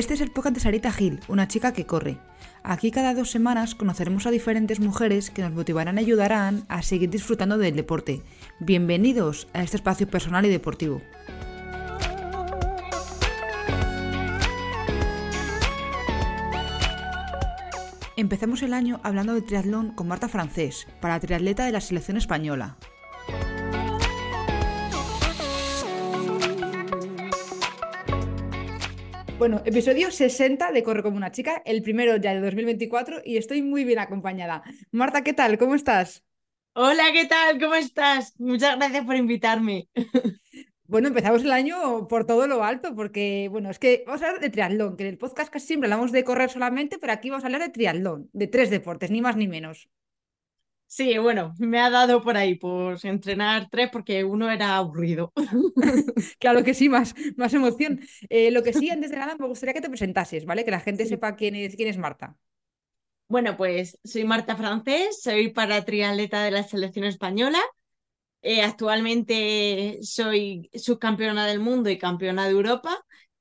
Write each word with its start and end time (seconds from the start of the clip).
Este 0.00 0.14
es 0.14 0.22
el 0.22 0.30
podcast 0.30 0.54
de 0.54 0.60
Sarita 0.62 0.92
Gil, 0.92 1.20
una 1.28 1.46
chica 1.46 1.74
que 1.74 1.84
corre. 1.84 2.16
Aquí 2.62 2.90
cada 2.90 3.12
dos 3.12 3.30
semanas 3.30 3.74
conoceremos 3.74 4.24
a 4.24 4.30
diferentes 4.30 4.80
mujeres 4.80 5.28
que 5.28 5.42
nos 5.42 5.52
motivarán 5.52 5.98
y 5.98 6.00
ayudarán 6.00 6.64
a 6.68 6.80
seguir 6.80 7.10
disfrutando 7.10 7.58
del 7.58 7.76
deporte. 7.76 8.22
Bienvenidos 8.60 9.46
a 9.52 9.62
este 9.62 9.76
espacio 9.76 10.08
personal 10.08 10.46
y 10.46 10.48
deportivo. 10.48 11.02
Empezamos 18.16 18.62
el 18.62 18.72
año 18.72 19.00
hablando 19.02 19.34
de 19.34 19.42
triatlón 19.42 19.90
con 19.94 20.08
Marta 20.08 20.30
Francés, 20.30 20.86
para 21.02 21.20
triatleta 21.20 21.66
de 21.66 21.72
la 21.72 21.82
selección 21.82 22.16
española. 22.16 22.78
Bueno, 29.40 29.62
episodio 29.64 30.10
60 30.10 30.70
de 30.70 30.82
Corre 30.82 31.02
como 31.02 31.16
una 31.16 31.30
chica, 31.30 31.62
el 31.64 31.80
primero 31.80 32.18
ya 32.18 32.34
de 32.34 32.40
2024 32.42 33.22
y 33.24 33.38
estoy 33.38 33.62
muy 33.62 33.84
bien 33.84 33.98
acompañada. 33.98 34.62
Marta, 34.92 35.24
¿qué 35.24 35.32
tal? 35.32 35.56
¿Cómo 35.56 35.74
estás? 35.74 36.22
Hola, 36.74 37.04
¿qué 37.10 37.24
tal? 37.24 37.58
¿Cómo 37.58 37.74
estás? 37.74 38.38
Muchas 38.38 38.76
gracias 38.76 39.02
por 39.06 39.16
invitarme. 39.16 39.88
Bueno, 40.84 41.06
empezamos 41.06 41.42
el 41.44 41.52
año 41.52 42.08
por 42.08 42.26
todo 42.26 42.48
lo 42.48 42.64
alto, 42.64 42.96
porque, 42.96 43.46
bueno, 43.48 43.70
es 43.70 43.78
que 43.78 44.02
vamos 44.06 44.20
a 44.22 44.26
hablar 44.26 44.42
de 44.42 44.50
triatlón, 44.50 44.96
que 44.96 45.04
en 45.04 45.10
el 45.10 45.18
podcast 45.18 45.48
casi 45.48 45.68
siempre 45.68 45.86
hablamos 45.86 46.10
de 46.10 46.24
correr 46.24 46.50
solamente, 46.50 46.98
pero 46.98 47.12
aquí 47.12 47.30
vamos 47.30 47.44
a 47.44 47.46
hablar 47.46 47.62
de 47.62 47.68
triatlón, 47.68 48.28
de 48.32 48.48
tres 48.48 48.70
deportes, 48.70 49.10
ni 49.12 49.22
más 49.22 49.36
ni 49.36 49.46
menos. 49.46 49.88
Sí, 50.92 51.16
bueno, 51.18 51.54
me 51.58 51.78
ha 51.80 51.88
dado 51.88 52.20
por 52.20 52.36
ahí, 52.36 52.56
por 52.56 52.98
entrenar 53.06 53.68
tres 53.70 53.90
porque 53.92 54.24
uno 54.24 54.50
era 54.50 54.76
aburrido. 54.76 55.32
claro 56.40 56.64
que 56.64 56.74
sí, 56.74 56.88
más, 56.88 57.14
más 57.36 57.54
emoción. 57.54 58.00
Eh, 58.28 58.50
lo 58.50 58.62
que 58.64 58.72
sí, 58.72 58.90
antes 58.90 59.10
de 59.10 59.16
nada, 59.16 59.36
me 59.38 59.46
gustaría 59.46 59.72
que 59.74 59.80
te 59.80 59.88
presentases, 59.88 60.44
¿vale? 60.44 60.64
Que 60.64 60.72
la 60.72 60.80
gente 60.80 61.06
sepa 61.06 61.36
quién 61.36 61.54
es, 61.54 61.76
quién 61.76 61.88
es 61.88 61.96
Marta. 61.98 62.36
Bueno, 63.28 63.56
pues 63.56 63.98
soy 64.04 64.24
Marta 64.24 64.56
Francés, 64.56 65.20
soy 65.22 65.50
para 65.52 65.84
triatleta 65.84 66.42
de 66.42 66.50
la 66.50 66.64
selección 66.64 67.04
española. 67.04 67.58
Eh, 68.42 68.62
actualmente 68.62 69.98
soy 70.02 70.70
subcampeona 70.74 71.46
del 71.46 71.60
mundo 71.60 71.90
y 71.90 71.98
campeona 71.98 72.44
de 72.46 72.52
Europa. 72.52 72.96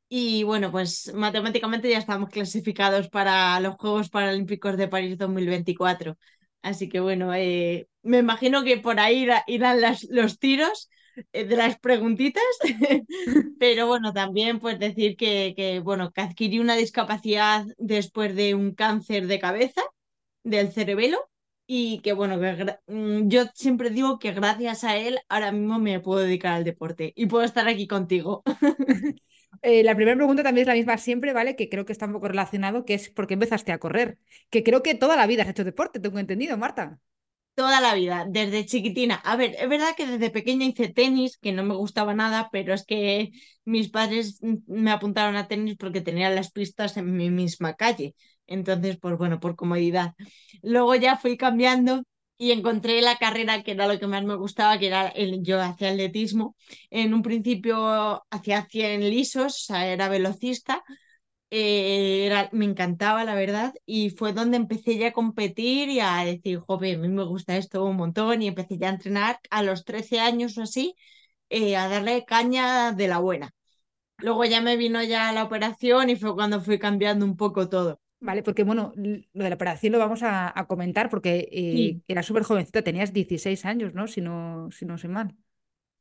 Y 0.10 0.44
bueno, 0.44 0.72
pues 0.72 1.14
matemáticamente 1.16 1.90
ya 1.90 2.00
estamos 2.00 2.30
clasificados 2.30 3.10
para 3.10 3.60
los 3.62 3.76
Juegos 3.76 4.10
Paralímpicos 4.10 4.78
de 4.78 4.88
París 4.88 5.18
2024. 5.18 6.18
Así 6.62 6.90
que 6.90 7.00
bueno, 7.00 7.34
eh, 7.34 7.88
me 8.04 8.20
imagino 8.20 8.64
que 8.64 8.78
por 8.78 9.00
ahí 9.00 9.28
irán 9.48 9.80
los 10.10 10.40
tiros 10.40 10.90
eh, 11.34 11.46
de 11.46 11.56
las 11.56 11.80
preguntitas, 11.80 12.44
pero 13.60 13.88
bueno, 13.88 14.14
también 14.14 14.60
pues 14.60 14.80
decir 14.80 15.16
que, 15.18 15.54
que, 15.56 15.80
bueno, 15.80 16.12
que 16.12 16.22
adquirí 16.22 16.60
una 16.60 16.76
discapacidad 16.76 17.66
después 17.78 18.36
de 18.36 18.56
un 18.56 18.74
cáncer 18.76 19.28
de 19.28 19.40
cabeza 19.40 19.82
del 20.44 20.72
cerebelo 20.72 21.30
y 21.68 22.00
que 22.02 22.14
bueno, 22.14 22.38
mm, 22.88 23.28
yo 23.30 23.46
siempre 23.54 23.90
digo 23.92 24.20
que 24.20 24.32
gracias 24.34 24.84
a 24.84 24.98
él 24.98 25.20
ahora 25.30 25.52
mismo 25.52 25.80
me 25.80 26.00
puedo 26.00 26.22
dedicar 26.22 26.54
al 26.56 26.64
deporte 26.64 27.14
y 27.16 27.28
puedo 27.28 27.44
estar 27.46 27.68
aquí 27.68 27.88
contigo. 27.88 28.44
Eh, 29.62 29.84
la 29.84 29.96
primera 29.96 30.16
pregunta 30.16 30.44
también 30.44 30.64
es 30.64 30.68
la 30.68 30.74
misma 30.74 30.98
siempre, 30.98 31.34
¿vale? 31.34 31.56
Que 31.56 31.70
creo 31.70 31.86
que 31.86 31.92
está 31.92 32.06
un 32.06 32.14
poco 32.14 32.28
relacionado, 32.30 32.86
que 32.86 32.94
es 32.94 33.10
¿por 33.10 33.28
qué 33.28 33.34
empezaste 33.34 33.72
a 33.72 33.80
correr? 33.80 34.18
Que 34.50 34.64
creo 34.64 34.82
que 34.84 34.96
toda 34.96 35.18
la 35.18 35.28
vida 35.28 35.44
has 35.44 35.50
hecho 35.50 35.64
deporte, 35.64 36.00
tengo 36.00 36.20
entendido, 36.20 36.58
Marta. 36.58 37.00
Toda 37.56 37.82
la 37.82 37.94
vida, 37.94 38.26
desde 38.30 38.66
chiquitina. 38.66 39.16
A 39.16 39.36
ver, 39.36 39.56
es 39.60 39.68
verdad 39.68 39.94
que 39.98 40.06
desde 40.08 40.30
pequeña 40.30 40.66
hice 40.66 40.88
tenis, 40.88 41.38
que 41.38 41.52
no 41.52 41.64
me 41.64 41.76
gustaba 41.76 42.14
nada, 42.14 42.48
pero 42.54 42.74
es 42.74 42.86
que 42.86 43.32
mis 43.66 43.90
padres 43.90 44.40
me 44.66 44.92
apuntaron 44.92 45.36
a 45.36 45.50
tenis 45.50 45.76
porque 45.78 46.00
tenían 46.00 46.36
las 46.36 46.52
pistas 46.52 46.96
en 46.96 47.14
mi 47.18 47.30
misma 47.30 47.74
calle. 47.76 48.16
Entonces, 48.48 48.98
pues 48.98 49.18
bueno, 49.18 49.42
por 49.42 49.58
comodidad. 49.58 50.14
Luego 50.62 50.96
ya 50.96 51.18
fui 51.18 51.36
cambiando 51.36 52.04
y 52.40 52.52
encontré 52.54 53.02
la 53.04 53.18
carrera 53.18 53.64
que 53.64 53.74
era 53.74 53.88
lo 53.88 54.00
que 54.00 54.08
más 54.08 54.24
me 54.26 54.36
gustaba, 54.38 54.80
que 54.80 54.88
era 54.88 55.14
yo 55.44 55.62
hacía 55.62 55.92
atletismo. 55.92 56.56
En 56.92 57.14
un 57.14 57.24
principio 57.24 58.24
hacía 58.32 58.68
100 58.70 59.02
lisos, 59.02 59.56
o 59.56 59.66
sea, 59.68 59.88
era 59.88 60.10
velocista. 60.10 60.84
Eh, 61.52 62.26
era, 62.28 62.50
me 62.54 62.66
encantaba, 62.66 63.24
la 63.26 63.34
verdad, 63.36 63.74
y 63.86 64.12
fue 64.12 64.34
donde 64.34 64.58
empecé 64.58 64.98
ya 65.00 65.08
a 65.10 65.14
competir 65.14 65.90
y 65.90 66.00
a 66.00 66.18
decir, 66.26 66.60
joder, 66.60 66.96
a 66.98 67.00
mí 67.00 67.08
me 67.10 67.24
gusta 67.26 67.58
esto 67.58 67.86
un 67.86 67.96
montón, 67.98 68.42
y 68.44 68.48
empecé 68.48 68.78
ya 68.78 68.88
a 68.90 68.92
entrenar 68.94 69.40
a 69.50 69.64
los 69.64 69.84
13 69.86 70.20
años 70.20 70.58
o 70.60 70.64
así, 70.64 70.96
eh, 71.50 71.76
a 71.78 71.88
darle 71.90 72.26
caña 72.26 72.92
de 72.94 73.08
la 73.08 73.20
buena. 73.20 73.52
Luego 74.20 74.46
ya 74.46 74.62
me 74.62 74.78
vino 74.78 75.04
ya 75.04 75.32
la 75.34 75.44
operación 75.46 76.10
y 76.10 76.16
fue 76.18 76.36
cuando 76.36 76.62
fui 76.62 76.80
cambiando 76.80 77.26
un 77.26 77.38
poco 77.38 77.70
todo. 77.70 78.00
Vale, 78.22 78.44
porque 78.44 78.64
bueno, 78.64 78.94
lo 78.96 79.44
de 79.44 79.50
la 79.50 79.56
operación 79.56 79.94
lo 79.94 80.00
vamos 80.00 80.22
a, 80.24 80.54
comentar 80.68 81.10
porque 81.10 81.48
eh, 81.52 82.02
era 82.08 82.22
súper 82.22 82.44
jovencita, 82.44 82.82
tenías 82.82 83.14
16 83.14 83.66
años, 83.66 83.94
¿no? 83.94 84.08
Si 84.08 84.20
no, 84.20 84.70
si 84.72 84.86
no 84.86 84.98
sé 84.98 85.08
mal. 85.08 85.36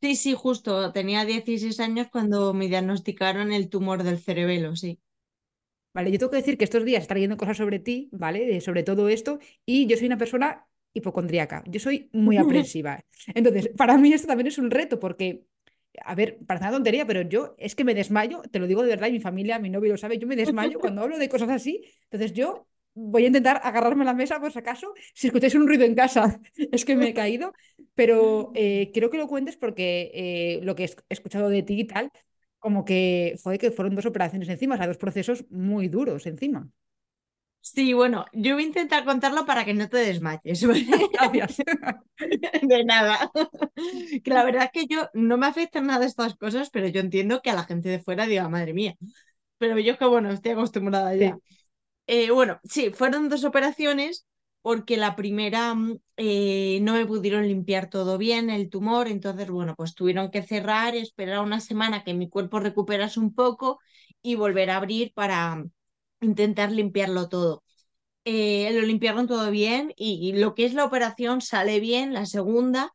Sí, 0.01 0.17
sí, 0.17 0.35
justo, 0.35 0.93
tenía 0.93 1.25
16 1.25 1.79
años 1.81 2.09
cuando 2.11 2.55
me 2.55 2.69
diagnosticaron 2.69 3.53
el 3.53 3.69
tumor 3.69 4.03
del 4.03 4.19
cerebelo, 4.19 4.75
sí. 4.77 5.01
Vale, 5.95 6.13
yo 6.13 6.19
tengo 6.19 6.31
que 6.31 6.37
decir 6.37 6.59
que 6.59 6.65
estos 6.65 6.85
días 6.85 7.03
está 7.03 7.15
leyendo 7.15 7.37
cosas 7.37 7.57
sobre 7.57 7.79
ti, 7.79 8.09
¿vale? 8.13 8.61
sobre 8.61 8.83
todo 8.83 9.09
esto, 9.09 9.39
y 9.65 9.87
yo 9.87 9.97
soy 9.97 10.07
una 10.07 10.19
persona 10.19 10.67
hipocondríaca, 10.93 11.65
yo 11.67 11.81
soy 11.81 12.09
muy 12.13 12.37
aprensiva. 12.39 13.05
Entonces, 13.35 13.71
para 13.77 13.99
mí 13.99 14.13
esto 14.13 14.29
también 14.29 14.49
es 14.49 14.59
un 14.59 14.71
reto 14.71 15.01
porque 15.01 15.45
a 16.05 16.15
ver, 16.15 16.39
parece 16.47 16.65
una 16.67 16.73
tontería, 16.73 17.07
pero 17.07 17.23
yo 17.23 17.55
es 17.59 17.75
que 17.75 17.85
me 17.85 17.95
desmayo, 17.95 18.43
te 18.51 18.59
lo 18.59 18.67
digo 18.67 18.83
de 18.83 18.89
verdad, 18.89 19.09
y 19.09 19.13
mi 19.13 19.21
familia, 19.21 19.59
mi 19.59 19.71
novio 19.71 19.93
lo 19.93 19.99
sabe, 19.99 20.19
yo 20.19 20.27
me 20.27 20.37
desmayo 20.37 20.79
cuando 20.81 21.03
hablo 21.03 21.19
de 21.19 21.29
cosas 21.29 21.51
así. 21.51 21.83
Entonces 22.05 22.33
yo 22.33 22.67
voy 22.95 23.25
a 23.25 23.27
intentar 23.29 23.61
agarrarme 23.63 24.03
a 24.03 24.07
la 24.07 24.15
mesa 24.15 24.41
por 24.41 24.53
si 24.53 24.59
acaso. 24.59 24.95
Si 25.15 25.29
escucháis 25.29 25.55
un 25.55 25.67
ruido 25.67 25.85
en 25.85 25.95
casa, 25.95 26.41
es 26.73 26.85
que 26.85 26.97
me 26.97 27.09
he 27.09 27.15
caído, 27.15 27.53
pero 27.95 28.53
eh, 28.55 28.91
quiero 28.93 29.11
que 29.11 29.19
lo 29.19 29.29
cuentes 29.29 29.57
porque 29.57 30.11
eh, 30.15 30.61
lo 30.63 30.75
que 30.75 30.85
he 30.85 30.91
escuchado 31.09 31.49
de 31.49 31.63
ti 31.63 31.81
y 31.81 31.85
tal, 31.87 32.11
como 32.59 32.85
que 32.85 33.37
fue 33.43 33.59
que 33.59 33.71
fueron 33.71 33.95
dos 33.95 34.07
operaciones 34.07 34.49
encima, 34.49 34.75
o 34.75 34.79
sea, 34.79 34.87
dos 34.87 34.99
procesos 34.99 35.45
muy 35.51 35.89
duros 35.89 36.27
encima. 36.27 36.69
Sí, 37.75 37.93
bueno, 37.93 38.25
yo 38.33 38.55
voy 38.55 38.65
a 38.65 38.67
intentar 38.67 39.05
contarlo 39.05 39.45
para 39.45 39.65
que 39.65 39.75
no 39.75 39.89
te 39.89 39.99
desmayes. 39.99 40.67
Gracias. 41.13 41.57
De 42.63 42.85
nada. 42.85 43.31
Que 44.25 44.31
la 44.31 44.45
verdad 44.45 44.65
es 44.65 44.71
que 44.73 44.87
yo 44.87 45.09
no 45.15 45.37
me 45.39 45.47
afectan 45.47 45.87
nada 45.87 46.07
estas 46.07 46.35
cosas, 46.37 46.71
pero 46.71 46.89
yo 46.89 47.01
entiendo 47.01 47.41
que 47.43 47.51
a 47.51 47.55
la 47.55 47.65
gente 47.65 47.89
de 47.89 48.01
fuera 48.01 48.27
diga, 48.27 48.49
madre 48.49 48.73
mía. 48.75 48.95
Pero 49.59 49.79
yo 49.79 49.99
que 49.99 50.07
bueno, 50.07 50.31
estoy 50.31 50.53
acostumbrada 50.53 51.15
ya. 51.17 51.39
Eh, 52.07 52.31
bueno, 52.31 52.61
sí, 52.65 52.91
fueron 52.93 53.29
dos 53.29 53.45
operaciones 53.45 54.27
porque 54.63 54.97
la 54.97 55.17
primera 55.17 55.75
mm, 55.75 55.99
eh, 56.19 56.81
no 56.83 56.95
me 56.95 57.07
pudieron 57.07 57.47
limpiar 57.49 57.91
todo 57.91 58.19
bien 58.19 58.51
el 58.51 58.71
tumor, 58.71 59.09
entonces 59.09 59.51
bueno, 59.51 59.75
pues 59.77 59.95
tuvieron 59.95 60.31
que 60.31 60.43
cerrar, 60.43 60.97
esperar 60.97 61.41
una 61.41 61.61
semana 61.61 62.05
que 62.05 62.15
mi 62.15 62.29
cuerpo 62.31 62.61
recuperase 62.61 63.21
un 63.21 63.35
poco 63.35 63.81
y 64.23 64.37
volver 64.37 64.71
a 64.71 64.77
abrir 64.79 65.13
para 65.15 65.65
intentar 66.21 66.73
limpiarlo 66.73 67.29
todo. 67.29 67.65
Eh, 68.25 68.71
lo 68.75 68.83
limpiaron 68.83 69.27
todo 69.27 69.51
bien 69.51 69.95
y, 69.97 70.35
lo 70.35 70.55
que 70.55 70.67
es 70.67 70.75
la 70.75 70.85
operación 70.85 71.41
sale 71.41 71.81
bien, 71.81 72.13
la 72.13 72.27
segunda, 72.27 72.93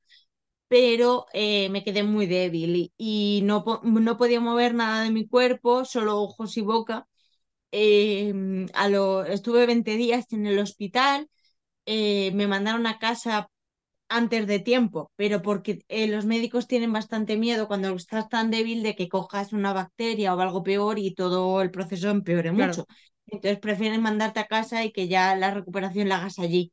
pero 0.67 1.25
eh, 1.33 1.69
me 1.69 1.83
quedé 1.83 2.03
muy 2.03 2.27
débil 2.27 2.93
y, 2.97 3.41
no, 3.43 3.63
no, 3.83 4.17
podía 4.17 4.39
mover 4.39 4.75
nada 4.75 5.03
de 5.03 5.11
mi 5.11 5.27
cuerpo, 5.27 5.85
solo 5.85 6.21
ojos 6.21 6.57
y 6.57 6.61
boca. 6.61 7.07
Em, 7.71 8.67
a 8.75 8.89
lo, 8.89 9.25
estuve 9.25 9.65
20 9.65 9.97
días 9.97 10.31
en 10.33 10.45
el 10.45 10.59
hospital, 10.59 11.29
eh, 11.85 12.31
me 12.35 12.47
mandaron 12.47 12.85
a 12.87 12.99
casa 12.99 13.49
antes 14.09 14.45
de 14.47 14.59
tiempo, 14.59 15.11
pero 15.15 15.41
porque 15.41 15.83
los 15.89 16.25
médicos 16.25 16.67
tienen 16.67 16.93
bastante 16.93 17.37
miedo 17.37 17.67
cuando 17.67 17.89
estás 17.95 18.29
tan 18.29 18.51
débil 18.51 18.83
de 18.83 18.95
que 18.95 19.09
cojas 19.09 19.53
una 19.53 19.73
bacteria 19.73 20.35
o 20.35 20.39
algo 20.39 20.61
peor 20.61 20.99
y 20.99 21.15
todo 21.15 21.61
el 21.63 21.71
proceso 21.71 22.11
empeore 22.11 22.51
mucho. 22.51 22.85
Entonces 23.27 23.59
prefieren 23.59 24.01
mandarte 24.01 24.39
a 24.39 24.47
casa 24.47 24.83
y 24.83 24.91
que 24.91 25.07
ya 25.07 25.35
la 25.35 25.51
recuperación 25.51 26.09
la 26.09 26.17
hagas 26.17 26.39
allí. 26.39 26.71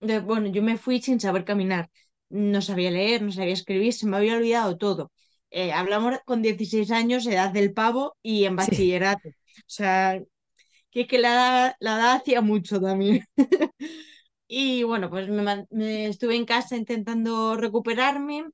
Entonces, 0.00 0.24
bueno, 0.26 0.48
yo 0.48 0.62
me 0.62 0.78
fui 0.78 1.00
sin 1.02 1.20
saber 1.20 1.44
caminar. 1.44 1.90
No 2.30 2.62
sabía 2.62 2.90
leer, 2.90 3.22
no 3.22 3.32
sabía 3.32 3.52
escribir, 3.54 3.92
se 3.92 4.06
me 4.06 4.16
había 4.16 4.36
olvidado 4.36 4.76
todo. 4.78 5.12
Eh, 5.50 5.72
hablamos 5.72 6.18
con 6.26 6.42
16 6.42 6.90
años, 6.90 7.26
edad 7.26 7.50
del 7.52 7.72
pavo 7.72 8.16
y 8.22 8.44
en 8.44 8.56
bachillerato. 8.56 9.28
O 9.30 9.32
sea, 9.66 10.20
que, 10.90 11.06
que 11.06 11.18
la, 11.18 11.76
la 11.80 11.96
edad 11.96 12.16
hacía 12.16 12.40
mucho 12.42 12.80
también. 12.80 13.24
y 14.48 14.82
bueno, 14.84 15.10
pues 15.10 15.28
me, 15.28 16.06
estuve 16.06 16.36
en 16.36 16.44
casa 16.46 16.76
intentando 16.76 17.56
recuperarme. 17.56 18.44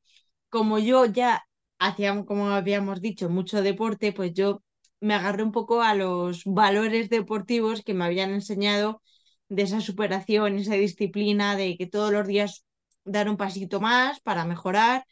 Como 0.49 0.79
yo 0.79 1.07
ya 1.07 1.45
hacía, 1.79 2.25
como 2.25 2.49
habíamos 2.51 3.01
dicho, 3.01 3.29
mucho 3.29 3.63
deporte, 3.63 4.13
pues 4.13 4.33
yo 4.35 4.63
me 5.05 5.15
agarré 5.15 5.43
un 5.43 5.53
poco 5.53 5.83
a 5.83 5.95
los 5.95 6.45
valores 6.47 7.11
deportivos 7.11 7.83
que 7.83 7.95
me 7.95 8.05
habían 8.07 8.31
enseñado 8.31 9.03
de 9.49 9.63
esa 9.63 9.81
superación, 9.83 10.57
esa 10.59 10.75
disciplina, 10.77 11.57
de 11.57 11.77
que 11.77 11.87
todos 11.87 12.11
los 12.13 12.27
días 12.27 12.65
dar 13.05 13.29
un 13.29 13.37
pasito 13.37 13.81
más 13.81 14.21
para 14.21 14.45
mejorar. 14.47 15.07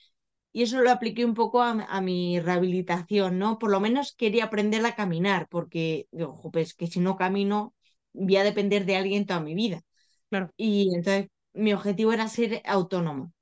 y 0.52 0.62
eso 0.64 0.80
lo 0.82 0.90
apliqué 0.90 1.24
un 1.24 1.34
poco 1.34 1.62
a, 1.62 2.00
mi 2.02 2.40
rehabilitación, 2.40 3.38
¿no? 3.38 3.58
Por 3.58 3.70
lo 3.70 3.80
menos 3.80 4.14
quería 4.16 4.44
aprender 4.44 4.84
a 4.86 4.94
caminar, 4.96 5.48
porque 5.48 6.08
digo, 6.12 6.50
pues 6.52 6.74
que 6.74 6.86
si 6.88 7.00
no 7.00 7.16
camino 7.16 7.74
voy 8.12 8.36
a 8.36 8.44
depender 8.44 8.86
de 8.86 8.96
alguien 8.96 9.26
toda 9.26 9.40
mi 9.40 9.54
vida. 9.54 9.82
Claro. 10.30 10.50
Y 10.56 10.94
entonces 10.94 11.28
mi 11.54 11.72
objetivo 11.74 12.12
era 12.12 12.28
ser 12.28 12.62
autónomo. 12.66 13.32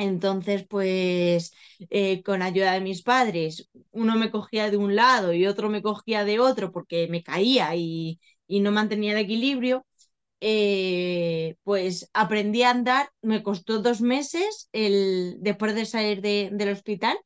Entonces, 0.00 0.66
pues 0.66 1.52
eh, 1.90 2.22
con 2.22 2.40
ayuda 2.42 2.72
de 2.72 2.80
mis 2.80 3.02
padres, 3.02 3.68
uno 3.90 4.16
me 4.16 4.30
cogía 4.30 4.70
de 4.70 4.78
un 4.78 4.96
lado 4.96 5.34
y 5.34 5.46
otro 5.46 5.68
me 5.68 5.82
cogía 5.82 6.24
de 6.24 6.40
otro 6.40 6.72
porque 6.72 7.06
me 7.08 7.22
caía 7.22 7.74
y, 7.76 8.18
no 8.48 8.72
mantenía 8.72 9.12
el 9.12 9.18
equilibrio, 9.18 9.86
eh, 10.40 11.56
pues 11.64 12.10
aprendí 12.14 12.62
a 12.62 12.70
andar, 12.70 13.10
me 13.22 13.42
costó 13.42 13.80
dos 13.82 14.00
meses 14.00 14.68
el, 14.72 15.36
después 15.40 15.74
de 15.74 15.86
salir 15.86 16.22
del 16.22 16.70
hospital, 16.70 17.18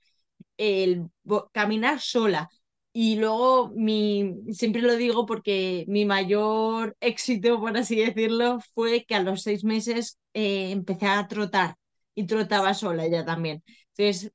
el 0.59 1.09
caminar 1.53 2.00
sola. 2.00 2.50
Y 2.93 3.17
luego 3.17 3.71
mi, 3.76 4.35
siempre 4.53 4.82
lo 4.82 4.97
digo 4.97 5.26
porque 5.26 5.85
mi 5.88 6.05
mayor 6.06 6.97
éxito, 7.00 7.61
por 7.61 7.76
así 7.76 7.97
decirlo, 7.97 8.61
fue 8.75 9.05
que 9.06 9.15
a 9.17 9.23
los 9.23 9.43
seis 9.43 9.65
meses 9.65 10.19
eh, 10.35 10.71
empecé 10.73 11.06
a 11.06 11.29
trotar 11.29 11.76
y 12.14 12.26
trotaba 12.26 12.75
sola 12.75 13.05
ella 13.05 13.25
también. 13.25 13.62
Entonces, 13.96 14.32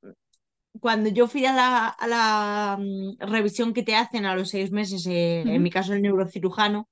cuando 0.79 1.09
yo 1.09 1.27
fui 1.27 1.45
a 1.45 1.53
la, 1.53 2.77
mm, 2.79 3.17
revisión 3.19 3.73
que 3.73 3.83
te 3.83 3.95
hacen 3.95 4.25
a 4.25 4.35
los 4.35 4.49
seis 4.49 4.71
meses, 4.71 5.05
eh, 5.07 5.41
en 5.41 5.63
mi 5.63 5.69
caso 5.69 5.93
el 5.93 6.01
neurocirujano, 6.01 6.89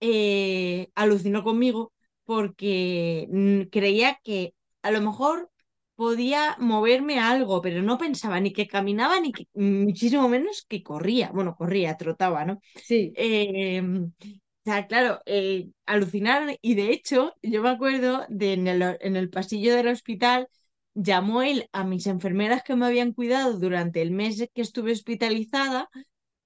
eh, 0.00 0.90
alucinó 0.94 1.42
conmigo 1.44 1.92
porque 2.24 3.28
mm, 3.30 3.62
creía 3.70 4.18
que 4.22 4.54
a 4.82 4.90
lo 4.90 5.00
mejor 5.00 5.50
podía 5.94 6.56
moverme 6.58 7.20
algo, 7.20 7.60
pero 7.62 7.82
no 7.82 7.98
pensaba 7.98 8.40
ni 8.40 8.52
que 8.52 8.66
caminaba 8.66 9.20
ni 9.20 9.32
que, 9.32 9.46
muchísimo 9.54 10.28
menos 10.28 10.64
que 10.68 10.82
corría. 10.82 11.30
Bueno, 11.32 11.54
corría, 11.54 11.96
trotaba, 11.96 12.44
¿no? 12.44 12.60
Sí. 12.74 13.12
Em, 13.16 14.12
o 14.64 14.70
sea, 14.70 14.86
claro, 14.86 15.20
eh, 15.26 15.70
alucinar. 15.86 16.56
Y 16.62 16.74
de 16.74 16.90
hecho, 16.92 17.34
yo 17.42 17.62
me 17.62 17.70
acuerdo 17.70 18.24
de 18.28 18.52
en 18.54 18.68
el, 18.68 18.96
en 19.00 19.16
el 19.16 19.28
pasillo 19.30 19.74
del 19.74 19.88
hospital, 19.88 20.48
llamó 20.94 21.42
él 21.42 21.68
a 21.72 21.84
mis 21.84 22.06
enfermeras 22.06 22.62
que 22.62 22.76
me 22.76 22.86
habían 22.86 23.12
cuidado 23.12 23.58
durante 23.58 24.02
el 24.02 24.10
mes 24.12 24.48
que 24.54 24.62
estuve 24.62 24.92
hospitalizada 24.92 25.88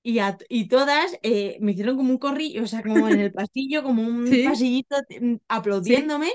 y, 0.02 0.20
y 0.48 0.68
todas 0.68 1.18
eh, 1.22 1.58
me 1.60 1.72
hicieron 1.72 1.96
como 1.96 2.10
un 2.12 2.18
corrillo, 2.18 2.62
o 2.64 2.66
sea, 2.66 2.84
como 2.84 3.08
en 3.08 3.20
el 3.20 3.32
pasillo, 3.34 3.82
como 3.82 4.02
un 4.02 4.40
pasillito 4.42 4.96
mm, 5.20 5.36
aplaudiéndome. 5.48 6.30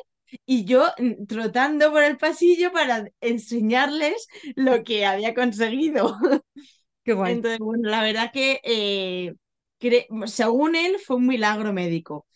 Y 0.46 0.66
yo 0.66 0.88
mm, 1.00 1.26
trotando 1.28 1.92
por 1.92 2.04
el 2.04 2.18
pasillo 2.18 2.72
para 2.72 3.06
enseñarles 3.22 4.28
lo 4.56 4.84
que 4.84 5.06
había 5.06 5.34
conseguido. 5.34 6.18
Qué 7.04 7.14
guay. 7.14 7.44
Entonces, 7.44 7.60
bueno, 7.60 7.90
la 7.90 8.02
verdad 8.04 8.32
que 8.34 8.60
eh, 8.64 9.36
según 10.28 10.76
él, 10.76 10.98
fue 11.06 11.18
un 11.18 11.28
milagro 11.28 11.74
médico. 11.74 12.28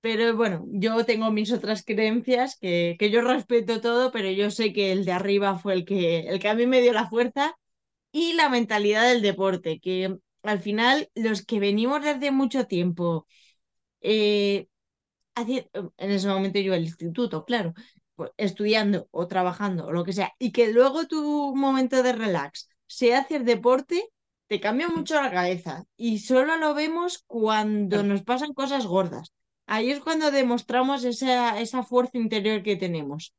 Pero 0.00 0.36
bueno, 0.36 0.66
yo 0.68 1.04
tengo 1.06 1.30
mis 1.32 1.52
otras 1.52 1.84
creencias 1.84 2.56
que, 2.60 2.96
que, 2.98 3.10
yo 3.10 3.22
respeto 3.22 3.80
todo, 3.80 4.12
pero 4.12 4.30
yo 4.30 4.50
sé 4.50 4.72
que 4.72 4.92
el 4.92 5.04
de 5.04 5.12
arriba 5.12 5.58
fue 5.58 5.74
el 5.74 5.84
que, 5.84 6.20
el 6.20 6.40
que 6.40 6.48
a 6.48 6.54
mí 6.54 6.66
me 6.66 6.80
dio 6.82 6.92
la 6.92 7.08
fuerza 7.08 7.56
y 8.12 8.34
la 8.34 8.48
mentalidad 8.48 9.08
del 9.08 9.22
deporte, 9.22 9.80
que 9.80 10.18
al 10.42 10.60
final 10.60 11.10
los 11.14 11.44
que 11.44 11.60
venimos 11.60 12.02
desde 12.02 12.30
mucho 12.32 12.66
tiempo, 12.66 13.26
eh, 14.02 14.68
en 15.36 16.10
ese 16.10 16.28
momento 16.28 16.58
yo 16.60 16.74
el 16.74 16.84
instituto, 16.84 17.44
claro, 17.44 17.74
pues, 18.14 18.30
estudiando 18.36 19.08
o 19.10 19.28
trabajando 19.28 19.86
o 19.86 19.92
lo 19.92 20.04
que 20.04 20.12
sea, 20.12 20.32
y 20.38 20.52
que 20.52 20.72
luego 20.72 21.06
tu 21.06 21.54
momento 21.56 22.02
de 22.02 22.12
relax 22.12 22.68
sea 22.86 23.20
hacer 23.20 23.44
deporte, 23.44 24.10
te 24.50 24.60
cambia 24.60 24.88
mucho 24.88 25.14
la 25.14 25.30
cabeza 25.30 25.84
y 25.96 26.18
solo 26.18 26.56
lo 26.56 26.74
vemos 26.74 27.22
cuando 27.28 28.02
nos 28.02 28.22
pasan 28.24 28.52
cosas 28.52 28.84
gordas. 28.84 29.32
Ahí 29.66 29.92
es 29.92 30.00
cuando 30.00 30.32
demostramos 30.32 31.04
esa, 31.04 31.60
esa 31.60 31.84
fuerza 31.84 32.18
interior 32.18 32.64
que 32.64 32.74
tenemos. 32.74 33.32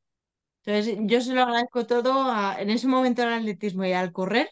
Entonces, 0.66 0.98
yo 1.02 1.22
se 1.22 1.34
lo 1.34 1.44
agradezco 1.44 1.86
todo 1.88 2.32
en 2.58 2.70
ese 2.70 2.88
momento 2.88 3.24
al 3.24 3.34
atletismo 3.34 3.86
y 3.86 3.94
al 3.94 4.14
correr 4.14 4.50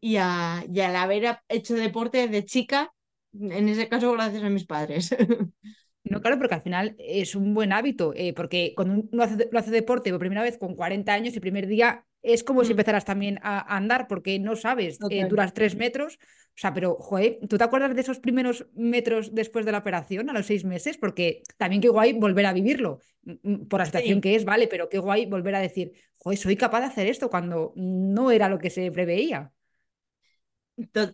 y, 0.00 0.16
a, 0.18 0.64
y 0.72 0.80
al 0.80 0.96
haber 0.96 1.38
hecho 1.48 1.74
deporte 1.74 2.28
de 2.28 2.44
chica, 2.44 2.92
en 3.32 3.68
ese 3.68 3.88
caso 3.88 4.12
gracias 4.12 4.44
a 4.44 4.50
mis 4.50 4.66
padres. 4.66 5.16
No, 6.04 6.22
claro, 6.22 6.38
porque 6.38 6.54
al 6.54 6.62
final 6.62 6.96
es 6.98 7.34
un 7.34 7.52
buen 7.52 7.72
hábito, 7.72 8.14
eh, 8.16 8.32
porque 8.32 8.72
cuando 8.74 9.06
uno 9.12 9.22
hace, 9.22 9.50
hace 9.54 9.70
deporte 9.70 10.10
por 10.10 10.20
primera 10.20 10.42
vez 10.42 10.56
con 10.56 10.74
40 10.74 11.12
años, 11.12 11.34
el 11.34 11.42
primer 11.42 11.66
día 11.66 12.06
es 12.22 12.44
como 12.44 12.62
si 12.64 12.70
mm. 12.70 12.72
empezaras 12.72 13.04
también 13.04 13.38
a, 13.42 13.76
andar, 13.76 14.08
porque 14.08 14.38
no 14.38 14.56
sabes, 14.56 14.98
eh, 15.10 15.26
duras 15.28 15.54
tres 15.54 15.76
metros, 15.76 16.18
o 16.20 16.60
sea, 16.60 16.74
pero, 16.74 16.96
joder, 16.96 17.38
¿tú 17.48 17.56
te 17.58 17.64
acuerdas 17.64 17.94
de 17.94 18.00
esos 18.00 18.18
primeros 18.18 18.66
metros 18.74 19.34
después 19.34 19.64
de 19.64 19.72
la 19.72 19.78
operación, 19.78 20.28
a 20.28 20.32
los 20.32 20.46
seis 20.46 20.64
meses? 20.64 20.98
Porque 20.98 21.42
también 21.56 21.80
qué 21.80 21.88
guay 21.88 22.14
volver 22.14 22.46
a 22.46 22.52
vivirlo, 22.52 23.00
mm, 23.22 23.32
mm, 23.42 23.68
por 23.68 23.80
la 23.80 23.86
situación 23.86 24.20
que 24.20 24.34
es, 24.34 24.44
vale, 24.44 24.66
pero 24.66 24.88
qué 24.88 24.98
guay 24.98 25.26
volver 25.26 25.54
a 25.54 25.60
decir, 25.60 25.92
joder, 26.16 26.38
soy 26.38 26.56
capaz 26.56 26.80
de 26.80 26.86
hacer 26.86 27.06
esto 27.06 27.30
cuando 27.30 27.72
no 27.76 28.30
era 28.30 28.48
lo 28.48 28.58
que 28.58 28.70
se 28.70 28.90
preveía 28.90 29.52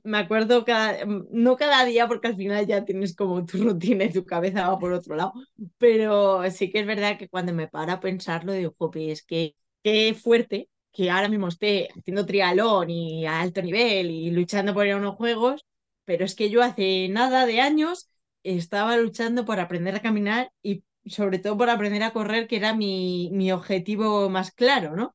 me 0.03 0.19
acuerdo 0.19 0.65
cada, 0.65 1.05
no 1.31 1.57
cada 1.57 1.85
día 1.85 2.07
porque 2.07 2.29
al 2.29 2.37
final 2.37 2.67
ya 2.67 2.85
tienes 2.85 3.15
como 3.17 3.45
tu 3.47 3.59
rutina 3.65 4.05
y 4.05 4.13
tu 4.13 4.25
cabeza 4.25 4.69
va 4.69 4.79
por 4.79 4.93
otro 4.93 5.17
lado, 5.17 5.33
pero 5.79 6.49
sí 6.51 6.71
que 6.71 6.81
es 6.81 6.87
verdad 6.87 7.19
que 7.19 7.29
cuando 7.29 7.53
me 7.55 7.69
para 7.69 7.95
a 7.95 8.01
pensarlo 8.01 8.53
digo, 8.53 8.75
jope, 8.79 9.11
es 9.11 9.23
que 9.25 9.57
qué 9.83 10.15
fuerte 10.15 10.69
que 10.95 11.11
ahora 11.11 11.29
mismo 11.29 11.49
esté 11.49 11.89
haciendo 11.99 12.27
trialón 12.27 12.91
y 12.91 13.27
a 13.27 13.41
alto 13.41 13.63
nivel 13.63 14.11
y 14.11 14.31
luchando 14.31 14.75
por 14.75 14.87
ir 14.87 14.93
a 14.95 14.97
unos 14.99 15.17
juegos, 15.17 15.65
pero 16.05 16.25
es 16.25 16.35
que 16.37 16.51
yo 16.51 16.63
hace 16.63 17.09
nada 17.11 17.47
de 17.47 17.61
años 17.61 18.11
estaba 18.45 18.97
luchando 18.97 19.45
por 19.45 19.61
aprender 19.61 19.97
a 19.97 20.03
caminar 20.03 20.53
y 20.63 20.85
sobre 21.07 21.39
todo 21.41 21.59
por 21.59 21.71
aprender 21.71 22.03
a 22.03 22.13
correr, 22.13 22.47
que 22.49 22.57
era 22.57 22.75
mi, 22.75 23.31
mi 23.33 23.53
objetivo 23.53 24.31
más 24.31 24.53
claro, 24.53 24.97
¿no? 24.97 25.15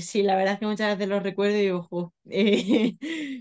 sí, 0.00 0.22
la 0.22 0.36
verdad 0.36 0.54
es 0.54 0.60
que 0.60 0.66
muchas 0.66 0.96
veces 0.96 1.08
los 1.08 1.22
recuerdo 1.22 1.56
y 1.56 1.60
digo, 1.62 1.78
ojo, 1.78 2.14
eh, 2.30 2.96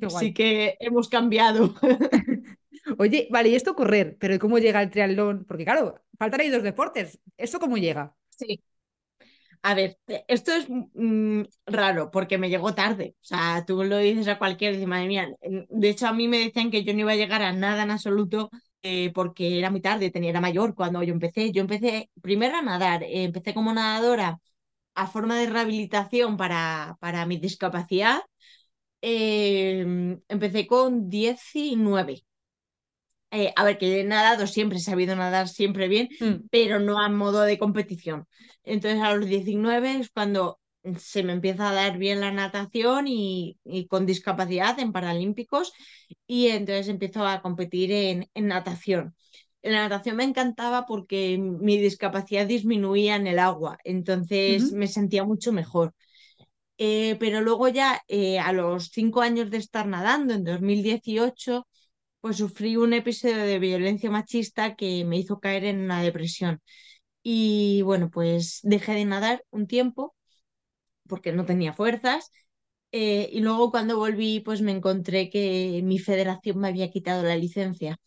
sí 0.10 0.34
que 0.34 0.78
hemos 0.80 1.10
cambiado. 1.10 1.74
Oye, 3.00 3.28
vale, 3.32 3.50
y 3.50 3.56
esto 3.56 3.76
correr, 3.76 4.18
pero 4.20 4.40
¿cómo 4.40 4.60
llega 4.60 4.82
el 4.82 4.90
triatlón? 4.92 5.46
Porque 5.46 5.66
claro, 5.66 6.02
faltan 6.18 6.42
ahí 6.42 6.50
dos 6.50 6.64
deportes. 6.64 7.20
¿Esto 7.38 7.60
cómo 7.60 7.78
llega? 7.78 8.16
Sí. 8.30 8.64
A 9.64 9.74
ver, 9.76 9.98
esto 10.28 10.52
es 10.54 10.68
mm, 10.70 11.44
raro 11.66 12.10
porque 12.12 12.38
me 12.38 12.50
llegó 12.50 12.74
tarde. 12.74 13.16
O 13.22 13.26
sea, 13.26 13.66
tú 13.66 13.84
lo 13.84 13.98
dices 13.98 14.28
a 14.28 14.38
cualquiera 14.38 14.78
y 14.78 14.86
madre 14.86 15.08
mía. 15.08 15.30
De 15.70 15.90
hecho, 15.90 16.08
a 16.08 16.14
mí 16.14 16.28
me 16.28 16.40
decían 16.40 16.72
que 16.72 16.84
yo 16.84 16.94
no 16.94 17.02
iba 17.02 17.12
a 17.12 17.16
llegar 17.16 17.42
a 17.42 17.52
nada 17.54 17.84
en 17.84 17.92
absoluto 17.92 18.50
eh, 18.84 19.12
porque 19.14 19.58
era 19.60 19.70
muy 19.70 19.82
tarde, 19.82 20.10
tenía, 20.12 20.30
era 20.30 20.42
mayor 20.42 20.74
cuando 20.76 21.04
yo 21.04 21.14
empecé. 21.14 21.52
Yo 21.52 21.62
empecé 21.62 22.10
primero 22.22 22.58
a 22.58 22.62
nadar, 22.62 23.04
eh, 23.04 23.24
empecé 23.24 23.54
como 23.54 23.74
nadadora 23.74 24.40
a 24.96 25.08
forma 25.08 25.38
de 25.40 25.48
rehabilitación 25.48 26.38
para, 26.38 26.98
para 27.02 27.26
mi 27.26 27.38
discapacidad, 27.40 28.22
em, 29.02 30.22
empecé 30.30 30.68
con 30.68 31.10
19. 31.10 32.24
Eh, 33.32 33.52
a 33.56 33.64
ver, 33.64 33.78
que 33.78 34.00
he 34.00 34.04
nadado 34.04 34.48
siempre, 34.48 34.78
he 34.78 34.82
sabido 34.82 35.16
nadar 35.16 35.50
siempre 35.50 35.88
bien, 35.88 36.10
mm. 36.20 36.48
pero 36.50 36.80
no 36.80 37.00
a 37.00 37.10
modo 37.10 37.42
de 37.42 37.58
competición. 37.58 38.26
Entonces 38.64 39.02
a 39.02 39.14
los 39.16 39.28
19 39.28 40.00
es 40.00 40.10
cuando 40.10 40.60
se 40.98 41.24
me 41.24 41.34
empieza 41.34 41.70
a 41.70 41.74
dar 41.74 41.98
bien 41.98 42.22
la 42.22 42.32
natación 42.32 43.08
y, 43.08 43.58
con 43.90 44.06
discapacidad 44.06 44.80
en 44.80 44.94
Paralímpicos 44.94 45.74
y 46.26 46.48
entonces 46.48 46.88
empiezo 46.88 47.28
a 47.28 47.42
competir 47.42 47.92
en, 47.92 48.30
en 48.34 48.48
natación 48.48 49.14
la 49.72 49.82
natación 49.84 50.16
me 50.16 50.24
encantaba 50.24 50.86
porque 50.86 51.38
mi 51.38 51.78
discapacidad 51.78 52.46
disminuía 52.46 53.16
en 53.16 53.28
el 53.28 53.40
agua, 53.40 53.78
entonces 53.84 54.72
me 54.72 54.88
sentía 54.88 55.24
mucho 55.24 55.52
mejor. 55.52 55.94
Eh, 56.78 57.18
pero 57.20 57.42
luego 57.42 57.68
ya 57.70 58.02
eh, 58.08 58.40
a 58.40 58.54
los 58.54 58.90
cinco 58.90 59.22
años 59.22 59.50
de 59.50 59.58
estar 59.58 59.88
nadando, 59.88 60.34
en 60.34 60.44
2018, 60.44 61.68
pues 62.28 62.38
sufrí 62.40 62.76
un 62.76 62.92
episodio 62.92 63.38
de 63.38 63.58
violencia 63.58 64.12
machista 64.12 64.76
que 64.76 65.06
me 65.06 65.18
hizo 65.18 65.40
caer 65.40 65.64
en 65.64 65.80
una 65.80 66.02
depresión. 66.02 66.62
Y 67.24 67.84
bueno, 67.84 68.10
pues 68.12 68.60
dejé 68.64 68.94
de 68.96 69.06
nadar 69.06 69.46
un 69.50 69.66
tiempo 69.66 70.14
porque 71.08 71.32
no 71.32 71.46
tenía 71.46 71.72
fuerzas. 71.74 72.32
Eh, 72.92 73.30
y 73.32 73.40
luego 73.40 73.72
cuando 73.72 73.98
volví, 73.98 74.42
pues 74.42 74.62
me 74.62 74.74
encontré 74.74 75.30
que 75.30 75.82
mi 75.86 76.00
federación 76.00 76.60
me 76.60 76.68
había 76.68 76.92
quitado 76.92 77.24
la 77.24 77.38
licencia. 77.38 77.98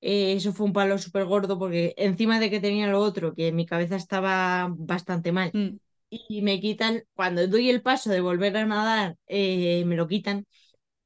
Eh, 0.00 0.32
eso 0.32 0.54
fue 0.54 0.66
un 0.66 0.72
palo 0.72 0.96
súper 0.96 1.26
gordo 1.26 1.58
porque 1.58 1.92
encima 1.98 2.40
de 2.40 2.48
que 2.50 2.60
tenía 2.60 2.86
lo 2.88 3.00
otro, 3.00 3.34
que 3.34 3.52
mi 3.52 3.66
cabeza 3.66 3.96
estaba 3.96 4.74
bastante 4.78 5.30
mal, 5.30 5.50
mm. 5.52 5.76
y 6.08 6.40
me 6.42 6.58
quitan, 6.60 7.04
cuando 7.14 7.46
doy 7.48 7.68
el 7.68 7.82
paso 7.82 8.08
de 8.10 8.22
volver 8.22 8.56
a 8.56 8.64
nadar, 8.64 9.16
eh, 9.26 9.84
me 9.84 9.96
lo 9.96 10.08
quitan, 10.08 10.46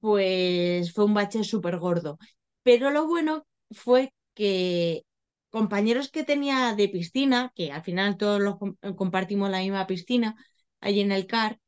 pues 0.01 0.93
fue 0.93 1.05
un 1.05 1.15
bache 1.15 1.45
súper 1.45 1.79
gordo. 1.79 2.19
Pero 2.63 2.91
lo 2.91 3.07
bueno 3.07 3.47
fue 3.71 4.13
que 4.35 5.05
compañeros 5.51 6.11
que 6.11 6.25
tenía 6.25 6.75
de 6.75 6.89
piscina, 6.89 7.53
que 7.55 7.73
al 7.73 7.83
final 7.83 8.17
todos 8.17 8.41
los 8.41 8.57
compartimos 8.97 9.51
la 9.51 9.59
misma 9.61 9.87
piscina, 9.87 10.37
allí 10.81 11.01
en 11.01 11.13
el 11.13 11.27
CAR, 11.27 11.59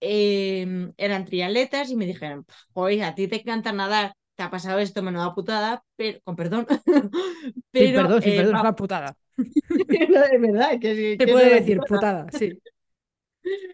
em, 0.00 0.92
eran 0.96 1.24
triatletas 1.24 1.90
y 1.90 1.96
me 1.96 2.06
dijeron, 2.06 2.46
oye, 2.74 3.02
a 3.04 3.14
ti 3.14 3.28
te 3.28 3.36
encanta 3.40 3.72
nadar, 3.72 4.14
te 4.36 4.42
ha 4.44 4.50
pasado 4.50 4.78
esto, 4.80 5.02
menuda 5.02 5.34
putada, 5.34 5.84
pero, 5.96 6.20
con 6.22 6.36
perdón, 6.36 6.66
pero... 7.70 7.98
Perdón, 7.98 8.22
sí, 8.22 8.32
eh, 8.32 8.32
perdón, 8.32 8.54
es 8.56 8.60
una 8.60 8.74
putada. 8.74 9.16
de 9.88 10.38
verdad, 10.38 10.78
que 10.80 10.94
sí, 10.96 11.18
Te 11.18 11.26
que 11.26 11.34
puede 11.34 11.50
no- 11.50 11.60
decir 11.60 11.84
putada, 11.84 12.30
sí. 12.30 12.60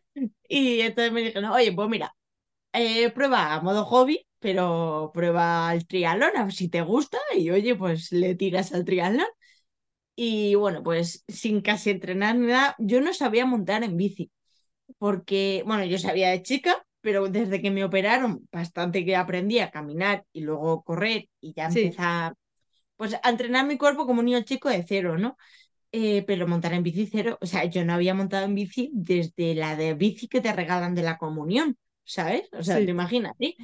Y 0.48 0.80
entonces 0.80 1.12
me 1.12 1.22
dijeron, 1.22 1.50
oye, 1.50 1.72
pues 1.72 1.88
mira, 1.88 2.14
eh, 2.74 3.10
prueba 3.12 3.54
a 3.54 3.62
modo 3.62 3.86
hobby, 3.86 4.26
pero 4.40 5.10
prueba 5.14 5.72
el 5.74 5.86
triatlón, 5.86 6.50
si 6.52 6.68
te 6.68 6.82
gusta, 6.82 7.18
y 7.36 7.50
oye, 7.50 7.74
pues 7.76 8.12
le 8.12 8.34
tiras 8.34 8.72
al 8.72 8.84
triatlón. 8.84 9.26
Y 10.16 10.54
bueno, 10.56 10.82
pues 10.82 11.24
sin 11.28 11.60
casi 11.62 11.90
entrenar 11.90 12.36
ni 12.36 12.48
nada, 12.48 12.74
yo 12.78 13.00
no 13.00 13.14
sabía 13.14 13.46
montar 13.46 13.84
en 13.84 13.96
bici, 13.96 14.32
porque, 14.98 15.62
bueno, 15.66 15.84
yo 15.86 15.98
sabía 15.98 16.30
de 16.30 16.42
chica, 16.42 16.84
pero 17.02 17.28
desde 17.28 17.62
que 17.62 17.70
me 17.72 17.84
operaron, 17.84 18.48
bastante 18.52 19.04
que 19.04 19.16
aprendí 19.16 19.60
a 19.60 19.70
caminar 19.72 20.24
y 20.32 20.42
luego 20.42 20.82
correr, 20.84 21.28
y 21.40 21.54
ya 21.54 21.70
Sí. 21.70 21.92
pues, 22.96 23.14
a 23.22 23.30
entrenar 23.30 23.66
mi 23.66 23.78
cuerpo 23.78 24.06
como 24.06 24.20
un 24.20 24.26
niño 24.26 24.42
chico 24.42 24.68
de 24.68 24.84
cero, 24.86 25.18
¿no? 25.18 25.36
Eh, 25.92 26.24
pero 26.26 26.48
montar 26.48 26.74
en 26.74 26.82
bici 26.84 27.06
cero, 27.06 27.38
o 27.40 27.46
sea, 27.46 27.64
yo 27.66 27.84
no 27.84 27.94
había 27.94 28.14
montado 28.14 28.46
en 28.46 28.54
bici 28.56 28.90
desde 28.94 29.54
la 29.54 29.76
de 29.76 29.94
bici 29.94 30.28
que 30.28 30.40
te 30.40 30.52
regalan 30.52 30.94
de 30.94 31.02
la 31.02 31.18
comunión, 31.18 31.78
¿sabes? 32.04 32.48
O 32.52 32.62
sea, 32.64 32.84
te 32.84 32.84
Sí. 32.86 32.90
imaginas, 32.92 33.34
¿sí? 33.38 33.56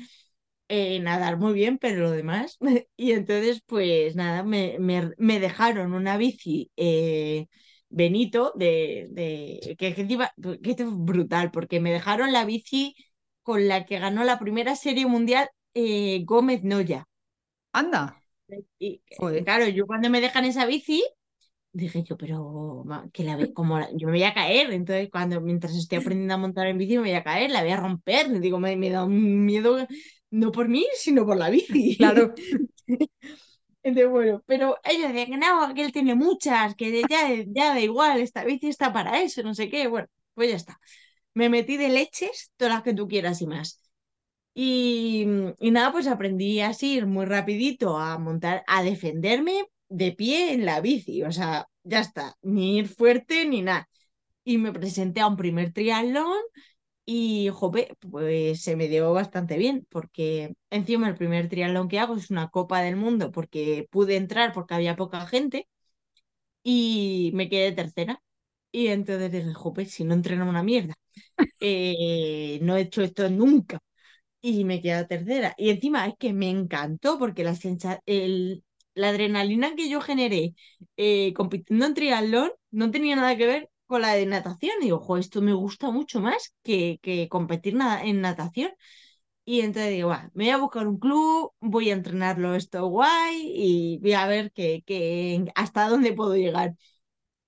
Eh, 0.68 0.98
nadar 1.00 1.36
muy 1.38 1.52
bien, 1.52 1.78
pero 1.78 2.00
lo 2.02 2.10
demás. 2.10 2.56
Y 2.96 3.12
entonces, 3.12 3.62
pues 3.66 4.16
nada, 4.16 4.42
me, 4.42 4.76
me- 4.80 5.10
me 5.18 5.38
dejaron 5.40 5.92
una 5.94 6.16
bici 6.16 6.70
eh, 6.76 7.46
Benito 7.90 8.52
de, 8.56 9.08
de 9.10 9.76
que, 9.78 9.88
esto 9.88 10.84
es 10.84 10.90
brutal, 10.90 11.50
porque 11.50 11.80
me 11.80 11.92
dejaron 11.92 12.32
la 12.32 12.44
bici 12.44 12.94
con 13.42 13.68
la 13.68 13.84
que 13.86 13.98
ganó 13.98 14.24
la 14.24 14.38
primera 14.38 14.74
serie 14.76 15.06
mundial 15.06 15.48
eh, 15.74 16.22
Gómez 16.24 16.62
Noya. 16.64 17.06
Anda. 17.72 18.22
Y 18.78 19.02
Joder. 19.18 19.44
claro, 19.44 19.68
yo 19.68 19.86
cuando 19.86 20.10
me 20.10 20.20
dejan 20.20 20.44
esa 20.44 20.66
bici, 20.66 21.04
dije 21.72 22.02
yo, 22.04 22.16
pero 22.16 22.84
que 23.12 23.24
la 23.24 23.36
ve- 23.36 23.52
como 23.52 23.78
la- 23.80 23.90
yo 23.94 24.06
me 24.08 24.14
voy 24.14 24.24
a 24.24 24.34
caer, 24.34 24.72
entonces 24.72 25.08
cuando 25.10 25.40
mientras 25.40 25.74
estoy 25.76 25.98
aprendiendo 25.98 26.34
a 26.34 26.38
montar 26.38 26.66
en 26.68 26.78
bici 26.78 26.94
me 26.96 27.00
voy 27.02 27.12
a 27.14 27.24
caer, 27.24 27.50
la 27.50 27.62
voy 27.62 27.72
a 27.72 27.76
romper, 27.78 28.40
digo, 28.40 28.60
me, 28.60 28.76
me 28.76 28.90
da 28.90 29.04
un 29.04 29.44
miedo 29.44 29.86
no 30.34 30.50
por 30.52 30.68
mí, 30.68 30.84
sino 30.96 31.24
por 31.24 31.36
la 31.36 31.50
bici. 31.50 31.96
Claro. 31.96 32.34
Entonces, 33.82 34.10
bueno, 34.10 34.42
pero 34.46 34.76
ella 34.84 35.08
decía 35.08 35.26
que 35.26 35.36
no, 35.36 35.74
que 35.74 35.84
él 35.84 35.92
tiene 35.92 36.14
muchas, 36.14 36.74
que 36.74 37.02
ya, 37.08 37.28
ya 37.46 37.74
da 37.74 37.80
igual, 37.80 38.20
esta 38.20 38.42
bici 38.44 38.68
está 38.68 38.92
para 38.92 39.20
eso, 39.22 39.42
no 39.42 39.54
sé 39.54 39.68
qué, 39.68 39.88
bueno, 39.88 40.08
pues 40.32 40.50
ya 40.50 40.56
está. 40.56 40.80
Me 41.34 41.50
metí 41.50 41.76
de 41.76 41.90
leches, 41.90 42.50
todas 42.56 42.74
las 42.74 42.82
que 42.82 42.94
tú 42.94 43.06
quieras 43.08 43.42
y 43.42 43.46
más. 43.46 43.80
Y, 44.54 45.26
y 45.60 45.70
nada, 45.70 45.92
pues 45.92 46.06
aprendí 46.06 46.60
así 46.60 47.02
muy 47.02 47.26
rapidito 47.26 47.98
a 47.98 48.18
montar, 48.18 48.64
a 48.66 48.82
defenderme 48.82 49.66
de 49.88 50.12
pie 50.12 50.54
en 50.54 50.64
la 50.64 50.80
bici. 50.80 51.22
O 51.22 51.32
sea, 51.32 51.68
ya 51.82 52.00
está, 52.00 52.36
ni 52.42 52.78
ir 52.78 52.88
fuerte 52.88 53.46
ni 53.46 53.62
nada. 53.62 53.88
Y 54.44 54.58
me 54.58 54.72
presenté 54.72 55.20
a 55.20 55.26
un 55.26 55.36
primer 55.36 55.72
triatlón 55.72 56.38
y, 57.06 57.50
jope, 57.50 57.96
pues 58.10 58.62
se 58.62 58.76
me 58.76 58.88
dio 58.88 59.12
bastante 59.12 59.58
bien, 59.58 59.86
porque 59.90 60.54
encima 60.70 61.08
el 61.08 61.14
primer 61.16 61.48
triatlón 61.48 61.88
que 61.88 61.98
hago 62.00 62.16
es 62.16 62.30
una 62.30 62.48
Copa 62.50 62.80
del 62.82 62.96
Mundo, 62.96 63.30
porque 63.32 63.88
pude 63.90 64.16
entrar 64.16 64.52
porque 64.52 64.74
había 64.74 64.96
poca 64.96 65.26
gente 65.26 65.68
y 66.62 67.30
me 67.34 67.48
quedé 67.48 67.72
tercera. 67.72 68.20
Y 68.72 68.88
entonces 68.88 69.30
dije, 69.32 69.54
jope, 69.54 69.86
si 69.86 70.04
no 70.04 70.14
entreno 70.14 70.48
una 70.48 70.62
mierda, 70.62 70.94
eh, 71.60 72.58
no 72.62 72.76
he 72.76 72.82
hecho 72.82 73.02
esto 73.02 73.28
nunca 73.30 73.80
y 74.42 74.64
me 74.64 74.82
quedé 74.82 75.04
tercera. 75.06 75.54
Y 75.58 75.70
encima 75.70 76.06
es 76.06 76.14
que 76.18 76.32
me 76.32 76.50
encantó 76.50 77.18
porque 77.18 77.44
la, 77.44 77.54
sensa- 77.56 78.00
el- 78.06 78.64
la 78.94 79.10
adrenalina 79.10 79.74
que 79.76 79.88
yo 79.90 80.00
generé 80.00 80.54
eh, 80.96 81.32
compitiendo 81.34 81.86
en 81.86 81.94
triatlón 81.94 82.52
no 82.72 82.90
tenía 82.90 83.16
nada 83.16 83.36
que 83.36 83.46
ver 83.46 83.70
con 83.86 84.02
la 84.02 84.14
de 84.14 84.26
natación. 84.26 84.74
Y 84.80 84.84
digo, 84.86 84.98
"Jo, 85.00 85.16
esto 85.18 85.42
me 85.42 85.52
gusta 85.54 85.90
mucho 85.90 86.20
más 86.20 86.54
que, 86.62 86.98
que 87.02 87.28
competir 87.28 87.74
na- 87.74 88.04
en 88.04 88.20
natación. 88.20 88.72
Y 89.46 89.60
entonces 89.60 89.92
digo, 89.92 90.08
"Va, 90.10 90.30
me 90.34 90.44
voy 90.44 90.50
a 90.52 90.58
buscar 90.58 90.86
un 90.88 90.98
club, 90.98 91.52
voy 91.60 91.90
a 91.90 91.94
entrenarlo 91.94 92.54
esto 92.54 92.86
guay 92.88 93.52
y 93.54 93.98
voy 94.00 94.14
a 94.14 94.26
ver 94.26 94.52
que, 94.52 94.82
que- 94.86 95.46
hasta 95.54 95.88
dónde 95.88 96.12
puedo 96.14 96.36
llegar. 96.36 96.74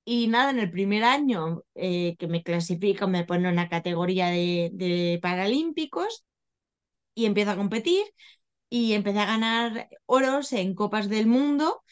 Y 0.05 0.29
nada, 0.29 0.51
en 0.51 0.61
el 0.61 0.71
primer 0.71 1.05
año 1.05 1.63
eh, 1.75 2.17
que 2.19 2.29
me 2.29 2.43
clasifican, 2.45 3.11
me 3.11 3.25
ponen 3.25 3.53
una 3.53 3.69
categoría 3.69 4.29
de, 4.29 4.71
de 4.75 5.19
Paralímpicos 5.23 6.25
y 7.15 7.27
empiezo 7.27 7.53
a 7.53 7.57
competir 7.57 8.05
y 8.71 8.95
empecé 8.95 9.21
a 9.21 9.27
ganar 9.27 9.89
oros 10.07 10.53
en 10.55 10.75
Copas 10.75 11.09
del 11.09 11.27
Mundo 11.27 11.83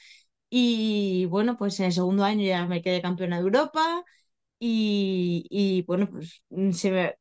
y 0.50 1.26
bueno, 1.26 1.56
pues 1.58 1.80
en 1.80 1.86
el 1.88 1.92
segundo 1.94 2.24
año 2.24 2.44
ya 2.46 2.66
me 2.66 2.82
quedé 2.82 3.02
campeona 3.02 3.38
de 3.38 3.42
Europa 3.44 4.04
y, 4.66 5.46
y, 5.50 5.82
bueno, 5.82 6.08
pues 6.10 6.42
mm, 6.50 6.72
se 6.72 6.90
me- 6.90 7.14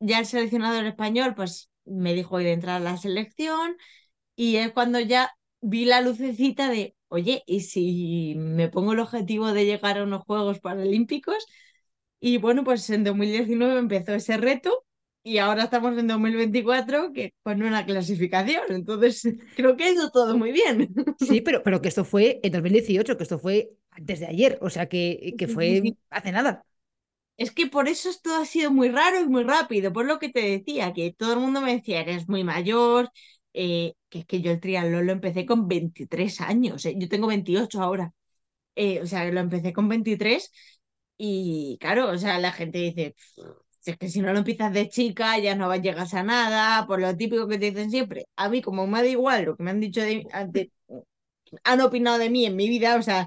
ya 0.00 0.20
el 0.20 0.26
seleccionador 0.26 0.86
español 0.86 1.34
pues 1.36 1.70
me 1.86 2.14
dijo 2.14 2.38
de 2.38 2.52
entrar 2.52 2.76
a 2.78 2.84
la 2.84 2.96
selección 2.98 3.76
y 4.36 4.56
es 4.56 4.72
cuando 4.72 5.00
ya 5.00 5.32
vi 5.62 5.84
la 5.86 6.00
lucecita 6.02 6.70
de, 6.70 6.96
oye, 7.08 7.42
¿y 7.46 7.60
si 7.62 8.34
me 8.38 8.68
pongo 8.70 8.92
el 8.94 9.00
objetivo 9.00 9.52
de 9.52 9.66
llegar 9.66 9.98
a 9.98 10.04
unos 10.04 10.24
Juegos 10.24 10.60
Paralímpicos? 10.60 11.46
Y 12.20 12.38
bueno, 12.38 12.64
pues 12.64 12.88
en 12.90 13.04
2019 13.04 13.78
empezó 13.78 14.14
ese 14.14 14.36
reto 14.38 14.84
y 15.22 15.38
ahora 15.38 15.64
estamos 15.64 15.96
en 15.98 16.06
2024 16.08 17.12
que 17.12 17.34
pone 17.42 17.66
una 17.66 17.86
clasificación. 17.86 18.64
Entonces, 18.70 19.22
creo 19.54 19.76
que 19.76 19.84
ha 19.84 19.92
ido 19.92 20.10
todo 20.10 20.36
muy 20.38 20.52
bien. 20.52 20.94
Sí, 21.16 21.40
pero, 21.40 21.62
pero 21.62 21.80
que 21.82 21.88
esto 21.88 22.04
fue 22.04 22.40
en 22.42 22.52
2018, 22.52 23.16
que 23.16 23.24
esto 23.24 23.38
fue 23.38 23.72
antes 23.90 24.20
de 24.20 24.26
ayer, 24.26 24.58
o 24.62 24.70
sea 24.70 24.88
que, 24.88 25.34
que 25.36 25.48
fue 25.48 25.88
hace 26.10 26.30
nada. 26.32 26.64
Es 27.38 27.52
que 27.52 27.66
por 27.68 27.88
eso 27.88 28.10
esto 28.10 28.34
ha 28.36 28.44
sido 28.44 28.70
muy 28.72 28.90
raro 28.90 29.20
y 29.20 29.26
muy 29.28 29.44
rápido, 29.44 29.92
por 29.92 30.06
lo 30.06 30.18
que 30.18 30.28
te 30.30 30.40
decía, 30.40 30.92
que 30.92 31.12
todo 31.16 31.34
el 31.34 31.40
mundo 31.40 31.60
me 31.60 31.72
decía, 31.76 32.00
eres 32.00 32.28
muy 32.28 32.42
mayor, 32.44 33.10
eh, 33.54 33.94
que 34.08 34.20
es 34.20 34.26
que 34.26 34.40
yo 34.42 34.50
el 34.52 34.60
triatlón 34.60 35.06
lo 35.06 35.12
empecé 35.12 35.46
con 35.46 35.68
23 35.68 36.40
años, 36.40 36.84
eh, 36.84 36.94
Yo 36.98 37.08
tengo 37.08 37.28
28 37.28 37.80
ahora, 37.82 38.12
Eh, 38.76 39.00
o 39.02 39.06
sea, 39.06 39.24
lo 39.32 39.40
empecé 39.40 39.72
con 39.74 39.88
23 39.88 40.52
y 41.18 41.78
claro, 41.80 42.10
o 42.10 42.18
sea, 42.18 42.38
la 42.40 42.52
gente 42.52 42.78
dice, 42.78 43.14
si 43.80 43.92
es 43.92 43.98
que 43.98 44.08
si 44.10 44.20
no 44.22 44.32
lo 44.32 44.38
empiezas 44.40 44.72
de 44.74 44.88
chica 44.90 45.38
ya 45.38 45.54
no 45.56 45.74
llegas 45.76 46.14
a 46.14 46.22
nada, 46.24 46.86
por 46.88 47.00
lo 47.00 47.16
típico 47.16 47.48
que 47.48 47.58
te 47.58 47.70
dicen 47.72 47.90
siempre. 47.90 48.26
A 48.36 48.48
mí 48.50 48.62
como 48.62 48.86
me 48.88 49.00
da 49.02 49.08
igual 49.08 49.44
lo 49.46 49.56
que 49.56 49.62
me 49.64 49.70
han 49.72 49.80
dicho 49.80 50.00
de, 50.02 50.26
de- 50.50 50.72
han 51.64 51.80
opinado 51.80 52.18
de 52.18 52.30
mí 52.30 52.44
en 52.46 52.56
mi 52.56 52.68
vida, 52.68 52.96
o 52.96 53.02
sea, 53.02 53.26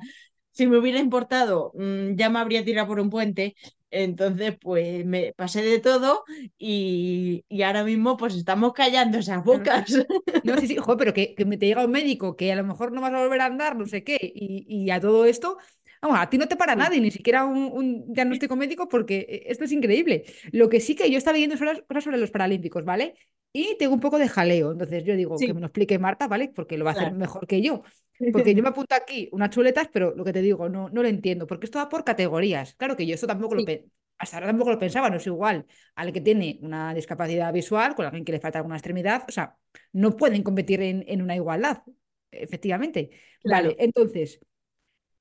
si 0.51 0.67
me 0.67 0.77
hubiera 0.77 0.99
importado, 0.99 1.71
mm, 1.75 2.15
ya 2.15 2.29
me 2.29 2.39
habría 2.39 2.63
tirado 2.65 2.87
por 2.87 2.99
un 2.99 3.09
puente. 3.09 3.55
Entonces, 3.91 4.55
pues 4.59 5.05
me 5.05 5.33
pasé 5.35 5.61
de 5.63 5.79
todo 5.79 6.23
y, 6.57 7.45
y 7.49 7.61
ahora 7.63 7.83
mismo 7.83 8.17
pues 8.17 8.35
estamos 8.35 8.73
callando 8.73 9.17
esas 9.19 9.43
bocas. 9.43 9.91
No, 10.43 10.57
sí, 10.57 10.67
sí, 10.67 10.75
joder, 10.77 10.97
pero 10.97 11.13
que, 11.13 11.35
que 11.35 11.45
me 11.45 11.57
te 11.57 11.67
llega 11.67 11.85
un 11.85 11.91
médico 11.91 12.35
que 12.35 12.51
a 12.51 12.55
lo 12.55 12.63
mejor 12.63 12.91
no 12.91 12.99
vas 13.01 13.13
a 13.13 13.19
volver 13.21 13.41
a 13.41 13.45
andar, 13.45 13.75
no 13.75 13.85
sé 13.85 14.03
qué, 14.03 14.17
y, 14.21 14.65
y 14.67 14.89
a 14.89 14.99
todo 14.99 15.25
esto, 15.25 15.57
vamos, 16.01 16.19
a 16.19 16.29
ti 16.29 16.37
no 16.37 16.47
te 16.47 16.55
para 16.55 16.75
nadie, 16.75 16.99
ni 17.01 17.11
siquiera 17.11 17.45
un, 17.45 17.57
un 17.73 18.13
diagnóstico 18.13 18.55
médico, 18.55 18.87
porque 18.89 19.25
eh, 19.29 19.43
esto 19.47 19.63
es 19.65 19.71
increíble. 19.71 20.23
Lo 20.51 20.69
que 20.69 20.79
sí 20.79 20.95
que 20.95 21.09
yo 21.11 21.17
estaba 21.17 21.33
leyendo 21.35 21.57
sobre- 21.57 21.83
cosas 21.85 22.03
sobre 22.03 22.17
los 22.17 22.31
Paralímpicos, 22.31 22.85
¿vale? 22.85 23.15
Y 23.53 23.77
tengo 23.77 23.93
un 23.93 23.99
poco 23.99 24.17
de 24.17 24.29
jaleo, 24.29 24.71
entonces 24.71 25.03
yo 25.03 25.15
digo 25.15 25.43
que 25.43 25.53
me 25.53 25.59
Sí, 25.59 25.61
lo 25.61 25.67
explique 25.67 25.99
Marta, 25.99 26.27
¿vale? 26.27 26.49
Porque 26.55 26.77
lo 26.77 26.85
va 26.85 26.91
a 26.91 26.93
hacer 26.93 27.11
mejor 27.11 27.47
que 27.47 27.61
yo. 27.61 27.83
Porque 28.31 28.55
yo 28.55 28.63
me 28.63 28.69
apunto 28.71 28.95
aquí 28.95 29.27
unas 29.33 29.49
chuletas, 29.49 29.89
pero 29.91 30.13
lo 30.15 30.23
que 30.23 30.31
te 30.33 30.41
digo, 30.41 30.69
no, 30.69 30.89
no 30.89 31.01
lo 31.01 31.07
entiendo, 31.09 31.47
porque 31.47 31.65
esto 31.65 31.79
va 31.79 31.89
por 31.89 32.03
categorías. 32.05 32.75
Claro 32.75 32.95
que 32.95 33.05
yo 33.05 33.13
eso 33.15 33.27
tampoco 33.27 33.55
lo, 33.55 33.63
Sí, 33.63 33.65
pe- 33.65 33.87
hasta 34.17 34.37
ahora 34.37 34.47
tampoco 34.47 34.71
lo 34.71 34.79
pensaba, 34.79 35.09
no 35.09 35.17
es 35.17 35.27
igual 35.27 35.65
al 35.95 36.13
que 36.13 36.21
tiene 36.21 36.57
una 36.61 36.93
discapacidad 36.93 37.51
visual, 37.51 37.93
con 37.95 38.05
alguien 38.05 38.23
que 38.23 38.31
le 38.31 38.39
falta 38.39 38.59
alguna 38.59 38.77
extremidad, 38.77 39.23
o 39.27 39.31
sea, 39.31 39.57
no 39.91 40.15
pueden 40.15 40.43
competir 40.43 40.81
en, 40.81 41.03
en 41.07 41.21
una 41.21 41.35
igualdad, 41.35 41.83
efectivamente. 42.31 43.09
Vale, 43.43 43.75
entonces, 43.79 44.39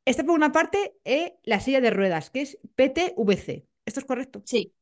esta 0.04 0.24
por 0.24 0.34
una 0.34 0.52
parte 0.52 0.94
es 1.04 1.32
la 1.44 1.60
silla 1.60 1.80
de 1.80 1.90
ruedas, 1.90 2.30
que 2.30 2.42
es 2.42 2.58
PTVC. 2.76 3.66
¿Esto 3.84 4.00
es 4.00 4.06
correcto? 4.06 4.44
Sí, 4.44 4.74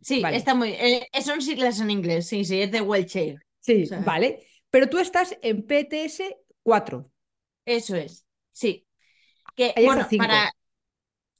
sí, 0.00 0.20
Vale, 0.22 0.36
está 0.36 0.54
muy... 0.54 0.70
Eh, 0.72 1.08
son 1.24 1.42
siglas 1.42 1.80
en 1.80 1.90
inglés, 1.90 2.28
sí, 2.28 2.44
sí, 2.44 2.60
es 2.62 2.70
de 2.72 2.80
wheelchair. 2.82 3.36
O 3.36 3.40
sí, 3.60 3.86
sea, 3.86 4.00
vale. 4.00 4.46
Pero 4.70 4.88
tú 4.88 4.98
estás 4.98 5.36
en 5.42 5.62
PTS 5.66 6.22
4. 6.62 7.10
eso 7.64 7.96
es. 7.96 8.26
Sí. 8.52 8.86
Que, 9.56 9.74
hasta 9.76 9.80
bueno, 9.82 10.06
5. 10.08 10.26
para... 10.26 10.52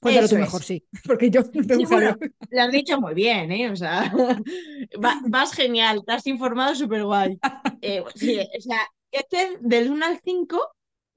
Cuéntalo 0.01 0.29
tú 0.29 0.37
mejor, 0.37 0.61
es. 0.61 0.67
sí, 0.67 0.87
porque 1.05 1.29
yo 1.29 1.41
no 1.53 1.75
Sí, 1.75 1.85
bueno, 1.85 2.17
lo 2.49 2.61
has 2.61 2.71
dicho 2.71 2.99
muy 3.01 3.13
bien, 3.13 3.51
¿eh? 3.51 3.69
O 3.69 3.75
sea, 3.75 4.13
va- 5.03 5.21
vas 5.27 5.53
genial, 5.53 6.03
te 6.05 6.13
has 6.13 6.27
informado 6.27 6.75
súper 6.75 7.03
guay. 7.05 7.39
Eh, 7.81 8.03
sí, 8.15 8.37
o 8.39 8.61
sea, 8.61 8.79
este 9.11 9.57
del 9.61 9.89
1 9.91 10.05
al 10.05 10.19
5, 10.23 10.59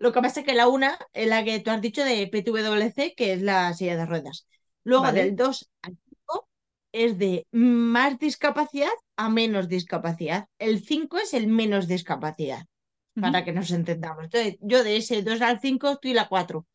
lo 0.02 0.12
que 0.12 0.20
pasa 0.20 0.40
es 0.40 0.46
que 0.46 0.54
la 0.54 0.66
1 0.66 0.88
es 1.12 1.28
la 1.28 1.44
que 1.44 1.60
tú 1.60 1.70
has 1.70 1.80
dicho 1.80 2.04
de 2.04 2.26
PTWC, 2.26 3.14
que 3.14 3.34
es 3.34 3.40
la 3.40 3.72
silla 3.72 3.96
de 3.96 4.04
ruedas. 4.04 4.48
Luego 4.82 5.12
del 5.12 5.30
Vale, 5.30 5.44
2 5.44 5.70
al 5.82 5.96
5 6.08 6.48
es 6.90 7.18
de 7.18 7.46
más 7.52 8.18
discapacidad 8.18 8.90
a 9.14 9.28
menos 9.28 9.68
discapacidad. 9.68 10.48
El 10.58 10.84
5 10.84 11.18
es 11.18 11.34
el 11.34 11.46
menos 11.46 11.86
discapacidad, 11.86 12.66
para 13.14 13.44
que 13.44 13.52
nos 13.52 13.70
entendamos. 13.70 14.24
Entonces, 14.24 14.56
yo 14.60 14.82
de 14.82 14.96
ese 14.96 15.22
2 15.22 15.40
al 15.40 15.60
5 15.60 15.92
estoy 15.92 16.14
la 16.14 16.28
4. 16.28 16.66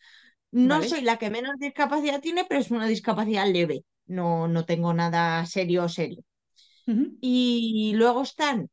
No 0.51 0.81
soy 0.81 1.01
la 1.01 1.17
que 1.17 1.29
menos 1.29 1.59
discapacidad 1.59 2.21
tiene, 2.21 2.45
pero 2.45 2.61
es 2.61 2.71
una 2.71 2.87
discapacidad 2.87 3.45
leve. 3.45 3.83
No, 4.05 4.47
no 4.47 4.63
tengo 4.63 4.93
nada 4.93 5.45
serio 5.45 5.89
serio. 5.89 6.23
Y 7.19 7.91
luego 7.95 8.21
están 8.21 8.69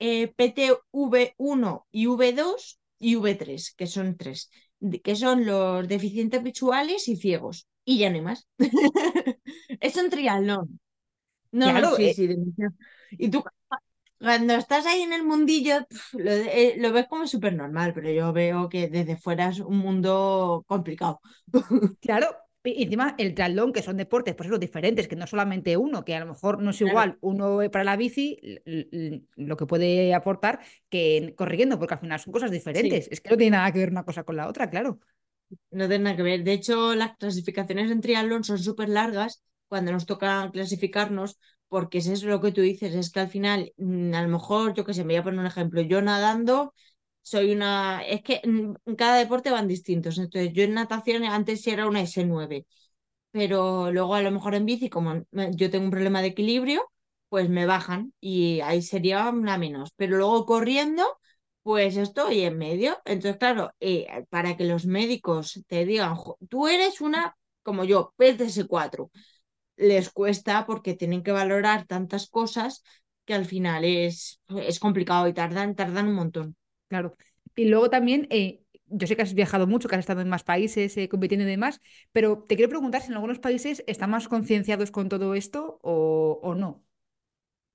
eh, 0.00 0.26
PTV1 0.36 1.86
y 1.92 2.06
V2 2.06 2.80
y 3.02 3.16
V3, 3.16 3.74
que 3.76 3.86
son 3.86 4.16
tres, 4.16 4.50
que 5.02 5.16
son 5.16 5.44
los 5.44 5.86
deficientes 5.88 6.42
visuales 6.42 7.08
y 7.08 7.16
ciegos. 7.16 7.66
Y 7.84 7.98
ya 7.98 8.10
no 8.10 8.16
hay 8.16 8.22
más. 8.22 8.48
es 9.80 9.96
un 9.96 10.08
triatlón. 10.08 10.80
No, 11.50 11.66
claro, 11.66 11.96
sí, 11.96 12.04
eh 12.04 12.14
sí. 12.14 12.28
Y 13.18 13.28
tú 13.28 13.44
cuando 14.22 14.54
estás 14.54 14.86
ahí 14.86 15.02
en 15.02 15.12
el 15.12 15.24
mundillo, 15.24 15.84
eh, 16.16 16.76
lo, 16.78 16.92
ves 16.92 17.08
como 17.08 17.26
súper 17.26 17.54
normal, 17.54 17.92
pero 17.92 18.08
yo 18.08 18.32
veo 18.32 18.68
que 18.68 18.86
desde 18.88 19.16
fuera 19.16 19.48
es 19.48 19.58
un 19.58 19.78
mundo 19.78 20.64
complicado. 20.68 21.20
Claro, 22.00 22.28
y 22.64 22.84
encima 22.84 23.14
el 23.18 23.34
triatlón, 23.34 23.72
que 23.72 23.82
son 23.82 23.96
deportes, 23.96 24.34
pues 24.34 24.48
los 24.48 24.60
diferentes, 24.60 25.08
que 25.08 25.16
no 25.16 25.26
solamente 25.26 25.76
uno, 25.76 26.04
que 26.04 26.14
a 26.14 26.20
lo 26.20 26.26
mejor 26.26 26.62
no 26.62 26.70
es 26.70 26.80
igual 26.80 27.18
uno 27.20 27.58
para 27.70 27.84
la 27.84 27.96
bici, 27.96 28.38
lo 29.36 29.56
que 29.56 29.66
puede 29.66 30.14
aportar 30.14 30.60
que 30.88 31.34
corriendo, 31.36 31.78
porque 31.78 31.94
al 31.94 32.00
final 32.00 32.20
son 32.20 32.32
cosas 32.32 32.50
diferentes. 32.50 33.08
Es 33.10 33.20
que 33.20 33.30
no 33.30 33.36
tiene 33.36 33.56
nada 33.56 33.72
que 33.72 33.78
ver 33.78 33.90
una 33.90 34.04
cosa 34.04 34.24
con 34.24 34.36
la 34.36 34.48
otra, 34.48 34.70
claro. 34.70 35.00
No 35.70 35.88
tiene 35.88 36.04
nada 36.04 36.16
que 36.16 36.22
ver. 36.22 36.44
De 36.44 36.52
hecho, 36.52 36.94
las 36.94 37.16
clasificaciones 37.16 37.90
en 37.90 38.00
triatlón 38.00 38.44
son 38.44 38.58
súper 38.58 38.88
largas 38.88 39.42
cuando 39.68 39.92
nos 39.92 40.06
toca 40.06 40.50
clasificarnos, 40.52 41.38
porque 41.68 41.98
es 41.98 42.06
eso 42.06 42.26
lo 42.26 42.40
que 42.40 42.52
tú 42.52 42.60
dices, 42.60 42.94
es 42.94 43.10
que 43.10 43.20
al 43.20 43.28
final, 43.28 43.72
mm, 43.76 44.14
a 44.14 44.22
lo 44.22 44.28
mejor, 44.28 44.74
yo 44.74 44.84
que 44.84 44.94
sé, 44.94 45.04
me 45.04 45.14
voy 45.14 45.16
a 45.16 45.22
poner 45.24 45.40
un 45.40 45.46
ejemplo, 45.46 45.80
yo 45.80 46.02
nadando 46.02 46.74
soy 47.22 47.52
una, 47.52 48.02
es 48.06 48.22
que 48.22 48.40
en 48.44 48.76
cada 48.96 49.16
deporte 49.16 49.50
van 49.50 49.68
distintos, 49.68 50.18
entonces 50.18 50.52
yo 50.52 50.64
en 50.64 50.74
natación 50.74 51.24
antes 51.24 51.66
era 51.66 51.86
una 51.88 52.02
S9, 52.02 52.66
pero 53.30 53.90
luego 53.92 54.14
a 54.14 54.22
lo 54.22 54.30
mejor 54.30 54.54
en 54.54 54.66
bici, 54.66 54.88
como 54.90 55.24
yo 55.56 55.70
tengo 55.70 55.84
un 55.86 55.90
problema 55.90 56.20
de 56.22 56.28
equilibrio, 56.28 56.84
pues 57.28 57.48
me 57.48 57.66
bajan 57.66 58.12
y 58.20 58.60
ahí 58.60 58.82
sería 58.82 59.28
una 59.30 59.58
menos, 59.58 59.90
pero 59.96 60.16
luego 60.18 60.44
corriendo, 60.46 61.04
pues 61.62 61.96
estoy 61.96 62.40
en 62.42 62.58
medio, 62.58 62.98
entonces 63.04 63.38
claro, 63.38 63.72
eh, 63.80 64.06
para 64.30 64.56
que 64.56 64.64
los 64.64 64.84
médicos 64.86 65.62
te 65.68 65.84
digan, 65.86 66.16
tú 66.48 66.66
eres 66.68 67.00
una, 67.00 67.36
como 67.62 67.84
yo, 67.84 68.12
PTS4, 68.16 69.10
les 69.76 70.10
cuesta 70.10 70.66
porque 70.66 70.94
tienen 70.94 71.22
que 71.22 71.32
valorar 71.32 71.86
tantas 71.86 72.28
cosas 72.28 72.82
que 73.24 73.34
al 73.34 73.44
final 73.46 73.84
es, 73.84 74.40
es 74.48 74.80
complicado 74.80 75.28
y 75.28 75.34
tardan, 75.34 75.74
tardan 75.76 76.08
un 76.08 76.14
montón. 76.14 76.56
Claro. 76.92 77.16
Y 77.56 77.64
luego 77.64 77.88
también, 77.88 78.26
eh, 78.28 78.60
yo 78.84 79.06
sé 79.06 79.16
que 79.16 79.22
has 79.22 79.32
viajado 79.32 79.66
mucho, 79.66 79.88
que 79.88 79.94
has 79.94 80.00
estado 80.00 80.20
en 80.20 80.28
más 80.28 80.44
países 80.44 80.94
eh, 80.98 81.08
compitiendo 81.08 81.46
y 81.46 81.50
demás, 81.50 81.80
pero 82.12 82.44
te 82.46 82.54
quiero 82.54 82.68
preguntar 82.68 83.00
si 83.00 83.08
en 83.08 83.14
algunos 83.14 83.38
países 83.38 83.82
están 83.86 84.10
más 84.10 84.28
concienciados 84.28 84.90
con 84.90 85.08
todo 85.08 85.34
esto 85.34 85.78
o, 85.82 86.54
no. 86.54 86.84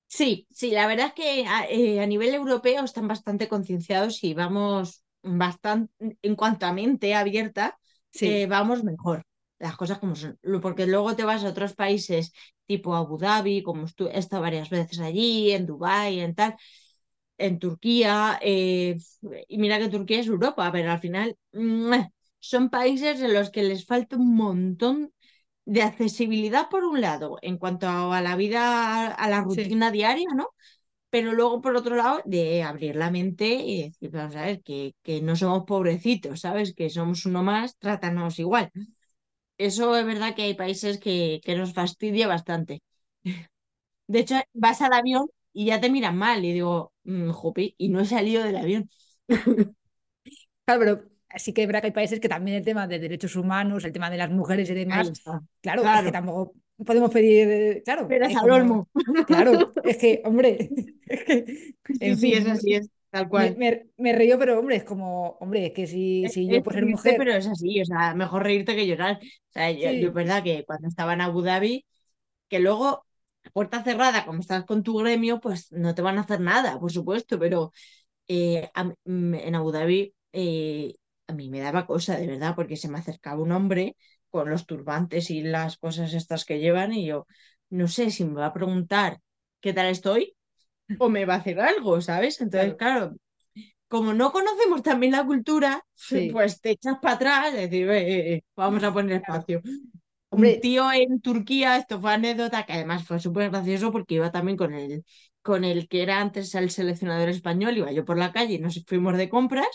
Sí, 0.05 0.45
sí, 0.51 0.69
la 0.69 0.85
verdad 0.85 1.07
es 1.07 1.13
que 1.13 1.41
eh, 1.71 1.99
a, 1.99 2.05
nivel 2.05 2.35
europeo 2.35 2.83
están 2.83 3.07
bastante 3.07 3.47
concienciados 3.47 4.23
y 4.23 4.35
vamos 4.35 5.03
bastante, 5.23 5.91
en 6.21 6.35
cuanto 6.35 6.67
a 6.67 6.73
mente 6.73 7.15
abierta, 7.15 7.79
vamos 8.47 8.83
mejor, 8.83 9.23
las 9.57 9.75
cosas 9.77 9.97
como 9.97 10.15
son. 10.15 10.37
Porque 10.61 10.85
luego 10.85 11.15
te 11.15 11.23
vas 11.23 11.43
a 11.43 11.49
otros 11.49 11.73
países 11.73 12.33
tipo 12.67 12.93
Abu 12.93 13.17
Dhabi, 13.17 13.63
como 13.63 13.87
he 13.87 14.19
estado 14.19 14.43
varias 14.43 14.69
veces 14.69 14.99
allí, 14.99 15.53
en 15.53 15.65
Dubái, 15.65 16.19
en 16.19 16.35
tal, 16.35 16.55
en 17.37 17.59
Turquía, 17.59 18.39
eh, 18.41 18.97
y 19.47 19.57
mira 19.57 19.79
que 19.79 19.89
Turquía 19.89 20.19
es 20.19 20.27
Europa, 20.27 20.71
pero 20.71 20.91
al 20.91 20.99
final 20.99 21.37
son 22.39 22.69
países 22.69 23.21
en 23.21 23.33
los 23.33 23.49
que 23.51 23.63
les 23.63 23.85
falta 23.85 24.15
un 24.17 24.35
montón 24.35 25.11
de 25.65 25.83
accesibilidad 25.83 26.69
por 26.69 26.83
un 26.85 27.01
lado, 27.01 27.37
en 27.41 27.57
cuanto 27.57 27.87
a, 27.89 28.21
la 28.21 28.35
vida, 28.37 29.07
a 29.13 29.29
la 29.29 29.41
rutina 29.41 29.91
diaria, 29.91 30.29
¿no? 30.35 30.49
Pero 31.09 31.33
luego, 31.33 31.61
por 31.61 31.75
otro 31.75 31.95
lado, 31.95 32.21
de 32.25 32.63
abrir 32.63 32.95
la 32.95 33.11
mente 33.11 33.47
y 33.47 33.83
decir, 33.83 34.11
vamos 34.11 34.35
a 34.35 34.43
ver, 34.45 34.61
que, 34.63 34.93
que 35.03 35.21
no 35.21 35.35
somos 35.35 35.63
pobrecitos, 35.65 36.41
¿sabes? 36.41 36.73
Que 36.75 36.89
somos 36.89 37.25
uno 37.25 37.43
más, 37.43 37.77
trátanos 37.77 38.39
igual. 38.39 38.71
Eso 39.57 39.95
es 39.97 40.05
verdad 40.05 40.35
que 40.35 40.43
hay 40.43 40.53
países 40.55 40.99
que, 40.99 41.41
que 41.43 41.55
nos 41.55 41.73
fastidia 41.73 42.27
bastante. 42.27 42.81
De 44.07 44.19
hecho, 44.19 44.35
vas 44.53 44.81
al 44.81 44.93
avión 44.93 45.27
y 45.57 45.65
ya 45.65 45.81
te 45.81 45.89
miran 45.89 46.15
mal. 46.15 46.45
Y 46.45 46.53
digo, 46.53 46.93
mmm, 47.03 47.31
y 47.77 47.89
no 47.89 47.99
he 47.99 48.05
salido 48.05 48.43
del 48.43 48.57
avión. 48.57 48.89
Claro, 50.65 50.81
pero 50.81 51.03
sí 51.37 51.53
que 51.53 51.61
es 51.61 51.67
verdad 51.67 51.79
que 51.79 51.87
hay 51.87 51.93
países 51.93 52.19
que 52.19 52.27
también 52.27 52.57
el 52.57 52.65
tema 52.65 52.89
de 52.89 52.99
derechos 52.99 53.37
humanos, 53.37 53.85
el 53.85 53.93
tema 53.93 54.09
de 54.09 54.17
las 54.17 54.29
mujeres 54.29 54.69
y 54.69 54.73
demás, 54.73 55.13
claro, 55.61 55.81
es 55.81 56.03
que 56.03 56.11
tampoco 56.11 56.53
podemos 56.85 57.09
pedir, 57.09 57.81
claro. 57.83 58.05
Pero 58.05 58.25
es 58.25 58.35
al 58.35 58.51
olmo. 58.51 58.89
Claro, 59.25 59.73
es 59.85 59.95
que, 59.95 60.21
hombre, 60.25 60.69
es 61.05 61.23
que, 61.23 61.45
en 62.01 62.17
fin, 62.17 62.33
es 62.33 62.47
así, 62.47 62.73
es. 62.73 62.91
Tal 63.09 63.29
cual. 63.29 63.55
Me, 63.57 63.87
me, 63.95 64.11
río, 64.11 64.37
pero 64.37 64.59
hombre, 64.59 64.75
es 64.75 64.83
como, 64.83 65.37
hombre, 65.39 65.67
es 65.67 65.71
que 65.71 65.87
si, 65.87 66.27
si 66.27 66.49
yo 66.49 66.61
por 66.61 66.73
ser 66.73 66.85
mujer. 66.85 67.15
Pero 67.17 67.31
es 67.31 67.47
así, 67.47 67.79
o 67.79 67.85
sea, 67.85 68.13
mejor 68.13 68.43
reírte 68.43 68.75
que 68.75 68.85
llorar. 68.85 69.19
O 69.21 69.51
sea, 69.53 69.71
yo, 69.71 69.87
es 69.87 70.13
verdad 70.13 70.43
que 70.43 70.65
cuando 70.65 70.89
estaba 70.89 71.13
en 71.13 71.21
Abu 71.21 71.43
Dhabi, 71.43 71.85
que 72.49 72.59
luego 72.59 73.06
puerta 73.51 73.83
cerrada, 73.83 74.25
como 74.25 74.39
estás 74.39 74.65
con 74.65 74.83
tu 74.83 74.97
gremio, 74.97 75.39
pues 75.39 75.71
no 75.71 75.95
te 75.95 76.01
van 76.01 76.17
a 76.17 76.21
hacer 76.21 76.39
nada, 76.41 76.79
por 76.79 76.91
supuesto, 76.91 77.39
pero 77.39 77.71
eh, 78.27 78.69
en 79.05 79.55
Abu 79.55 79.71
Dhabi 79.71 80.13
eh, 80.33 80.95
a 81.27 81.33
mí 81.33 81.49
me 81.49 81.59
daba 81.59 81.85
cosa, 81.85 82.17
de 82.17 82.27
verdad, 82.27 82.55
porque 82.55 82.77
se 82.77 82.89
me 82.89 82.99
acercaba 82.99 83.41
un 83.41 83.51
hombre 83.51 83.95
con 84.29 84.49
los 84.49 84.65
turbantes 84.65 85.29
y 85.31 85.41
las 85.41 85.77
cosas 85.77 86.13
estas 86.13 86.45
que 86.45 86.59
llevan 86.59 86.93
y 86.93 87.05
yo 87.07 87.27
no 87.69 87.87
sé 87.87 88.11
si 88.11 88.25
me 88.25 88.35
va 88.41 88.47
a 88.47 88.53
preguntar 88.53 89.19
qué 89.61 89.73
tal 89.73 89.87
estoy 89.87 90.35
o 90.97 91.09
me 91.09 91.25
va 91.25 91.35
a 91.35 91.37
hacer 91.37 91.59
algo, 91.59 92.01
¿sabes? 92.01 92.41
Entonces, 92.41 92.75
claro, 92.75 93.15
como 93.87 94.13
no 94.13 94.31
conocemos 94.31 94.83
también 94.83 95.13
la 95.13 95.25
cultura, 95.25 95.83
pues 96.29 96.61
te 96.61 96.71
echas 96.71 96.97
para 97.01 97.15
atrás 97.15 97.53
y 97.53 97.57
decir, 97.57 97.89
eh, 97.91 98.43
vamos 98.55 98.83
a 98.83 98.93
poner 98.93 99.17
espacio. 99.17 99.61
Un 100.29 100.59
tío 100.61 100.91
en 100.91 101.21
Turquía, 101.21 101.77
esto 101.77 101.99
fue 102.01 102.13
anécdota, 102.13 102.65
que 102.65 102.73
además 102.73 103.05
fue 103.05 103.19
súper 103.19 103.49
gracioso 103.49 103.91
porque 103.91 104.15
iba 104.15 104.31
también 104.31 104.57
con 104.57 104.73
el, 104.73 105.03
con 105.41 105.63
el 105.63 105.87
que 105.87 106.03
era 106.03 106.19
antes 106.19 106.53
el 106.55 106.69
seleccionador 106.69 107.29
español, 107.29 107.77
iba 107.77 107.91
yo 107.93 108.03
por 108.05 108.17
la 108.17 108.33
calle 108.33 108.55
y 108.55 108.59
nos 108.59 108.83
fuimos 108.85 109.17
de 109.17 109.29
compras 109.29 109.67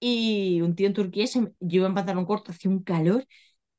y 0.00 0.60
un 0.62 0.74
tío 0.76 0.88
en 0.88 0.94
Turquía, 0.94 1.26
se, 1.26 1.40
yo 1.40 1.78
iba 1.78 1.88
en 1.88 1.94
pantalón 1.94 2.26
corto, 2.26 2.52
hacía 2.52 2.70
un 2.70 2.82
calor, 2.82 3.26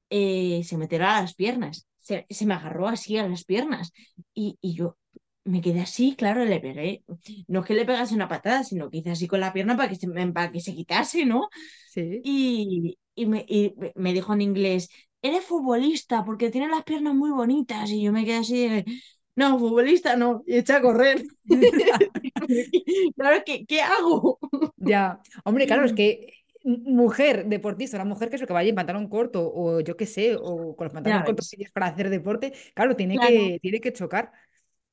eh, 0.10 0.64
se 0.66 0.78
metió 0.78 0.98
a 1.00 1.22
las 1.22 1.36
piernas, 1.36 1.88
se, 2.00 2.26
me 2.46 2.54
agarró 2.56 2.88
así 2.88 3.18
a 3.18 3.28
las 3.28 3.44
piernas 3.46 3.94
y, 4.34 4.58
y 4.62 4.76
yo 4.76 4.98
me 5.46 5.62
quedé 5.62 5.82
así, 5.82 6.16
claro, 6.16 6.46
le 6.46 6.60
pegué, 6.62 7.04
no 7.48 7.62
es 7.62 7.66
que 7.66 7.74
le 7.76 7.86
pegase 7.86 8.16
una 8.16 8.28
patada, 8.30 8.64
sino 8.64 8.90
que 8.90 8.98
hice 9.00 9.12
así 9.12 9.28
con 9.28 9.40
la 9.42 9.54
pierna 9.54 9.78
para 9.78 9.90
que 9.90 9.96
se, 9.96 10.08
para 10.34 10.52
que 10.52 10.62
se 10.62 10.76
quitase, 10.76 11.26
¿no? 11.26 11.50
Sí. 11.90 12.22
Y, 12.24 12.98
y, 13.16 13.26
me, 13.26 13.46
y 13.48 13.74
me 13.96 14.14
dijo 14.14 14.34
en 14.34 14.42
inglés, 14.42 14.90
eres 15.24 15.44
futbolista 15.44 16.24
porque 16.24 16.52
tiene 16.52 16.68
las 16.68 16.84
piernas 16.84 17.16
muy 17.16 17.32
bonitas. 17.32 17.90
Y 17.90 18.04
yo 18.04 18.12
me 18.12 18.26
quedé 18.26 18.38
así 18.38 18.68
de, 18.68 18.86
no, 19.36 19.58
futbolista 19.58 20.16
no, 20.16 20.44
y 20.46 20.58
echa 20.58 20.78
a 20.78 20.82
correr. 20.82 21.24
claro, 23.16 23.42
¿qué, 23.44 23.66
¿qué 23.66 23.82
hago? 23.82 24.38
ya, 24.78 25.20
hombre, 25.44 25.66
claro, 25.66 25.86
es 25.86 25.94
que 25.94 26.44
mujer 26.64 27.48
deportista, 27.48 27.98
una 27.98 28.06
mujer 28.06 28.30
que 28.30 28.36
es 28.36 28.46
que 28.46 28.54
vaya 28.54 28.70
en 28.70 28.76
pantalón 28.76 29.10
corto 29.10 29.52
o 29.54 29.82
yo 29.82 29.98
qué 29.98 30.06
sé, 30.06 30.36
o 30.36 30.76
con 30.76 30.86
los 30.86 30.94
pantalones 30.94 31.26
cortos 31.26 31.52
para 31.74 31.88
hacer 31.88 32.10
deporte, 32.10 32.54
claro, 32.76 32.96
tiene, 32.96 33.18
Que, 33.18 33.60
tiene 33.62 33.82
que 33.82 33.92
chocar. 33.92 34.32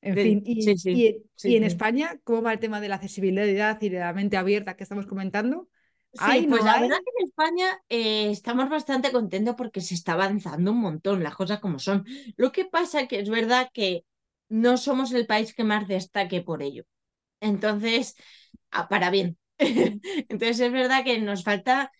En 0.02 0.14
fin, 0.14 0.42
y, 0.46 1.22
y, 1.42 1.56
en 1.56 1.64
España, 1.64 2.18
¿cómo 2.24 2.40
va 2.40 2.54
el 2.54 2.58
tema 2.58 2.80
de 2.80 2.88
la 2.88 2.94
accesibilidad 2.94 3.80
y 3.82 3.90
de 3.90 3.98
la 3.98 4.14
mente 4.14 4.38
abierta 4.38 4.74
que 4.74 4.82
estamos 4.82 5.06
comentando? 5.06 5.68
Sí, 6.12 6.46
pues 6.48 6.64
la 6.64 6.80
verdad 6.80 6.96
que 6.98 7.12
en 7.22 7.26
España 7.28 7.82
eh, 7.88 8.30
estamos 8.30 8.68
bastante 8.68 9.12
contentos 9.12 9.54
porque 9.56 9.80
se 9.80 9.94
está 9.94 10.12
avanzando 10.14 10.72
un 10.72 10.80
montón, 10.80 11.22
las 11.22 11.36
cosas 11.36 11.60
como 11.60 11.78
son. 11.78 12.04
Lo 12.36 12.50
que 12.50 12.64
pasa 12.64 13.06
que 13.06 13.20
es 13.20 13.30
verdad 13.30 13.70
que 13.72 14.04
no 14.48 14.76
somos 14.76 15.12
el 15.12 15.26
país 15.26 15.54
que 15.54 15.62
más 15.64 15.86
destaque 15.86 16.42
por 16.42 16.62
ello. 16.62 16.84
Entonces, 17.40 18.16
ah, 18.72 18.88
para 18.88 19.10
bien. 19.10 19.38
Entonces 19.58 20.60
es 20.60 20.72
verdad 20.72 21.04
que 21.04 21.20
nos 21.20 21.44
falta 21.44 21.92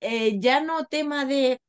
eh, 0.00 0.38
ya 0.40 0.60
no 0.62 0.84
tema 0.86 1.24
de 1.26 1.60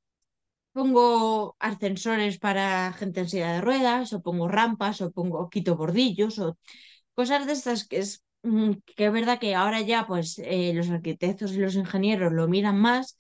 pongo 0.74 1.56
ascensores 1.60 2.38
para 2.40 2.94
gente 2.94 3.22
en 3.22 3.30
silla 3.30 3.54
de 3.54 3.62
ruedas, 3.62 4.14
o 4.14 4.22
pongo 4.22 4.48
rampas, 4.48 5.02
o 5.02 5.12
pongo 5.12 5.50
quito 5.50 5.76
bordillos, 5.76 6.40
o 6.40 6.58
cosas 7.16 7.46
de 7.48 7.54
estas 7.54 7.88
que 7.88 8.00
es 8.00 8.24
que 8.42 9.06
es 9.06 9.12
verdad 9.12 9.40
que 9.40 9.56
ahora 9.56 9.82
ya 9.82 10.08
pues 10.08 10.40
eh, 10.40 10.74
los 10.74 10.90
arquitectos 10.90 11.54
y 11.54 11.58
los 11.60 11.76
ingenieros 11.76 12.32
lo 12.34 12.48
miran 12.48 12.78
más, 12.80 13.18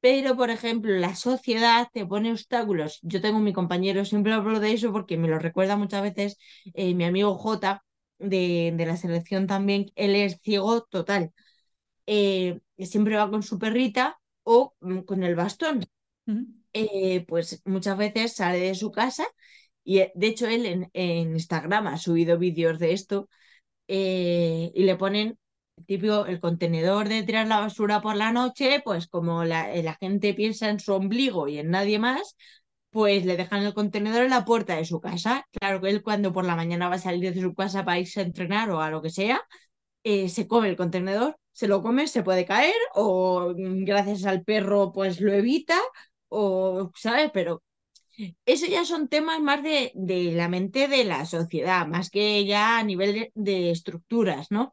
pero 0.00 0.36
por 0.36 0.50
ejemplo 0.50 0.92
la 0.92 1.14
sociedad 1.16 1.88
te 1.92 2.06
pone 2.06 2.32
obstáculos. 2.32 2.98
Yo 3.02 3.20
tengo 3.20 3.38
mi 3.40 3.52
compañero, 3.52 4.04
siempre 4.04 4.32
hablo 4.32 4.60
de 4.60 4.72
eso 4.72 4.92
porque 4.92 5.16
me 5.16 5.28
lo 5.28 5.38
recuerda 5.38 5.76
muchas 5.76 6.02
veces 6.02 6.38
eh, 6.74 6.94
mi 6.94 7.04
amigo 7.04 7.36
J 7.36 7.82
de, 8.18 8.72
de, 8.76 8.86
la 8.86 8.96
selección 8.96 9.46
también, 9.46 9.86
él 9.94 10.14
es 10.16 10.40
ciego 10.42 10.82
total. 10.84 11.32
Eh, 12.06 12.60
siempre 12.78 13.16
va 13.16 13.30
con 13.30 13.42
su 13.42 13.58
perrita 13.58 14.18
o 14.44 14.74
mm, 14.80 15.00
con 15.00 15.22
el 15.24 15.34
bastón. 15.36 15.86
Pues 17.26 17.62
muchas 17.64 17.98
veces 17.98 18.36
sale 18.36 18.60
de 18.60 18.74
su 18.74 18.90
casa 18.92 19.24
y 19.84 19.98
de 20.14 20.26
hecho 20.26 20.46
él 20.46 20.66
en, 20.66 20.90
en 20.92 21.32
Instagram 21.32 21.88
ha 21.88 21.98
subido 21.98 22.38
vídeos 22.38 22.78
de 22.78 22.92
esto 22.92 23.28
y 23.88 24.82
le 24.84 24.96
ponen 24.96 25.38
típico, 25.86 26.26
el 26.26 26.40
contenedor 26.40 27.08
de 27.08 27.22
tirar 27.22 27.46
la 27.46 27.60
basura 27.60 28.00
por 28.00 28.16
la 28.16 28.32
noche, 28.32 28.80
pues 28.84 29.08
como 29.08 29.44
la, 29.44 29.74
la, 29.76 29.94
gente 29.94 30.34
piensa 30.34 30.68
en 30.70 30.80
su 30.80 30.92
ombligo 30.92 31.48
y 31.48 31.58
en 31.58 31.70
nadie 31.70 31.98
más, 31.98 32.36
pues 32.90 33.24
le 33.24 33.36
dejan 33.36 33.62
el 33.64 33.74
contenedor 33.74 34.24
en 34.24 34.30
la 34.30 34.44
puerta 34.44 34.76
de 34.76 34.84
su 34.84 35.00
casa. 35.00 35.46
Claro 35.52 35.80
que 35.80 35.90
él 35.90 36.02
cuando 36.02 36.32
por 36.32 36.44
la 36.44 36.56
mañana 36.56 36.88
va 36.88 36.96
a 36.96 36.98
salir 36.98 37.34
de 37.34 37.40
su 37.40 37.54
casa 37.54 37.84
para 37.84 37.98
irse 38.00 38.20
a 38.20 38.24
entrenar 38.24 38.70
o 38.70 38.80
a 38.80 38.90
lo 38.90 39.02
que 39.02 39.10
sea, 39.10 39.40
eh, 40.04 40.28
se 40.28 40.48
come 40.48 40.68
el 40.68 40.76
contenedor, 40.76 41.38
se 41.52 41.68
lo 41.68 41.82
come, 41.82 42.06
se 42.08 42.22
puede 42.22 42.46
caer 42.46 42.74
o 42.94 43.54
mm, 43.56 43.84
gracias 43.84 44.24
al 44.26 44.44
perro 44.44 44.92
pues 44.92 45.20
lo 45.20 45.32
evita 45.32 45.78
o, 46.28 46.90
¿sabes? 46.96 47.30
Pero 47.32 47.62
eso 48.46 48.66
ya 48.66 48.84
son 48.84 49.08
temas 49.08 49.40
más 49.40 49.62
de, 49.62 49.92
de 49.94 50.32
la 50.32 50.48
mente 50.48 50.88
de 50.88 51.04
la 51.04 51.24
sociedad, 51.26 51.86
más 51.86 52.10
que 52.10 52.44
ya 52.44 52.78
a 52.78 52.84
nivel 52.84 53.12
de, 53.14 53.32
de 53.34 53.70
estructuras, 53.70 54.50
¿no? 54.50 54.72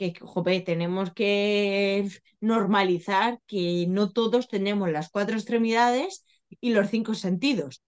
que, 0.00 0.14
jope, 0.20 0.60
tenemos 0.62 1.12
que 1.12 2.08
normalizar 2.40 3.38
que 3.46 3.86
no 3.88 4.12
todos 4.12 4.48
tenemos 4.48 4.90
las 4.90 5.10
cuatro 5.10 5.36
extremidades 5.36 6.24
y 6.60 6.72
los 6.72 6.88
cinco 6.88 7.14
sentidos. 7.14 7.82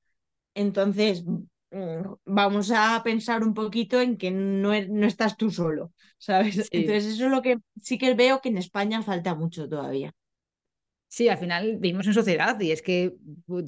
Entonces, 0.54 1.24
mm, 1.24 2.14
vamos 2.26 2.70
a 2.70 3.00
pensar 3.02 3.42
un 3.42 3.54
poquito 3.54 4.00
en 4.00 4.18
que 4.18 4.30
no, 4.30 4.74
e, 4.74 4.88
no 4.88 5.06
estás 5.06 5.36
tú 5.38 5.50
solo, 5.50 5.92
¿sabes? 6.18 6.68
Entonces, 6.72 7.06
eso 7.14 7.24
es 7.26 7.30
lo 7.30 7.42
que 7.42 7.58
sí 7.80 7.98
que 7.98 8.14
veo 8.14 8.40
que 8.42 8.50
en 8.50 8.58
España 8.58 9.02
falta 9.02 9.34
mucho 9.34 9.68
todavía. 9.68 10.12
Sí, 11.12 11.29
al 11.29 11.37
final 11.37 11.77
vivimos 11.77 12.07
en 12.07 12.14
sociedad 12.14 12.59
y 12.59 12.72
es 12.72 12.81
que 12.81 13.18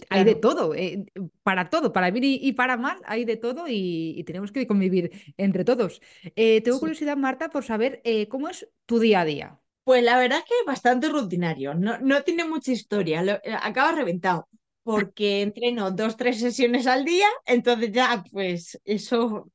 hay 0.09 0.25
de 0.25 0.35
todo, 0.35 0.75
eh, 0.75 1.05
para 1.43 1.69
todo, 1.69 1.93
para 1.93 2.11
bien 2.11 2.25
y, 2.25 2.53
para 2.53 2.79
mal 2.79 3.03
hay 3.05 3.27
de 3.27 3.37
todo 3.37 3.67
y, 3.69 4.25
tenemos 4.27 4.51
que 4.51 4.67
convivir 4.67 5.11
entre 5.37 5.63
todos. 5.63 6.01
Eh, 6.37 6.63
tengo 6.63 6.81
curiosidad, 6.81 7.19
Marta, 7.19 7.51
por 7.51 7.63
saber 7.63 8.01
eh, 8.05 8.29
cómo 8.29 8.49
es 8.49 8.67
tu 8.87 8.99
día 8.99 9.21
a 9.21 9.25
día. 9.27 9.61
Pues 9.85 10.03
la 10.03 10.17
verdad 10.17 10.39
es 10.39 10.45
que 10.47 10.55
es 10.59 10.67
bastante 10.67 11.11
rutinario, 11.11 11.75
no, 11.75 11.99
no 11.99 12.23
tiene 12.23 12.47
mucha 12.47 12.73
historia, 12.73 13.23
lo, 13.23 13.35
acaba 13.61 13.93
reventado 13.93 14.49
porque 14.83 15.43
entreno 15.43 15.91
dos, 15.91 16.17
tres 16.17 16.41
sesiones 16.41 16.87
al 16.87 17.05
día, 17.05 17.29
entonces 17.45 17.93
ya 17.93 18.25
pues 18.33 18.81
eso 18.87 19.51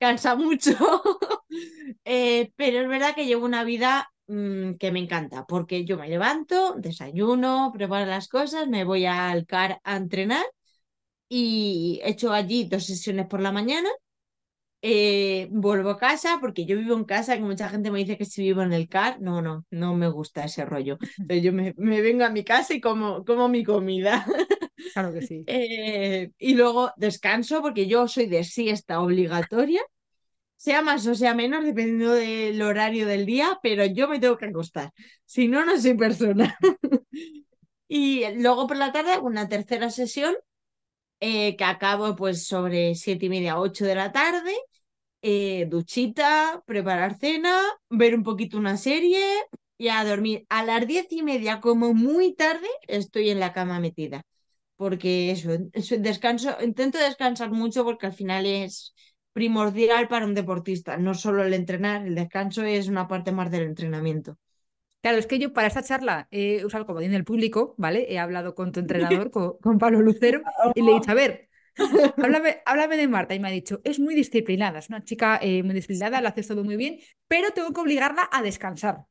cansa 0.00 0.34
mucho, 0.34 0.72
pero 2.56 2.80
es 2.80 2.88
verdad 2.88 3.14
que 3.14 3.26
llevo 3.26 3.44
una 3.44 3.62
vida 3.62 4.10
Mm, 4.30 4.74
que 4.78 4.92
me 4.92 5.00
encanta, 5.00 5.44
porque 5.44 5.84
yo 5.84 5.98
me 5.98 6.08
levanto, 6.08 6.74
desayuno, 6.78 7.72
preparo 7.74 8.06
las 8.06 8.28
cosas, 8.28 8.68
me 8.68 8.84
voy 8.84 9.04
al 9.04 9.44
CAR 9.44 9.80
a 9.82 9.96
entrenar 9.96 10.44
y 11.28 12.00
he 12.04 12.10
hecho 12.10 12.32
allí 12.32 12.64
dos 12.64 12.86
sesiones 12.86 13.26
por 13.26 13.40
la 13.42 13.52
mañana. 13.52 13.88
Eh, 14.82 15.48
vuelvo 15.50 15.90
a 15.90 15.98
casa 15.98 16.38
porque 16.40 16.66
yo 16.66 16.78
vivo 16.78 16.96
en 16.96 17.04
casa, 17.04 17.36
que 17.36 17.42
mucha 17.42 17.68
gente 17.68 17.90
me 17.90 18.00
dice 18.00 18.18
que 18.18 18.24
si 18.24 18.42
vivo 18.42 18.62
en 18.62 18.72
el 18.72 18.88
CAR, 18.88 19.20
no, 19.20 19.42
no, 19.42 19.66
no 19.70 19.96
me 19.96 20.08
gusta 20.08 20.44
ese 20.44 20.64
rollo. 20.64 20.98
Entonces 21.18 21.42
yo 21.44 21.52
me, 21.52 21.72
vengo 21.76 22.24
a 22.24 22.30
mi 22.30 22.44
casa 22.44 22.74
y 22.74 22.80
como, 22.80 23.24
como 23.24 23.48
mi 23.48 23.64
comida. 23.64 24.26
Claro 24.92 25.12
que 25.12 25.22
sí. 25.22 25.44
Eh, 25.48 26.30
y 26.38 26.54
luego 26.54 26.92
descanso 26.96 27.62
porque 27.62 27.88
yo 27.88 28.08
soy 28.08 28.26
de 28.26 28.44
siesta 28.44 29.00
obligatoria 29.00 29.82
sea 30.60 30.82
más 30.82 31.06
o 31.06 31.14
sea 31.14 31.34
menos, 31.34 31.64
dependiendo 31.64 32.12
del 32.12 32.60
horario 32.60 33.06
del 33.06 33.24
día, 33.24 33.58
pero 33.62 33.86
yo 33.86 34.08
me 34.08 34.18
tengo 34.20 34.36
que 34.36 34.44
acostar. 34.46 34.92
Si 35.24 35.48
no, 35.48 35.64
no 35.64 35.80
soy 35.80 35.94
persona. 35.94 36.54
y 37.88 38.24
luego 38.36 38.66
por 38.66 38.76
la 38.76 38.92
tarde, 38.92 39.18
una 39.18 39.48
tercera 39.48 39.90
sesión 39.90 40.34
eh, 41.20 41.56
que 41.56 41.64
acabo 41.64 42.16
pues 42.16 42.46
sobre 42.46 42.94
siete 42.94 43.26
y 43.26 43.30
media, 43.30 43.58
ocho 43.58 43.84
de 43.86 43.94
la 43.94 44.12
tarde. 44.12 44.54
Eh, 45.22 45.66
duchita, 45.68 46.62
preparar 46.66 47.18
cena, 47.18 47.60
ver 47.90 48.14
un 48.14 48.22
poquito 48.24 48.58
una 48.58 48.76
serie 48.76 49.24
y 49.78 49.88
a 49.88 50.04
dormir. 50.04 50.46
A 50.50 50.64
las 50.64 50.86
diez 50.86 51.06
y 51.10 51.22
media, 51.22 51.60
como 51.60 51.94
muy 51.94 52.34
tarde, 52.34 52.68
estoy 52.88 53.30
en 53.30 53.40
la 53.40 53.52
cama 53.54 53.80
metida. 53.80 54.22
Porque 54.76 55.30
eso, 55.32 55.50
eso 55.72 55.96
descanso, 55.98 56.56
intento 56.62 56.98
descansar 56.98 57.50
mucho 57.52 57.84
porque 57.84 58.06
al 58.06 58.14
final 58.14 58.46
es 58.46 58.94
primordial 59.32 60.08
para 60.08 60.26
un 60.26 60.34
deportista, 60.34 60.96
no 60.96 61.14
solo 61.14 61.44
el 61.44 61.54
entrenar, 61.54 62.06
el 62.06 62.14
descanso 62.14 62.64
es 62.64 62.88
una 62.88 63.08
parte 63.08 63.32
más 63.32 63.50
del 63.50 63.62
entrenamiento. 63.62 64.38
Claro, 65.02 65.18
es 65.18 65.26
que 65.26 65.38
yo 65.38 65.52
para 65.52 65.66
esta 65.66 65.82
charla 65.82 66.28
he 66.30 66.64
usado 66.64 66.84
como 66.86 67.00
dice 67.00 67.16
el 67.16 67.24
público, 67.24 67.74
¿vale? 67.78 68.06
He 68.12 68.18
hablado 68.18 68.54
con 68.54 68.72
tu 68.72 68.80
entrenador, 68.80 69.30
con, 69.30 69.78
Pablo 69.78 70.00
Lucero, 70.00 70.42
y 70.74 70.82
le 70.82 70.90
he 70.90 70.94
dicho, 70.94 71.10
a 71.10 71.14
ver, 71.14 71.48
háblame, 72.66 72.96
de 72.96 73.08
Marta. 73.08 73.34
Y 73.34 73.40
me 73.40 73.48
ha 73.48 73.52
dicho, 73.52 73.80
es 73.84 73.98
muy 73.98 74.14
disciplinada, 74.14 74.78
es 74.78 74.88
una 74.88 75.02
chica 75.02 75.38
eh, 75.40 75.62
muy 75.62 75.74
disciplinada, 75.74 76.20
lo 76.20 76.28
haces 76.28 76.48
todo 76.48 76.64
muy 76.64 76.76
bien, 76.76 76.98
pero 77.28 77.50
tengo 77.50 77.72
que 77.72 77.80
obligarla 77.80 78.28
a 78.30 78.42
descansar. 78.42 79.06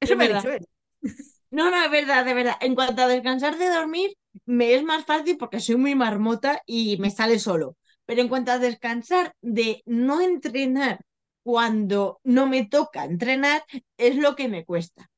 Eso 0.00 0.16
me 0.16 0.24
ha 0.24 0.36
dicho 0.36 0.50
él. 0.50 0.66
No, 1.52 1.68
no, 1.68 1.84
es 1.84 1.90
verdad, 1.90 2.24
de 2.24 2.32
verdad. 2.32 2.54
En 2.60 2.76
cuanto 2.76 3.02
a 3.02 3.08
descansar 3.08 3.58
de 3.58 3.68
dormir, 3.70 4.12
me 4.46 4.74
es 4.74 4.84
más 4.84 5.04
fácil 5.04 5.36
porque 5.36 5.58
soy 5.58 5.74
muy 5.74 5.96
marmota 5.96 6.62
y 6.64 6.96
me 6.98 7.10
sale 7.10 7.40
solo. 7.40 7.76
Pero 8.10 8.22
en 8.22 8.28
cuanto 8.28 8.50
a 8.50 8.58
descansar, 8.58 9.36
de 9.40 9.84
no 9.86 10.20
entrenar 10.20 10.98
cuando 11.44 12.18
no 12.24 12.48
me 12.48 12.66
toca 12.66 13.04
entrenar, 13.04 13.62
es 13.96 14.16
lo 14.16 14.34
que 14.34 14.48
me 14.48 14.64
cuesta. 14.64 15.08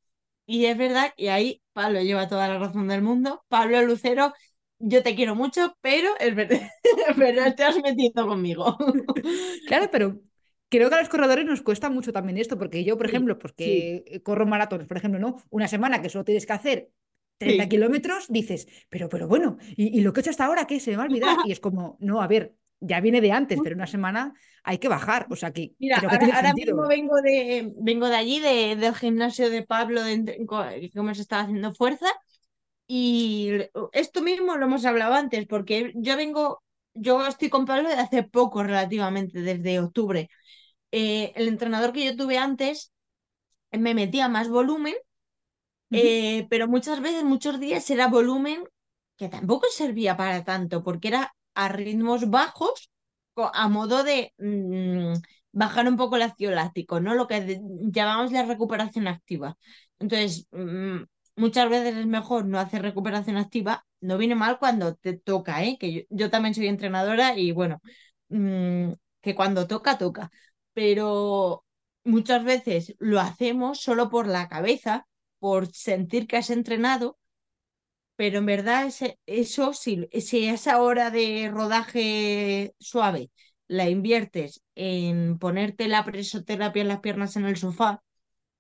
Y 0.45 0.67
es 0.67 0.77
verdad, 0.77 1.11
y 1.17 1.29
ahí 1.29 1.63
Pablo 1.73 2.03
lleva 2.03 2.29
toda 2.29 2.49
la 2.49 2.59
razón 2.59 2.89
del 2.89 3.01
mundo. 3.01 3.47
Pablo 3.49 3.81
Lucero, 3.81 4.35
yo 4.79 5.03
te 5.03 5.15
quiero 5.15 5.35
mucho, 5.35 5.75
pero 5.81 6.11
es 6.21 6.35
verdad, 6.37 6.69
pero 7.17 7.55
te 7.55 7.65
has 7.65 7.81
metido 7.81 8.27
conmigo. 8.27 8.77
Claro, 9.69 9.89
pero 9.91 10.21
creo 10.69 10.91
que 10.91 10.95
a 10.95 11.01
los 11.01 11.09
corredores 11.09 11.47
nos 11.47 11.63
cuesta 11.63 11.89
mucho 11.89 12.13
también 12.13 12.37
esto, 12.37 12.59
porque 12.59 12.85
yo, 12.85 12.99
por 12.99 13.07
ejemplo, 13.07 13.39
porque 13.39 14.21
corro 14.23 14.45
maratones, 14.45 14.87
por 14.87 14.99
ejemplo, 14.99 15.19
¿no? 15.19 15.43
Una 15.49 15.67
semana 15.67 16.03
que 16.03 16.11
solo 16.11 16.27
tienes 16.27 16.45
que 16.45 16.53
hacer 16.53 16.91
30 17.39 17.71
kilómetros, 17.71 18.27
dices, 18.29 18.69
pero, 18.91 19.09
pero 19.09 19.29
bueno, 19.29 19.57
¿y, 19.77 19.99
¿y, 19.99 20.03
lo 20.03 20.13
que 20.13 20.21
he 20.21 20.23
hecho 20.23 20.31
hasta 20.31 20.45
ahora 20.45 20.67
qué? 20.67 20.79
Se 20.79 20.91
me 20.91 20.99
va 20.99 21.05
a 21.05 21.07
olvidar. 21.07 21.39
Y 21.49 21.53
es 21.53 21.59
como, 21.59 21.97
no, 21.99 22.21
a 22.21 22.27
ver, 22.27 22.55
ya 22.83 23.01
viene 23.01 23.21
de 23.21 23.33
antes, 23.33 23.59
pero 23.63 23.77
una 23.77 23.87
semana 23.87 24.35
hay 24.63 24.79
que 24.79 24.89
bajar. 24.89 25.27
O 25.31 25.37
sea 25.37 25.53
que. 25.53 25.73
Mira, 25.79 25.99
ahora, 25.99 26.53
mismo 26.53 26.87
vengo 26.87 27.21
de, 27.23 27.73
vengo 27.77 28.09
de 28.09 28.17
allí, 28.17 28.41
de, 28.41 28.77
del 28.77 28.95
gimnasio 28.95 29.49
de 29.49 29.63
Pablo, 29.63 30.03
de, 30.03 30.45
cómo 30.47 31.15
se 31.15 31.23
estaba 31.23 31.43
haciendo 31.43 31.73
fuerza. 31.73 32.07
Y 32.87 33.53
esto 33.93 34.23
mismo 34.23 34.57
lo 34.57 34.67
hemos 34.67 34.85
hablado 34.85 35.15
antes, 35.15 35.47
porque 35.47 35.93
yo 35.95 36.17
vengo, 36.17 36.63
yo 36.95 37.27
estoy 37.27 37.49
con 37.49 37.65
Pablo 37.65 37.89
de 37.89 37.95
hace 37.95 38.23
poco 38.25 38.63
relativamente, 38.63 39.41
desde 39.41 39.81
octubre. 39.81 40.29
Eh, 40.91 41.33
el 41.37 41.49
entrenador 41.49 41.93
que 41.93 42.05
yo 42.05 42.17
tuve 42.17 42.37
antes 42.37 42.93
me 43.71 43.95
metía 43.95 44.29
más 44.29 44.49
volumen, 44.49 44.95
eh, 45.91 46.47
pero 46.51 46.69
muchas 46.69 47.01
veces, 47.01 47.25
muchos 47.25 47.61
días 47.61 47.89
era 47.91 48.09
volumen 48.09 48.65
que 49.17 49.29
tampoco 49.29 49.67
servía 49.71 50.17
para 50.17 50.43
tanto, 50.45 50.83
porque 50.83 51.09
era 51.09 51.35
a 51.55 51.69
ritmos 51.69 52.31
bajos 52.31 52.91
a 53.37 53.69
modo 53.69 54.05
de 54.05 54.33
mm, 54.39 55.15
bajar 55.53 55.89
un 55.89 55.97
poco 55.97 56.17
el 56.17 56.23
ácido 56.23 56.53
láctico, 56.53 57.01
¿no? 57.01 57.15
Lo 57.15 57.27
que 57.27 57.61
llamamos 57.81 58.33
la 58.33 58.45
recuperación 58.45 59.07
activa. 59.09 59.57
Entonces, 59.99 60.49
mm, 60.53 61.03
muchas 61.37 61.69
veces 61.71 61.97
es 61.97 62.07
mejor 62.07 62.47
no 62.47 62.59
hacer 62.59 62.83
recuperación 62.83 63.37
activa, 63.37 63.85
no 64.01 64.19
viene 64.19 64.35
mal 64.35 64.59
cuando 64.59 64.95
te 64.97 65.15
toca, 65.19 65.65
¿eh? 65.65 65.77
Que 65.79 66.07
yo, 66.11 66.31
también 66.31 66.55
soy 66.55 66.67
entrenadora 66.69 67.37
y 67.39 67.53
bueno, 67.53 67.81
mm, 68.29 68.93
que 69.21 69.35
cuando 69.35 69.67
toca, 69.67 69.99
toca. 69.99 70.31
Pero 70.73 71.65
muchas 72.05 72.45
veces 72.45 72.95
lo 72.99 73.21
hacemos 73.21 73.81
solo 73.81 74.11
por 74.11 74.27
la 74.27 74.49
cabeza, 74.49 75.07
por 75.39 75.73
sentir 75.73 76.27
que 76.27 76.37
has 76.39 76.51
entrenado 76.51 77.19
pero 78.23 78.39
en 78.39 78.47
verdad 78.47 78.89
eso, 79.27 79.73
si, 79.73 80.09
si 80.21 80.47
esa 80.47 80.81
hora 80.81 81.11
de 81.11 81.51
rodaje 81.53 82.73
suave 82.79 83.33
la 83.67 83.89
inviertes 83.91 84.63
en 84.77 85.41
ponerte 85.41 85.89
la 85.89 86.05
presoterapia 86.05 86.83
en 86.83 86.87
las 86.89 87.01
piernas 87.01 87.35
en 87.35 87.47
el 87.47 87.57
sofá, 87.57 88.01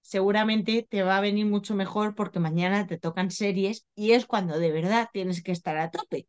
seguramente 0.00 0.84
te 0.90 1.04
va 1.04 1.16
a 1.16 1.20
venir 1.20 1.46
mucho 1.46 1.76
mejor 1.76 2.16
porque 2.16 2.40
mañana 2.40 2.88
te 2.88 2.98
tocan 2.98 3.30
series 3.30 3.86
y 3.94 4.14
es 4.14 4.26
cuando 4.26 4.58
de 4.58 4.72
verdad 4.72 5.10
tienes 5.12 5.44
que 5.44 5.52
estar 5.52 5.76
a 5.76 5.92
tope. 5.92 6.26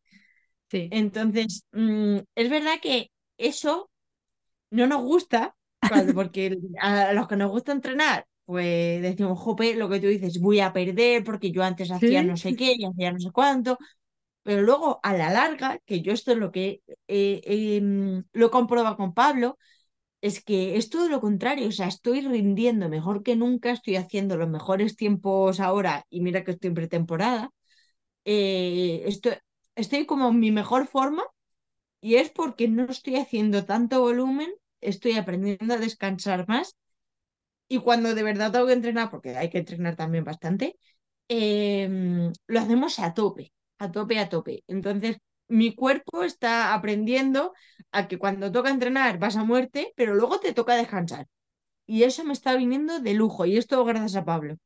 Sí. 0.70 0.90
Entonces, 0.92 1.66
mm, 1.72 2.18
es 2.36 2.50
verdad 2.52 2.76
que 2.84 3.10
eso 3.40 3.90
no 4.70 4.86
nos 4.86 5.02
gusta, 5.02 5.56
porque 6.14 6.56
a 6.80 7.14
los 7.14 7.28
que 7.28 7.36
nos 7.36 7.50
gusta 7.50 7.72
entrenar 7.72 8.28
pues 8.46 9.02
decimos, 9.02 9.40
jope, 9.40 9.76
lo 9.76 9.90
que 9.90 10.00
tú 10.00 10.08
dices, 10.08 10.40
voy 10.42 10.60
a 10.60 10.74
perder 10.74 11.24
porque 11.24 11.52
yo 11.52 11.64
antes 11.64 11.92
hacía 11.92 12.24
no 12.24 12.38
sé 12.38 12.56
qué 12.56 12.74
y 12.78 12.86
hacía 12.86 13.12
no 13.12 13.20
sé 13.20 13.32
cuánto. 13.32 13.78
Pero 14.44 14.62
luego, 14.64 15.00
a 15.04 15.14
la 15.16 15.32
larga, 15.32 15.80
que 15.86 16.02
yo 16.02 16.14
esto 16.14 16.32
es 16.34 16.38
lo 16.38 16.52
que 16.52 16.82
eh, 17.08 17.42
em, 17.46 18.24
lo 18.34 18.48
he 18.48 18.52
comprobado 18.52 18.98
con 18.98 19.14
Pablo, 19.14 19.58
es 20.22 20.44
que 20.44 20.78
es 20.78 20.90
todo 20.90 21.10
lo 21.10 21.22
contrario, 21.22 21.68
o 21.70 21.72
sea, 21.72 21.88
estoy 21.88 22.22
rindiendo 22.22 22.90
mejor 22.90 23.24
que 23.24 23.36
nunca, 23.36 23.72
estoy 23.72 23.98
haciendo 23.98 24.38
los 24.38 24.50
mejores 24.50 24.96
tiempos 24.96 25.60
ahora 25.60 26.06
y 26.10 26.22
mira 26.22 26.44
que 26.44 26.52
estoy 26.52 26.70
en 26.70 26.76
pretemporada. 26.76 27.52
Eh, 28.26 29.04
estoy, 29.06 29.34
estoy 29.76 30.06
como 30.06 30.30
en 30.30 30.40
mi 30.40 30.52
mejor 30.52 30.88
forma 30.88 31.24
y 32.02 32.16
es 32.16 32.30
porque 32.32 32.68
no 32.68 32.86
estoy 32.86 33.18
haciendo 33.18 33.66
tanto 33.66 34.02
volumen, 34.02 34.54
estoy 34.82 35.14
aprendiendo 35.14 35.74
a 35.76 35.78
descansar 35.78 36.48
más 36.48 36.78
y 37.76 37.80
cuando 37.80 38.14
de 38.16 38.24
verdad 38.24 38.52
tengo 38.52 38.68
que 38.68 38.74
entrenar, 38.74 39.10
porque 39.12 39.36
hay 39.38 39.50
que 39.50 39.60
entrenar 39.60 39.96
también 39.96 40.24
bastante, 40.24 40.78
em, 41.30 42.32
lo 42.48 42.60
hacemos 42.60 43.00
a 43.00 43.14
tope, 43.14 43.54
a 43.80 43.92
tope, 43.92 44.20
a 44.20 44.30
tope. 44.30 44.64
Entonces, 44.68 45.18
mi 45.48 45.76
cuerpo 45.76 46.24
está 46.24 46.74
aprendiendo 46.74 47.54
a 47.92 48.08
que 48.08 48.18
cuando 48.20 48.52
toca 48.52 48.70
entrenar 48.72 49.20
vas 49.20 49.36
a 49.38 49.44
muerte, 49.46 49.94
pero 49.98 50.16
luego 50.16 50.40
te 50.40 50.54
toca 50.54 50.76
descansar. 50.76 51.28
Y 51.88 52.04
eso 52.04 52.24
me 52.26 52.34
está 52.34 52.56
viniendo 52.58 53.00
de 53.02 53.14
lujo, 53.16 53.46
y 53.46 53.58
esto 53.58 53.84
gracias 53.86 54.16
a 54.18 54.26
Pablo. 54.26 54.58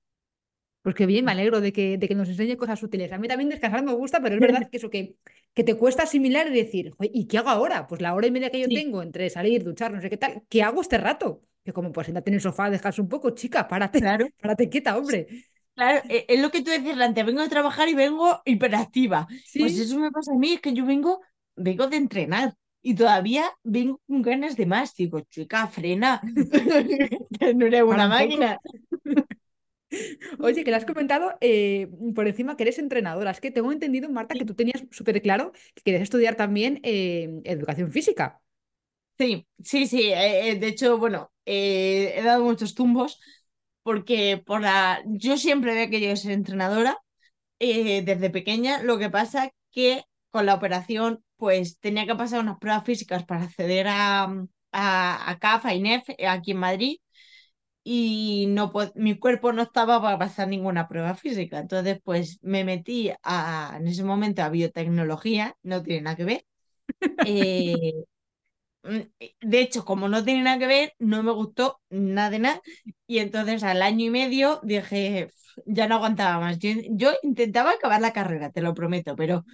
Pues 0.81 0.95
qué 0.95 1.05
bien, 1.05 1.25
me 1.25 1.31
alegro 1.33 1.59
de 1.59 1.73
que, 1.73 1.97
de 1.97 2.07
que 2.07 2.15
nos 2.15 2.29
enseñe 2.29 2.55
cosas 2.55 2.81
útiles. 2.81 3.11
A 3.11 3.17
mí 3.17 3.27
también 3.27 3.49
descansar 3.49 3.83
me 3.83 3.93
gusta, 3.93 4.21
pero 4.21 4.35
es 4.35 4.41
verdad 4.41 4.69
que 4.71 4.77
eso 4.77 4.89
que, 4.89 5.15
que 5.53 5.63
te 5.65 5.75
cuesta 5.75 6.03
asimilar 6.03 6.47
y 6.47 6.51
decir, 6.55 6.91
"Joder, 6.91 7.11
¿y 7.13 7.27
qué 7.27 7.37
hago 7.39 7.49
ahora? 7.49 7.87
Pues 7.87 8.01
la 8.01 8.15
hora 8.15 8.27
y 8.27 8.31
media 8.31 8.49
que 8.51 8.61
yo 8.61 8.69
Sí, 8.69 8.71
tengo 8.71 9.01
entre 9.03 9.29
salir, 9.29 9.63
duchar, 9.65 9.91
no 9.91 10.01
sé 10.01 10.09
qué 10.09 10.17
tal, 10.17 10.43
¿qué 10.49 10.63
hago 10.63 10.81
este 10.81 10.97
rato? 10.97 11.41
Que 11.67 11.73
como 11.77 11.91
pues 11.93 12.05
siéntate 12.07 12.29
en 12.31 12.35
el 12.35 12.41
sofá, 12.47 12.69
descansa 12.69 13.01
un 13.05 13.09
poco, 13.13 13.31
chica, 13.39 13.67
párate, 13.67 13.99
claro, 13.99 14.29
párate 14.41 14.69
quieta, 14.69 14.97
hombre. 14.97 15.21
claro, 15.75 16.01
e- 16.09 16.25
es 16.29 16.39
lo 16.41 16.51
que 16.51 16.61
tú 16.63 16.71
decías 16.71 16.99
antes, 16.99 17.25
vengo 17.25 17.41
de 17.41 17.49
trabajar 17.49 17.89
y 17.89 17.93
vengo 17.95 18.41
hiperactiva. 18.45 19.27
Pues 19.55 19.77
Sí, 19.77 19.79
eso 19.79 19.99
me 19.99 20.11
pasa 20.11 20.33
a 20.33 20.37
mí, 20.37 20.53
es 20.53 20.61
que 20.61 20.73
yo 20.73 20.85
vengo, 20.85 21.21
vengo 21.55 21.87
de 21.87 21.97
entrenar. 21.97 22.55
Y 22.81 22.95
todavía 22.95 23.51
vengo 23.63 23.99
con 24.07 24.21
ganas 24.21 24.55
de 24.55 24.65
más. 24.65 24.95
Digo, 24.95 25.19
chica, 25.21 25.67
frena. 25.67 26.21
No 27.55 27.65
eres 27.65 27.83
una 27.83 28.07
máquina. 28.07 28.59
Oye, 30.39 30.63
que 30.63 30.71
le 30.71 30.77
has 30.77 30.85
comentado 30.85 31.37
eh, 31.41 31.89
por 32.15 32.27
encima 32.27 32.55
que 32.57 32.63
eres 32.63 32.79
entrenadora. 32.79 33.31
Es 33.31 33.41
que 33.41 33.51
tengo 33.51 33.71
entendido, 33.71 34.09
Marta, 34.09 34.35
que 34.37 34.45
tú 34.45 34.53
tenías 34.55 34.83
súper 34.91 35.21
claro 35.21 35.51
que 35.75 35.81
querías 35.83 36.03
estudiar 36.03 36.35
también 36.35 36.79
eh, 36.83 37.41
educación 37.45 37.91
física. 37.91 38.41
sí, 39.17 39.47
sí, 39.63 39.87
sí. 39.87 40.11
eh, 40.13 40.55
de 40.59 40.67
hecho, 40.67 40.97
bueno, 40.97 41.31
eh, 41.47 42.13
he 42.19 42.23
dado 42.23 42.43
muchos 42.45 42.75
tumbos 42.75 43.19
porque 43.83 44.43
por 44.45 44.61
la... 44.61 45.01
yo 45.07 45.37
siempre 45.37 45.71
había 45.71 45.89
querido 45.89 46.15
ser 46.15 46.31
entrenadora 46.33 46.99
eh, 47.59 48.03
desde 48.03 48.29
pequeña. 48.29 48.83
Lo 48.83 48.97
que 48.99 49.09
pasa 49.09 49.51
que 49.71 50.03
con 50.31 50.45
la 50.47 50.55
operación, 50.55 51.23
pues 51.37 51.79
tenía 51.79 52.05
que 52.07 52.15
pasar 52.15 52.41
unas 52.41 52.59
pruebas 52.59 52.85
físicas 52.85 53.25
para 53.25 53.43
acceder 53.45 53.87
a, 53.89 54.23
a, 54.71 55.31
a 55.31 55.39
CAF, 55.39 55.65
a 55.65 55.73
INEF, 55.75 56.09
eh, 56.17 56.27
aquí 56.27 56.51
en 56.51 56.57
Madrid. 56.59 56.97
Y 57.83 58.47
no 58.49 58.71
pod- 58.73 58.91
mi 58.95 59.17
cuerpo 59.17 59.53
no 59.53 59.61
estaba 59.63 60.01
para 60.01 60.19
pasar 60.19 60.47
ninguna 60.49 60.87
prueba 60.89 61.15
física. 61.15 61.59
Entonces, 61.59 61.99
pues 62.03 62.39
me 62.41 62.63
metí 62.65 63.11
a, 63.23 63.75
en 63.79 63.87
ese 63.87 64.03
momento 64.03 64.43
a 64.43 64.49
biotecnología, 64.49 65.55
no 65.63 65.81
tiene 65.83 66.01
nada 66.01 66.15
que 66.17 66.25
ver. 66.25 66.45
Eh, 67.23 67.93
De 69.41 69.59
hecho, 69.61 69.85
como 69.85 70.07
no 70.09 70.23
tiene 70.23 70.43
nada 70.43 70.59
que 70.59 70.67
ver, 70.67 70.93
no 70.99 71.23
me 71.23 71.31
gustó 71.31 71.81
nada 71.89 72.29
de 72.29 72.39
nada. 72.39 72.61
Y 73.07 73.19
entonces 73.19 73.63
al 73.63 73.81
año 73.81 74.05
y 74.05 74.09
medio 74.09 74.59
dije, 74.63 75.27
"Pf, 75.27 75.61
ya 75.65 75.87
no 75.87 75.95
aguantaba 75.95 76.39
más. 76.39 76.59
Yo, 76.59 76.69
yo 76.91 77.11
intentaba 77.23 77.71
acabar 77.71 78.01
la 78.01 78.13
carrera, 78.13 78.51
te 78.51 78.61
lo 78.61 78.73
prometo, 78.73 79.15
pero 79.15 79.45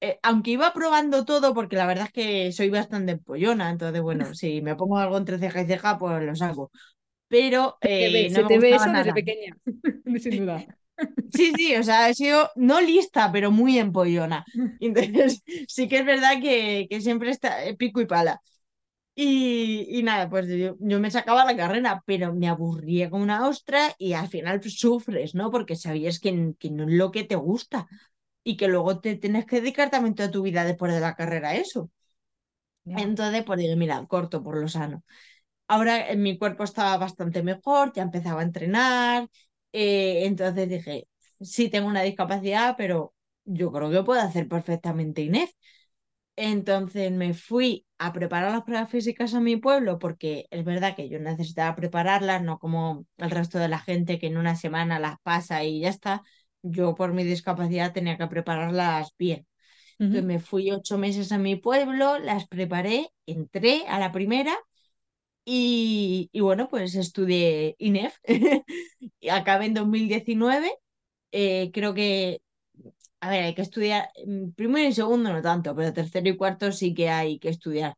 eh, 0.00 0.18
aunque 0.22 0.52
iba 0.52 0.72
probando 0.74 1.24
todo, 1.24 1.54
porque 1.54 1.76
la 1.76 1.86
verdad 1.86 2.06
es 2.06 2.12
que 2.12 2.52
soy 2.52 2.70
bastante 2.70 3.12
empollona, 3.12 3.70
entonces 3.70 4.02
bueno, 4.02 4.34
si 4.34 4.62
me 4.62 4.76
pongo 4.76 4.98
algo 4.98 5.18
entre 5.18 5.38
ceja 5.38 5.62
y 5.62 5.66
ceja, 5.66 5.98
pues 5.98 6.22
lo 6.24 6.36
saco. 6.36 6.70
Pero 7.28 7.78
Se 7.80 7.88
te 7.98 8.08
ve, 8.10 8.26
eh, 8.26 8.30
no 8.30 8.42
se 8.42 8.44
me 8.44 8.48
te 8.48 8.58
ve 8.58 8.74
eso 8.74 8.90
desde 8.92 9.12
nada. 9.12 9.14
pequeña, 9.14 9.56
sin 10.20 10.36
duda. 10.36 10.66
Sí, 11.32 11.54
sí, 11.56 11.74
o 11.76 11.82
sea, 11.82 12.08
he 12.10 12.14
sido 12.14 12.50
no 12.56 12.80
lista, 12.80 13.32
pero 13.32 13.50
muy 13.50 13.78
empollona. 13.78 14.44
Entonces, 14.78 15.42
sí 15.68 15.88
que 15.88 15.98
es 16.00 16.06
verdad 16.06 16.40
que, 16.42 16.86
que 16.90 17.00
siempre 17.00 17.30
está 17.30 17.64
eh, 17.64 17.74
pico 17.76 18.00
y 18.02 18.06
pala. 18.06 18.40
Y, 19.14 19.86
y 19.98 20.02
nada, 20.02 20.30
pues 20.30 20.46
yo, 20.48 20.76
yo 20.80 20.98
me 21.00 21.10
sacaba 21.10 21.44
la 21.44 21.54
carrera, 21.56 22.02
pero 22.06 22.34
me 22.34 22.48
aburría 22.48 23.10
como 23.10 23.22
una 23.22 23.46
ostra 23.46 23.94
y 23.98 24.14
al 24.14 24.28
final 24.28 24.62
sufres, 24.62 25.34
¿no? 25.34 25.50
Porque 25.50 25.76
sabías 25.76 26.18
que, 26.18 26.54
que 26.58 26.70
no 26.70 26.84
es 26.84 26.90
lo 26.92 27.10
que 27.10 27.24
te 27.24 27.34
gusta 27.36 27.86
y 28.44 28.56
que 28.56 28.68
luego 28.68 29.00
te 29.00 29.16
tienes 29.16 29.46
que 29.46 29.56
dedicar 29.60 29.90
también 29.90 30.14
toda 30.14 30.30
tu 30.30 30.42
vida 30.42 30.64
después 30.64 30.94
de 30.94 31.00
la 31.00 31.14
carrera 31.16 31.50
a 31.50 31.56
eso. 31.56 31.90
Ya. 32.84 32.98
Entonces, 33.00 33.44
pues 33.44 33.58
digo, 33.58 33.76
mira, 33.76 34.06
corto 34.06 34.42
por 34.42 34.58
lo 34.60 34.68
sano. 34.68 35.04
Ahora 35.68 36.08
en 36.10 36.22
mi 36.22 36.38
cuerpo 36.38 36.64
estaba 36.64 36.96
bastante 36.98 37.42
mejor, 37.42 37.92
ya 37.94 38.02
empezaba 38.04 38.40
a 38.42 38.44
entrenar, 38.44 39.28
eh, 39.72 40.26
entonces 40.26 40.68
dije, 40.68 41.08
sí 41.40 41.70
tengo 41.70 41.88
una 41.88 42.02
discapacidad, 42.02 42.76
pero 42.78 43.14
yo 43.44 43.72
creo 43.72 43.90
que 43.90 44.02
puedo 44.04 44.20
hacer 44.20 44.48
perfectamente 44.48 45.22
INEF. 45.22 45.50
Entonces 46.36 47.12
me 47.12 47.34
fui 47.34 47.86
a 48.06 48.12
preparar 48.12 48.52
las 48.52 48.62
pruebas 48.64 48.90
físicas 48.90 49.34
a 49.34 49.40
mi 49.40 49.56
pueblo 49.56 49.98
porque 49.98 50.46
es 50.50 50.64
verdad 50.64 50.96
que 50.96 51.08
yo 51.08 51.18
necesitaba 51.20 51.76
prepararlas, 51.76 52.42
no 52.42 52.58
como 52.58 53.06
el 53.18 53.30
resto 53.30 53.58
de 53.58 53.68
la 53.68 53.78
gente 53.80 54.18
que 54.18 54.26
en 54.28 54.36
una 54.38 54.56
semana 54.56 54.98
las 55.00 55.16
pasa 55.22 55.64
y 55.64 55.80
ya 55.80 55.88
está. 55.90 56.22
Yo 56.62 56.94
por 56.94 57.12
mi 57.12 57.24
discapacidad 57.24 57.92
tenía 57.92 58.18
que 58.18 58.26
prepararlas 58.28 59.10
bien. 59.18 59.46
Entonces 60.04 60.24
Ujú. 60.24 60.26
me 60.26 60.40
fui 60.40 60.70
ocho 60.72 60.98
meses 60.98 61.32
a 61.32 61.38
mi 61.38 61.56
pueblo, 61.56 62.18
las 62.18 62.48
preparé, 62.48 63.10
entré 63.26 63.86
a 63.88 63.98
la 64.00 64.12
primera 64.12 64.54
y, 65.44 66.30
y 66.32 66.40
bueno, 66.40 66.68
pues 66.68 66.94
estudié 66.94 67.74
INEF. 67.78 68.16
Y 69.20 69.28
Acabé 69.30 69.66
en 69.66 69.74
2019. 69.74 70.72
Eh, 71.32 71.70
creo 71.74 71.94
que 71.94 72.41
a 73.22 73.30
ver, 73.30 73.44
hay 73.44 73.54
que 73.54 73.62
estudiar, 73.62 74.10
mm, 74.26 74.52
primero 74.52 74.88
y 74.88 74.92
segundo 74.94 75.32
no 75.32 75.42
tanto, 75.42 75.76
pero 75.76 75.92
tercero 75.94 76.28
y 76.30 76.36
cuarto 76.36 76.72
sí 76.72 76.94
que 76.94 77.10
hay 77.10 77.38
que 77.40 77.50
estudiar. 77.50 77.96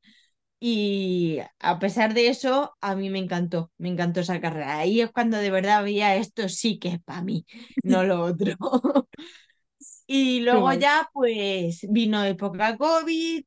Y 0.60 1.40
a 1.60 1.78
pesar 1.80 2.14
de 2.14 2.28
eso, 2.28 2.74
a 2.80 2.96
mí 2.96 3.10
me 3.10 3.18
encantó, 3.20 3.72
me 3.78 3.90
encantó 3.90 4.20
esa 4.20 4.40
carrera. 4.40 4.78
Ahí 4.78 5.00
es 5.02 5.12
cuando 5.12 5.38
de 5.38 5.50
verdad 5.50 5.84
veía 5.84 6.16
esto 6.16 6.48
sí 6.50 6.78
que 6.78 6.88
es 6.90 7.00
para 7.02 7.22
mí, 7.22 7.46
no 7.84 8.04
lo 8.04 8.22
otro. 8.24 8.54
Y 10.06 10.40
luego 10.40 10.72
ya, 10.74 11.08
pues 11.12 11.80
vino 11.90 12.24
época 12.24 12.76
COVID, 12.76 13.44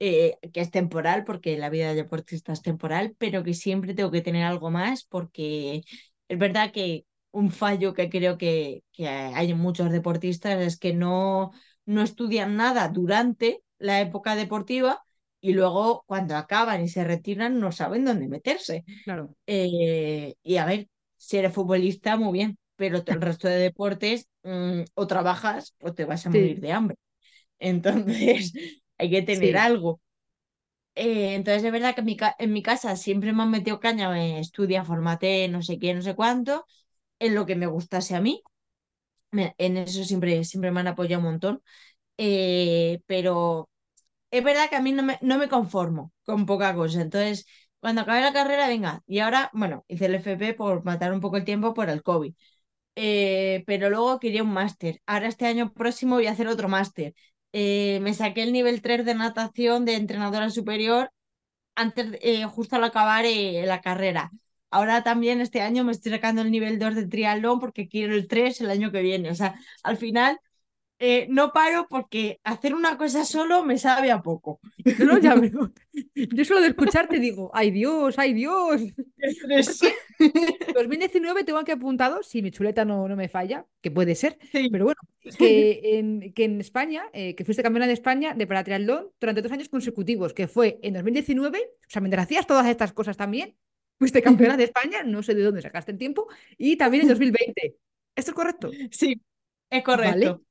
eh, 0.00 0.38
que 0.52 0.60
es 0.60 0.70
temporal, 0.70 1.24
porque 1.24 1.58
la 1.58 1.70
vida 1.70 1.88
de 1.90 1.94
deportista 1.96 2.52
es 2.52 2.62
temporal, 2.62 3.14
pero 3.18 3.44
que 3.44 3.54
siempre 3.54 3.94
tengo 3.94 4.10
que 4.10 4.22
tener 4.22 4.44
algo 4.44 4.70
más, 4.70 5.04
porque 5.04 5.82
es 6.28 6.38
verdad 6.38 6.72
que 6.72 7.06
un 7.32 7.50
fallo 7.52 7.94
que 7.94 8.10
creo 8.10 8.38
que, 8.38 8.82
que 8.92 9.08
hay 9.08 9.52
en 9.52 9.58
muchos 9.58 9.90
deportistas 9.92 10.60
es 10.62 10.78
que 10.78 10.94
no, 10.94 11.52
no 11.86 12.02
estudian 12.02 12.56
nada 12.56 12.88
durante 12.88 13.62
la 13.78 14.00
época 14.00 14.36
deportiva 14.36 15.02
y 15.40 15.52
luego 15.54 16.04
cuando 16.06 16.36
acaban 16.36 16.82
y 16.82 16.88
se 16.88 17.04
retiran 17.04 17.60
no 17.60 17.72
saben 17.72 18.04
dónde 18.04 18.28
meterse. 18.28 18.84
Claro. 19.04 19.34
Eh, 19.46 20.34
y 20.42 20.56
a 20.56 20.64
ver, 20.66 20.88
si 21.18 21.36
eres 21.38 21.52
futbolista, 21.54 22.16
muy 22.16 22.32
bien, 22.32 22.58
pero 22.76 23.02
el 23.06 23.20
resto 23.20 23.48
de 23.48 23.56
deportes 23.56 24.28
mm, 24.42 24.82
o 24.94 25.06
trabajas 25.06 25.74
o 25.80 25.94
te 25.94 26.04
vas 26.04 26.26
a 26.26 26.30
morir 26.30 26.60
de 26.60 26.72
hambre. 26.72 26.96
Entonces, 27.60 28.52
hay 28.98 29.10
que 29.10 29.22
tener 29.22 29.56
sí. 29.56 29.58
algo. 29.58 30.00
Eh, 30.96 31.34
entonces, 31.34 31.64
es 31.64 31.72
verdad 31.72 31.94
que 31.94 32.00
en 32.02 32.06
mi, 32.06 32.16
ca- 32.16 32.36
en 32.38 32.52
mi 32.52 32.62
casa 32.62 32.96
siempre 32.96 33.32
me 33.32 33.42
han 33.42 33.50
metido 33.50 33.80
caña, 33.80 34.18
eh, 34.22 34.40
estudia, 34.40 34.84
formate, 34.84 35.48
no 35.48 35.62
sé 35.62 35.78
qué, 35.78 35.94
no 35.94 36.02
sé 36.02 36.14
cuánto. 36.14 36.66
en 37.20 37.34
lo 37.36 37.46
que 37.46 37.56
me 37.56 37.66
gustase 37.66 38.14
a 38.16 38.20
mí. 38.22 38.42
En 39.58 39.76
eso 39.76 40.04
siempre, 40.04 40.44
siempre 40.44 40.70
me 40.70 40.80
han 40.80 40.88
apoyado 40.88 41.20
un 41.22 41.26
montón. 41.32 41.62
Eh, 42.18 43.00
pero 43.06 43.70
es 44.30 44.44
verdad 44.44 44.70
que 44.70 44.76
a 44.76 44.82
mí 44.82 44.92
no 44.92 45.02
me, 45.02 45.18
no 45.22 45.38
me 45.38 45.48
conformo 45.48 46.12
con 46.24 46.46
poca 46.46 46.74
cosa. 46.74 47.02
Entonces, 47.02 47.46
cuando 47.80 48.02
acabé 48.02 48.22
la 48.22 48.32
carrera, 48.32 48.68
venga, 48.68 49.02
y 49.06 49.20
ahora, 49.20 49.50
bueno, 49.54 49.84
hice 49.88 50.06
el 50.06 50.16
FP 50.16 50.54
por 50.54 50.84
matar 50.84 51.12
un 51.12 51.20
poco 51.20 51.36
el 51.38 51.44
tiempo 51.44 51.74
por 51.74 51.90
el 51.90 52.02
COVID. 52.04 52.34
Eh, 52.96 53.64
pero 53.66 53.90
luego 53.90 54.20
quería 54.20 54.42
un 54.42 54.52
máster. 54.52 55.00
Ahora 55.06 55.28
este 55.28 55.46
año 55.46 55.72
próximo 55.72 56.16
voy 56.16 56.26
a 56.26 56.32
hacer 56.32 56.48
otro 56.48 56.68
máster. 56.68 57.14
Eh, 57.52 57.98
me 58.02 58.14
saqué 58.14 58.42
el 58.42 58.52
nivel 58.52 58.82
3 58.82 59.04
de 59.04 59.14
natación 59.14 59.84
de 59.84 59.94
entrenadora 59.96 60.50
superior 60.50 61.10
antes, 61.74 62.18
eh, 62.22 62.44
justo 62.46 62.76
al 62.76 62.84
acabar 62.84 63.24
la 63.26 63.80
carrera. 63.80 64.30
Ahora 64.70 65.02
también 65.04 65.40
este 65.40 65.60
año 65.60 65.84
me 65.84 65.92
estoy 65.92 66.12
sacando 66.12 66.42
el 66.42 66.50
nivel 66.50 66.78
2 66.78 66.94
de 66.96 67.06
triatlón 67.06 67.60
porque 67.60 67.88
quiero 67.88 68.14
el 68.14 68.28
3 68.28 68.60
el 68.60 68.70
año 68.70 68.90
que 68.92 69.02
viene. 69.02 69.30
O 69.30 69.34
sea, 69.34 69.54
al 69.82 69.96
final 69.96 70.38
eh, 70.98 71.26
no 71.28 71.52
paro 71.52 71.86
porque 71.88 72.40
hacer 72.44 72.74
una 72.74 72.96
cosa 72.96 73.24
solo 73.24 73.64
me 73.64 73.78
sabe 73.78 74.10
a 74.10 74.22
poco. 74.22 74.60
No, 74.98 75.18
ya 75.18 75.34
Yo 76.14 76.44
solo 76.44 76.60
de 76.60 76.68
escucharte 76.68 77.18
digo, 77.18 77.50
¡ay 77.52 77.70
Dios, 77.70 78.18
ay 78.18 78.32
Dios! 78.32 78.80
2019 80.74 81.44
tengo 81.44 81.58
aquí 81.58 81.72
apuntado, 81.72 82.22
si 82.22 82.42
mi 82.42 82.50
chuleta 82.50 82.84
no, 82.84 83.08
no 83.08 83.16
me 83.16 83.28
falla, 83.28 83.66
que 83.80 83.90
puede 83.90 84.14
ser, 84.14 84.38
pero 84.70 84.84
bueno, 84.84 85.00
que 85.38 85.98
en, 85.98 86.32
que 86.32 86.44
en 86.44 86.60
España, 86.60 87.04
eh, 87.12 87.34
que 87.34 87.44
fuiste 87.44 87.62
campeona 87.62 87.86
de 87.86 87.92
España 87.92 88.34
de 88.34 88.46
para 88.46 88.64
triatlón 88.64 89.10
durante 89.20 89.42
dos 89.42 89.52
años 89.52 89.68
consecutivos, 89.68 90.32
que 90.32 90.46
fue 90.46 90.78
en 90.82 90.94
2019, 90.94 91.58
o 91.58 91.90
sea, 91.90 92.00
mientras 92.02 92.24
hacías 92.24 92.46
todas 92.46 92.66
estas 92.66 92.92
cosas 92.92 93.16
también, 93.16 93.56
fuiste 93.98 94.22
campeona 94.22 94.56
de 94.56 94.64
España, 94.64 95.02
no 95.02 95.22
sé 95.22 95.34
de 95.34 95.42
dónde 95.42 95.62
sacaste 95.62 95.92
el 95.92 95.98
tiempo, 95.98 96.28
y 96.56 96.76
también 96.76 97.02
en 97.02 97.08
2020. 97.10 97.76
¿Esto 98.16 98.30
es 98.30 98.34
correcto? 98.34 98.70
Sí, 98.90 99.20
es 99.70 99.82
correcto. 99.82 100.42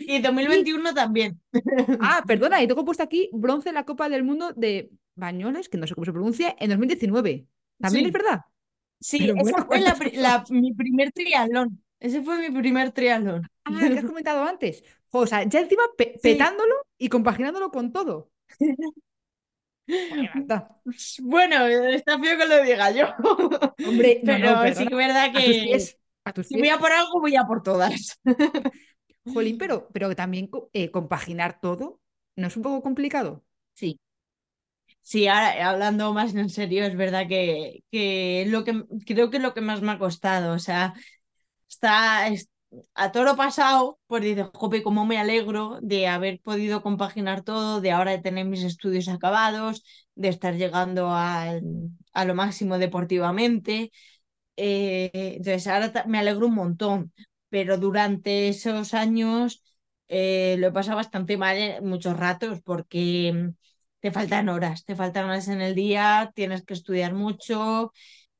Y 0.00 0.20
2021 0.20 0.94
también. 0.94 1.40
Ah, 2.00 2.22
perdona, 2.26 2.62
y 2.62 2.66
tengo 2.66 2.84
puesto 2.84 3.02
aquí 3.02 3.28
bronce 3.32 3.68
en 3.68 3.74
la 3.74 3.84
Copa 3.84 4.08
del 4.08 4.24
Mundo 4.24 4.52
de 4.52 4.90
Bañoles, 5.14 5.68
que 5.68 5.78
no 5.78 5.86
sé 5.86 5.94
cómo 5.94 6.04
se 6.04 6.12
pronuncia, 6.12 6.56
en 6.58 6.70
2019. 6.70 7.46
¿También 7.78 8.06
es 8.06 8.12
verdad? 8.12 8.40
Sí, 9.00 9.30
ese 9.36 9.54
fue 9.64 10.60
mi 10.60 10.74
primer 10.74 11.12
triatlón. 11.12 11.82
Ese 11.98 12.22
fue 12.22 12.38
mi 12.38 12.58
primer 12.58 12.92
triatlón. 12.92 13.46
Ah, 13.64 13.78
que 13.78 13.98
has 13.98 14.04
comentado 14.04 14.44
antes. 14.44 14.82
O 15.10 15.26
sea, 15.26 15.44
ya 15.44 15.60
encima 15.60 15.82
petándolo 16.22 16.74
y 16.98 17.08
compaginándolo 17.08 17.70
con 17.70 17.92
todo. 17.92 18.30
Bueno, 21.20 21.66
está 21.66 22.16
feo 22.16 22.38
que 22.38 22.46
lo 22.46 22.62
diga 22.62 22.92
yo. 22.92 23.06
Hombre, 23.88 24.20
pero 24.24 24.72
sí 24.72 24.86
que 24.86 24.94
es 24.94 24.96
verdad 24.96 25.32
que 25.32 25.80
si 26.44 26.58
voy 26.58 26.68
a 26.68 26.78
por 26.78 26.92
algo, 26.92 27.20
voy 27.20 27.34
a 27.36 27.44
por 27.44 27.62
todas. 27.62 28.20
Jolín, 29.26 29.58
pero, 29.58 29.88
pero 29.92 30.14
también 30.16 30.50
eh, 30.72 30.90
compaginar 30.90 31.60
todo, 31.60 32.00
¿no 32.36 32.46
es 32.48 32.56
un 32.56 32.62
poco 32.62 32.82
complicado? 32.82 33.44
Sí. 33.74 34.00
Sí, 35.02 35.26
ahora 35.28 35.68
hablando 35.70 36.12
más 36.12 36.34
en 36.34 36.48
serio, 36.50 36.84
es 36.84 36.96
verdad 36.96 37.26
que, 37.28 37.82
que 37.90 38.44
lo 38.48 38.64
que 38.64 38.84
creo 39.06 39.30
que 39.30 39.38
es 39.38 39.42
lo 39.42 39.54
que 39.54 39.60
más 39.60 39.82
me 39.82 39.92
ha 39.92 39.98
costado. 39.98 40.54
O 40.54 40.58
sea, 40.58 40.94
está, 41.68 42.28
a 42.94 43.12
toro 43.12 43.36
pasado, 43.36 43.98
pues 44.06 44.22
dices, 44.24 44.46
jope, 44.54 44.82
cómo 44.82 45.06
me 45.06 45.18
alegro 45.18 45.78
de 45.82 46.08
haber 46.08 46.40
podido 46.42 46.82
compaginar 46.82 47.42
todo, 47.42 47.80
de 47.80 47.92
ahora 47.92 48.12
de 48.12 48.18
tener 48.20 48.46
mis 48.46 48.64
estudios 48.64 49.08
acabados, 49.08 49.84
de 50.14 50.28
estar 50.28 50.54
llegando 50.56 51.08
a, 51.10 51.54
a 52.12 52.24
lo 52.24 52.34
máximo 52.34 52.78
deportivamente. 52.78 53.92
Eh, 54.56 55.10
entonces, 55.14 55.66
ahora 55.68 55.92
me 56.06 56.18
alegro 56.18 56.46
un 56.48 56.54
montón, 56.54 57.12
pero 57.50 57.76
durante 57.78 58.48
esos 58.48 58.94
años 58.94 59.62
eh, 60.08 60.56
lo 60.58 60.68
he 60.68 60.72
pasado 60.72 60.96
bastante 60.96 61.36
mal 61.36 61.56
en 61.58 61.86
muchos 61.86 62.16
ratos 62.18 62.60
porque 62.62 63.32
mm, 63.34 63.50
te 64.00 64.10
faltan 64.12 64.48
horas, 64.48 64.84
te 64.84 64.96
faltan 64.96 65.26
horas 65.26 65.48
en 65.48 65.60
el 65.60 65.74
día, 65.74 66.32
tienes 66.34 66.64
que 66.64 66.74
estudiar 66.74 67.14
mucho, 67.14 67.92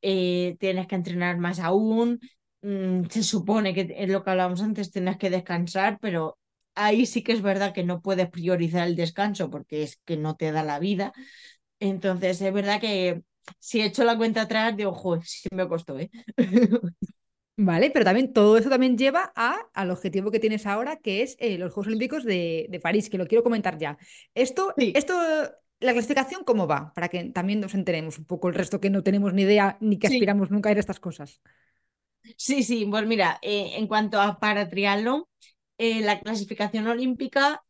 eh, 0.03 0.57
tienes 0.61 0.87
que 0.87 0.94
entrenar 0.96 1.38
más 1.38 1.59
aún, 1.61 2.20
mm, 2.62 3.05
se 3.11 3.23
supone 3.23 3.75
que 3.75 3.94
es 3.99 4.09
lo 4.11 4.23
que 4.25 4.31
hablábamos 4.31 4.62
antes, 4.62 4.90
tienes 4.90 5.16
que 5.18 5.31
descansar, 5.31 5.99
pero 6.01 6.38
ahí 6.75 7.07
sí 7.07 7.23
que 7.23 7.33
es 7.33 7.42
verdad 7.42 7.73
que 7.75 7.85
no 7.85 8.01
puedes 8.01 8.29
priorizar 8.31 8.87
el 8.88 8.96
descanso 8.96 9.51
porque 9.51 9.83
es 9.83 9.96
que 10.05 10.16
no 10.16 10.37
te 10.37 10.53
da 10.53 10.62
la 10.64 10.79
vida. 10.79 11.12
Entonces, 11.81 12.40
es 12.42 12.53
verdad 12.53 12.81
que 12.81 13.23
si 13.59 13.81
he 13.81 13.87
hecho 13.87 14.05
la 14.05 14.16
cuenta 14.16 14.42
atrás, 14.42 14.77
digo, 14.77 14.92
joder, 14.94 15.25
sí 15.27 15.49
me 15.55 15.68
costó, 15.68 15.99
¿eh? 15.99 16.11
Vale, 17.62 17.90
pero 17.90 18.07
también 18.07 18.33
todo 18.33 18.57
eso 18.57 18.70
también 18.70 18.96
lleva 18.96 19.33
a, 19.37 19.68
al 19.75 19.90
objetivo 19.90 20.31
que 20.31 20.40
tienes 20.40 20.64
ahora, 20.64 20.96
que 20.96 21.20
es 21.20 21.37
eh, 21.38 21.59
los 21.59 21.75
Juegos 21.75 21.88
Olímpicos 21.88 22.25
de, 22.25 22.81
París, 22.83 23.11
que 23.11 23.18
lo 23.18 23.27
quiero 23.27 23.42
comentar 23.44 23.77
ya. 23.77 23.99
Esto, 24.35 24.73
esto, 24.79 25.14
la 25.79 25.92
clasificación, 25.92 26.42
¿cómo 26.44 26.66
va? 26.66 26.90
Para 26.94 27.09
que 27.09 27.25
también 27.25 27.61
nos 27.61 27.75
enteremos 27.75 28.18
un 28.18 28.25
poco 28.25 28.49
el 28.49 28.55
resto 28.55 28.81
que 28.81 28.88
no 28.88 29.03
tenemos 29.03 29.35
ni 29.35 29.42
idea 29.42 29.77
ni 29.83 29.99
que 29.99 30.07
aspiramos 30.07 30.51
nunca 30.51 30.70
a 30.70 30.73
ir 30.73 30.79
a 30.79 30.81
estas 30.81 31.01
cosas. 31.01 31.42
Sí, 32.38 32.62
sí, 32.62 32.87
pues 32.90 33.07
mira, 33.07 33.38
eh, 33.42 33.73
en 33.77 33.87
cuanto 33.87 34.18
a 34.23 34.38
para 34.38 34.70
triatlón, 34.70 35.25
eh, 35.77 36.01
la 36.01 36.18
clasificación 36.18 36.87
olímpica 36.87 37.62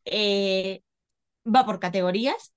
va 1.44 1.66
por 1.66 1.80
categorías, 1.80 2.54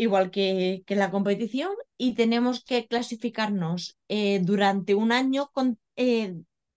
igual 0.00 0.30
que, 0.30 0.82
que, 0.86 0.96
la 0.96 1.10
competición, 1.10 1.70
y 1.96 2.14
tenemos 2.14 2.64
que 2.64 2.86
clasificarnos 2.86 3.96
durante 4.42 4.94
un 4.94 5.12
año 5.12 5.50
con 5.52 5.78
eh, 6.02 6.34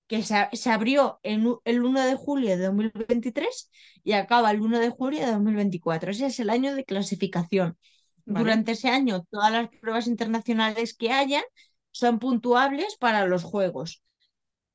que 0.08 0.22
se, 0.22 0.70
abrió 0.70 1.20
en, 1.24 1.48
el 1.64 1.84
1 1.84 2.06
de 2.06 2.16
julio 2.16 2.50
de 2.50 2.66
2023 2.66 3.72
y 4.04 4.12
acaba 4.12 4.52
el 4.52 4.62
1 4.62 4.80
de 4.80 4.90
julio 4.90 5.22
de 5.22 5.32
2024. 5.32 6.12
Ese 6.12 6.26
es 6.28 6.40
el 6.40 6.50
año 6.50 6.76
de 6.76 6.84
clasificación. 6.84 7.78
Durante 8.26 8.74
ese 8.74 8.90
año, 8.90 9.24
todas 9.32 9.52
las 9.52 9.70
pruebas 9.70 10.08
internacionales 10.08 10.94
que 10.94 11.12
hayan 11.12 11.44
son 11.92 12.20
puntuables 12.20 12.98
para 12.98 13.26
los 13.26 13.44
Juegos. 13.44 14.04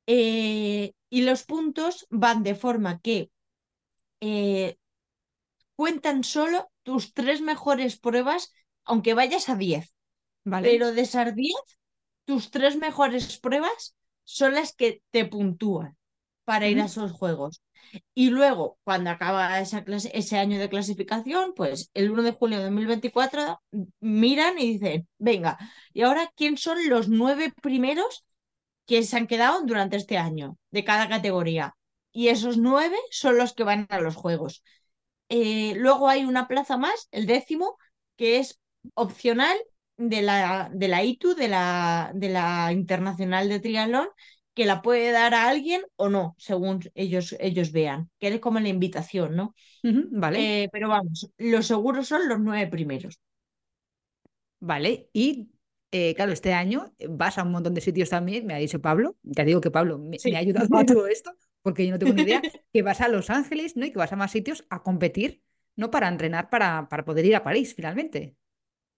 Eh, 0.07 0.93
y 1.09 1.21
los 1.21 1.43
puntos 1.43 2.07
van 2.09 2.43
de 2.43 2.55
forma 2.55 2.99
que 2.99 3.31
eh, 4.21 4.77
cuentan 5.75 6.23
solo 6.23 6.68
tus 6.83 7.13
tres 7.13 7.41
mejores 7.41 7.99
pruebas, 7.99 8.53
aunque 8.83 9.13
vayas 9.13 9.49
a 9.49 9.55
10. 9.55 9.93
Pero 10.61 10.91
de 10.93 11.01
esas 11.01 11.35
10, 11.35 11.55
tus 12.25 12.51
tres 12.51 12.77
mejores 12.77 13.37
pruebas 13.39 13.95
son 14.23 14.55
las 14.55 14.73
que 14.75 15.01
te 15.11 15.25
puntúan 15.25 15.97
para 16.45 16.67
ir 16.67 16.81
a 16.81 16.85
esos 16.85 17.11
juegos. 17.11 17.61
Y 18.13 18.29
luego, 18.29 18.79
cuando 18.83 19.09
acaba 19.09 19.59
esa 19.59 19.83
clase, 19.83 20.11
ese 20.13 20.37
año 20.37 20.59
de 20.59 20.69
clasificación, 20.69 21.53
pues 21.55 21.89
el 21.93 22.11
1 22.11 22.23
de 22.23 22.31
julio 22.31 22.57
de 22.57 22.65
2024 22.65 23.61
miran 23.99 24.59
y 24.59 24.73
dicen, 24.73 25.07
venga, 25.17 25.57
¿y 25.93 26.01
ahora 26.01 26.31
quién 26.35 26.57
son 26.57 26.77
los 26.89 27.07
nueve 27.09 27.53
primeros 27.61 28.25
que 28.85 29.03
se 29.03 29.17
han 29.17 29.27
quedado 29.27 29.63
durante 29.65 29.97
este 29.97 30.17
año 30.17 30.57
de 30.71 30.83
cada 30.83 31.09
categoría? 31.09 31.75
Y 32.11 32.29
esos 32.29 32.57
nueve 32.57 32.97
son 33.11 33.37
los 33.37 33.53
que 33.53 33.63
van 33.63 33.87
a 33.89 33.99
los 34.01 34.15
juegos. 34.15 34.63
Eh, 35.29 35.73
luego 35.77 36.09
hay 36.09 36.25
una 36.25 36.47
plaza 36.47 36.77
más, 36.77 37.07
el 37.11 37.25
décimo, 37.25 37.77
que 38.15 38.39
es 38.39 38.59
opcional 38.95 39.57
de 39.97 40.21
la, 40.21 40.69
de 40.73 40.87
la 40.87 41.03
ITU, 41.03 41.35
de 41.35 41.47
la, 41.47 42.11
de 42.15 42.29
la 42.29 42.71
Internacional 42.71 43.49
de 43.49 43.59
Triatlón, 43.59 44.07
que 44.53 44.65
la 44.65 44.81
puede 44.81 45.11
dar 45.11 45.33
a 45.33 45.47
alguien 45.47 45.83
o 45.95 46.09
no, 46.09 46.35
según 46.37 46.81
ellos, 46.95 47.35
ellos 47.39 47.71
vean, 47.71 48.09
que 48.19 48.27
es 48.27 48.39
como 48.39 48.59
la 48.59 48.69
invitación, 48.69 49.35
¿no? 49.35 49.55
vale. 50.11 50.63
Eh, 50.63 50.69
pero 50.71 50.89
vamos, 50.89 51.31
los 51.37 51.67
seguros 51.67 52.07
son 52.07 52.27
los 52.27 52.39
nueve 52.39 52.67
primeros. 52.67 53.19
Vale, 54.59 55.09
y 55.13 55.49
eh, 55.91 56.13
claro, 56.15 56.31
este 56.33 56.53
año 56.53 56.93
vas 57.09 57.37
a 57.37 57.43
un 57.43 57.51
montón 57.51 57.73
de 57.73 57.81
sitios 57.81 58.09
también, 58.09 58.45
me 58.45 58.53
ha 58.53 58.57
dicho 58.57 58.81
Pablo, 58.81 59.15
ya 59.23 59.45
digo 59.45 59.61
que 59.61 59.71
Pablo 59.71 59.97
me, 59.97 60.17
ha 60.35 60.39
ayudado 60.39 60.77
a 60.77 60.85
todo 60.85 61.07
esto, 61.07 61.31
porque 61.61 61.85
yo 61.85 61.91
no 61.91 61.99
tengo 61.99 62.13
ni 62.13 62.23
idea, 62.23 62.41
que 62.73 62.81
vas 62.81 63.01
a 63.01 63.07
Los 63.09 63.29
Ángeles, 63.29 63.75
¿no? 63.77 63.85
Y 63.85 63.91
que 63.91 63.97
vas 63.99 64.13
a 64.13 64.15
más 64.15 64.31
sitios 64.31 64.65
a 64.69 64.83
competir, 64.83 65.43
¿no? 65.75 65.91
Para 65.91 66.07
entrenar, 66.07 66.49
para, 66.49 66.87
para 66.89 67.05
poder 67.05 67.25
ir 67.25 67.35
a 67.35 67.43
París 67.43 67.73
finalmente. 67.75 68.35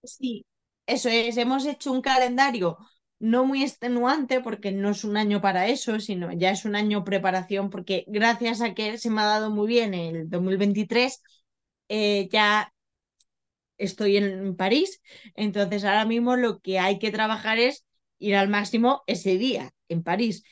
Sí, 0.04 0.46
eso 0.86 1.08
es, 1.08 1.36
hemos 1.36 1.64
hecho 1.66 1.92
un 1.92 2.02
calendario 2.02 2.78
no 3.20 3.44
muy 3.44 3.62
extenuante 3.62 4.40
porque 4.40 4.72
no 4.72 4.90
es 4.90 5.04
un 5.04 5.16
año 5.16 5.40
para 5.40 5.68
eso, 5.68 6.00
sino 6.00 6.32
ya 6.32 6.50
es 6.50 6.64
un 6.64 6.74
año 6.74 7.04
preparación 7.04 7.70
porque 7.70 8.04
gracias 8.08 8.60
a 8.60 8.74
que 8.74 8.98
se 8.98 9.10
me 9.10 9.20
ha 9.22 9.26
dado 9.26 9.50
muy 9.50 9.68
bien 9.68 9.94
el 9.94 10.28
2023, 10.28 11.22
eh, 11.88 12.28
ya 12.32 12.72
estoy 13.78 14.16
en 14.16 14.56
París, 14.56 15.00
entonces 15.34 15.84
ahora 15.84 16.04
mismo 16.04 16.36
lo 16.36 16.60
que 16.60 16.78
hay 16.78 16.98
que 16.98 17.10
trabajar 17.10 17.58
es 17.58 17.84
ir 18.18 18.36
al 18.36 18.48
máximo 18.48 19.02
ese 19.06 19.36
día 19.38 19.72
en 19.88 20.02
París. 20.02 20.44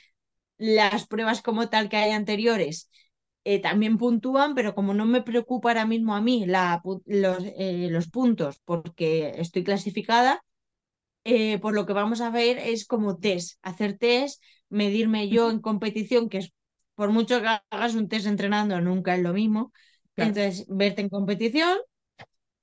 Las 0.61 1.07
pruebas 1.07 1.41
como 1.41 1.71
tal 1.71 1.89
que 1.89 1.97
hay 1.97 2.11
anteriores 2.13 2.91
eh, 3.45 3.61
también 3.61 3.97
puntúan, 3.97 4.55
pero 4.55 4.75
como 4.75 4.93
no 4.93 5.07
me 5.07 5.23
preocupa 5.23 5.71
ahora 5.71 5.87
mismo 5.87 6.15
a 6.15 6.21
mí 6.21 6.45
la, 6.47 6.83
los, 7.07 7.39
eh, 7.57 7.89
los 7.91 8.11
puntos 8.11 8.61
porque 8.67 9.33
estoy 9.39 9.65
clasificada, 9.65 10.45
eh, 11.25 11.59
por 11.61 11.75
lo 11.75 11.87
que 11.87 11.95
vamos 11.95 12.21
a 12.21 12.31
ver 12.31 12.59
es 12.59 12.87
como 12.87 13.19
test, 13.19 13.59
hacer 13.63 13.97
test, 13.97 14.43
medirme 14.69 15.31
yo 15.31 15.51
en 15.51 15.61
competición, 15.61 16.29
que 16.29 16.39
es 16.39 16.53
por 16.95 17.11
mucho 17.11 17.41
que 17.41 17.49
hagas 17.71 17.95
un 17.95 18.09
test 18.09 18.27
entrenando, 18.27 18.81
nunca 18.83 19.15
es 19.15 19.23
lo 19.23 19.33
mismo. 19.33 19.73
Entonces, 20.17 20.67
verte 20.69 21.01
en 21.01 21.09
competición 21.09 21.79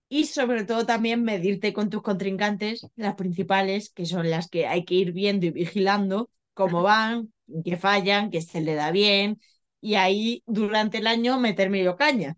y 0.09 0.25
sobre 0.25 0.63
todo 0.63 0.85
también 0.85 1.23
medirte 1.23 1.73
con 1.73 1.89
tus 1.89 2.01
contrincantes, 2.01 2.87
las 2.95 3.15
principales, 3.15 3.89
que 3.91 4.05
son 4.05 4.29
las 4.29 4.49
que 4.49 4.67
hay 4.67 4.85
que 4.85 4.95
ir 4.95 5.11
viendo 5.11 5.45
y 5.47 5.51
vigilando 5.51 6.29
cómo 6.53 6.83
van, 6.83 7.33
que 7.65 7.77
fallan, 7.77 8.29
que 8.31 8.41
se 8.41 8.61
le 8.61 8.75
da 8.75 8.91
bien, 8.91 9.39
y 9.81 9.95
ahí 9.95 10.43
durante 10.45 10.99
el 10.99 11.07
año 11.07 11.39
meterme 11.39 11.83
yo 11.83 11.95
caña. 11.95 12.37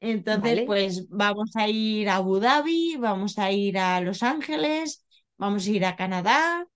Entonces, 0.00 0.62
pues 0.64 1.08
vamos 1.08 1.50
a 1.56 1.68
ir 1.68 2.08
a 2.08 2.16
Abu 2.16 2.38
Dhabi, 2.40 2.96
vamos 2.98 3.38
a 3.38 3.52
ir 3.52 3.78
a 3.78 4.00
Los 4.00 4.22
Ángeles, 4.22 5.04
vamos 5.38 5.66
a 5.66 5.70
ir 5.70 5.84
a 5.84 5.96
Canadá. 5.96 6.66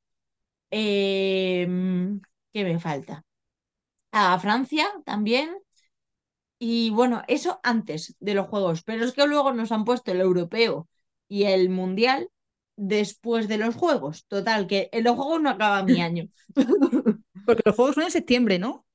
Em, 0.70 2.20
¿Qué 2.52 2.64
me 2.64 2.78
falta? 2.80 3.24
A 4.12 4.38
Francia 4.38 4.86
también. 5.04 5.56
Y 6.58 6.90
bueno, 6.90 7.22
eso 7.28 7.58
antes 7.62 8.16
de 8.20 8.34
los 8.34 8.46
juegos, 8.48 8.82
pero 8.82 9.04
es 9.04 9.12
que 9.12 9.26
luego 9.26 9.52
nos 9.52 9.72
han 9.72 9.84
puesto 9.84 10.12
el 10.12 10.20
europeo 10.20 10.88
y 11.28 11.44
el 11.44 11.70
mundial 11.70 12.28
después 12.76 13.48
de 13.48 13.58
los 13.58 13.74
juegos. 13.76 14.26
Total, 14.26 14.66
que 14.66 14.88
en 14.92 15.04
los 15.04 15.16
juegos 15.16 15.40
no 15.40 15.50
acaba 15.50 15.82
mi 15.84 16.00
año. 16.02 16.28
Porque 17.50 17.62
los 17.64 17.74
juegos 17.74 17.94
son 17.96 18.04
en 18.04 18.10
septiembre, 18.10 18.58
¿no? 18.58 18.86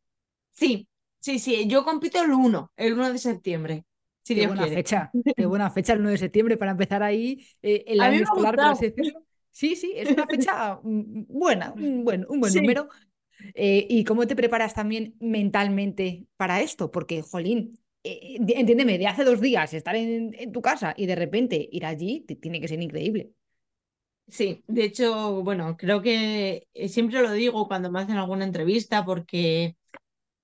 Sí, 0.52 0.88
sí, 1.20 1.40
sí. 1.40 1.68
Yo 1.68 1.84
compito 1.84 2.22
el 2.22 2.32
1, 2.32 2.72
el 2.78 2.94
1 2.94 3.12
de 3.12 3.18
septiembre. 3.18 3.86
Sí, 4.24 4.34
qué 4.34 4.48
buena 4.48 4.66
fecha, 4.68 5.12
qué 5.36 5.46
buena 5.46 5.70
fecha 5.70 5.94
el 5.94 6.00
1 6.00 6.10
de 6.12 6.18
septiembre 6.18 6.58
para 6.58 6.72
empezar 6.72 7.04
ahí 7.04 7.46
eh, 7.62 7.84
el 7.88 8.02
año 8.02 8.24
escolar, 8.24 8.56
por 8.56 8.66
así 8.66 8.90
decirlo. 8.90 9.24
Sí, 9.52 9.76
sí, 9.76 9.94
es 9.96 10.10
una 10.10 10.26
fecha 10.26 10.80
mm, 10.84 11.26
buena, 11.28 11.74
un 11.74 12.04
buen, 12.04 12.26
un 12.30 12.40
buen 12.40 12.54
número. 12.54 12.90
Eh, 13.54 13.86
¿Y 13.90 14.04
cómo 14.04 14.26
te 14.26 14.36
preparas 14.36 14.74
también 14.74 15.16
mentalmente 15.20 16.26
para 16.38 16.62
esto? 16.62 16.92
Porque, 16.92 17.22
jolín, 17.22 17.78
eh, 18.04 18.38
entiéndeme, 18.40 18.98
de 18.98 19.08
hace 19.08 19.24
dos 19.24 19.42
días 19.42 19.74
estar 19.74 19.96
en, 19.96 20.52
tu 20.52 20.62
casa 20.62 20.94
y 20.96 21.06
de 21.06 21.16
repente 21.16 21.68
ir 21.72 21.86
allí 21.86 22.22
tiene 22.22 22.62
que 22.62 22.68
ser 22.68 22.82
increíble. 22.82 23.32
Sí, 24.28 24.64
de 24.68 24.84
hecho, 24.86 25.44
bueno, 25.44 25.78
creo 25.78 26.02
que 26.02 26.68
eh, 26.74 26.90
siempre 26.90 27.22
lo 27.22 27.32
digo 27.32 27.68
cuando 27.68 27.92
me 27.92 28.00
hacen 28.02 28.18
alguna 28.18 28.44
entrevista 28.44 29.06
porque 29.06 29.78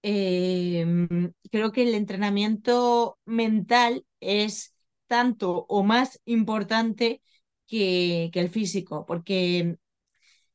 em, 0.03 1.33
creo 1.51 1.71
que 1.71 1.83
el 1.83 1.95
entrenamiento 1.95 3.19
mental 3.25 4.05
es 4.21 4.75
tanto 5.07 5.65
o 5.69 5.83
más 5.83 6.21
importante 6.25 7.21
que, 7.67 8.31
el 8.33 8.49
físico, 8.49 9.05
porque 9.07 9.77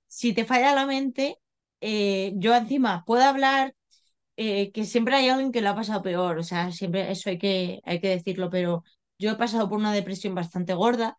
si 0.07 0.33
te 0.35 0.45
falla 0.45 0.74
la 0.74 0.87
mente, 0.87 1.39
eh, 1.81 2.33
yo 2.37 2.55
encima 2.55 3.05
puedo 3.05 3.24
hablar 3.24 3.74
eh, 4.37 4.72
que 4.72 4.85
siempre 4.85 5.16
hay 5.16 5.29
alguien 5.29 5.53
que 5.53 5.62
lo 5.62 5.70
ha 5.70 5.74
pasado 5.77 6.03
peor, 6.03 6.39
o 6.39 6.43
sea, 6.45 6.72
siempre 6.72 7.11
eso 7.11 7.31
hay 7.31 7.39
que, 7.39 7.81
hay 7.85 8.01
que 8.01 8.09
decirlo, 8.11 8.51
pero 8.51 8.85
yo 9.18 9.33
he 9.33 9.37
pasado 9.37 9.68
por 9.68 9.79
una 9.79 9.93
depresión 9.95 10.35
bastante 10.35 10.74
gorda 10.74 11.18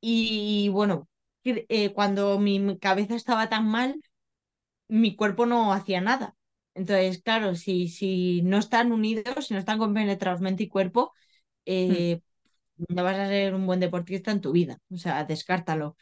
y 0.00 0.68
bueno, 0.70 1.08
eh, 1.44 1.92
cuando 1.92 2.38
mi 2.38 2.78
cabeza 2.78 3.14
estaba 3.14 3.48
tan 3.48 3.68
mal, 3.68 4.00
mi 4.88 5.16
cuerpo 5.16 5.46
no 5.46 5.72
hacía 5.72 6.00
nada. 6.00 6.36
Entonces, 6.74 7.22
claro, 7.22 7.54
si, 7.56 7.88
si 7.88 8.42
no 8.42 8.58
están 8.58 8.92
unidos, 8.92 9.46
si 9.46 9.54
no 9.54 9.60
están 9.60 9.78
compenetrados 9.78 10.40
mente 10.40 10.64
y 10.64 10.68
cuerpo, 10.68 11.12
hmm. 11.66 12.14
no 12.88 13.04
vas 13.04 13.18
a 13.18 13.28
ser 13.28 13.54
un 13.54 13.66
buen 13.66 13.80
deportista 13.80 14.30
en 14.32 14.40
tu 14.40 14.52
vida, 14.52 14.78
o 14.90 14.96
sea, 14.98 15.24
descártalo. 15.24 15.96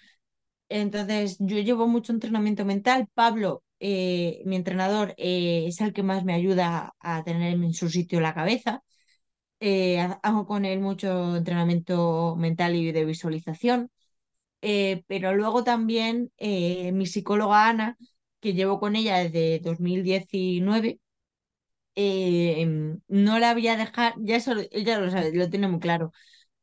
Entonces, 0.68 1.36
yo 1.40 1.58
llevo 1.58 1.88
mucho 1.88 2.12
entrenamiento 2.12 2.64
mental. 2.64 3.08
Pablo 3.14 3.62
eh, 3.84 4.42
mi 4.46 4.54
entrenador 4.56 5.12
eh, 5.18 5.66
es 5.66 5.80
el 5.80 5.92
que 5.92 6.04
más 6.04 6.24
me 6.24 6.34
ayuda 6.34 6.94
a 7.00 7.24
tener 7.24 7.54
en 7.54 7.74
su 7.74 7.90
sitio 7.90 8.20
la 8.20 8.32
cabeza. 8.34 8.84
Eh, 9.60 9.98
hago 10.22 10.46
con 10.46 10.64
él 10.64 10.80
mucho 10.80 11.36
entrenamiento 11.36 12.36
mental 12.36 12.76
y 12.76 12.92
de 12.92 13.04
visualización. 13.04 13.90
Pero 15.06 15.34
luego 15.34 15.64
también 15.64 16.32
mi 16.38 17.06
psicóloga 17.06 17.68
Ana, 17.68 17.96
que 18.40 18.54
llevo 18.54 18.80
con 18.80 18.96
ella 18.96 19.18
desde 19.18 19.60
2019, 19.60 21.00
no 23.08 23.38
la 23.38 23.52
voy 23.54 23.68
a 23.68 23.76
dejar, 23.76 24.14
ya 24.18 24.36
eso, 24.36 24.52
ella 24.70 24.98
lo 24.98 25.10
sabe, 25.10 25.32
lo 25.34 25.48
tiene 25.50 25.68
muy 25.68 25.80
claro, 25.80 26.12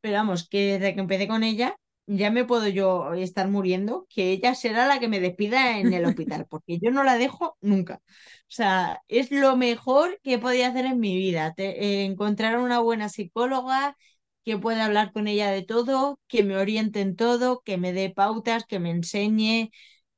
pero 0.01 0.15
vamos, 0.17 0.47
que 0.49 0.73
desde 0.79 0.93
que 0.95 1.01
empecé 1.01 1.27
con 1.27 1.43
ella 1.43 1.75
ya 2.07 2.31
me 2.31 2.45
puedo 2.45 2.67
yo 2.67 3.13
estar 3.13 3.49
muriendo, 3.49 4.07
que 4.09 4.31
ella 4.31 4.55
será 4.55 4.87
la 4.87 4.99
que 4.99 5.07
me 5.07 5.19
despida 5.19 5.79
en 5.79 5.93
el 5.93 6.05
hospital, 6.05 6.47
porque 6.49 6.79
yo 6.79 6.91
no 6.91 7.03
la 7.03 7.17
dejo 7.17 7.57
nunca. 7.61 8.01
O 8.05 8.51
sea, 8.51 9.01
es 9.07 9.31
lo 9.31 9.55
mejor 9.57 10.19
que 10.23 10.39
podía 10.39 10.69
hacer 10.69 10.85
en 10.85 10.99
mi 10.99 11.15
vida, 11.17 11.53
eh, 11.57 12.05
encontrar 12.05 12.59
una 12.59 12.79
buena 12.79 13.09
psicóloga 13.09 13.95
que 14.49 14.57
pueda 14.57 14.85
hablar 14.85 15.11
con 15.11 15.27
ella 15.27 15.51
de 15.51 15.61
todo, 15.63 16.19
que 16.27 16.43
me 16.43 16.57
oriente 16.57 17.01
en 17.01 17.15
todo, 17.15 17.61
que 17.61 17.77
me 17.77 17.93
dé 17.93 18.09
pautas, 18.09 18.65
que 18.65 18.79
me 18.79 18.89
enseñe. 18.89 19.69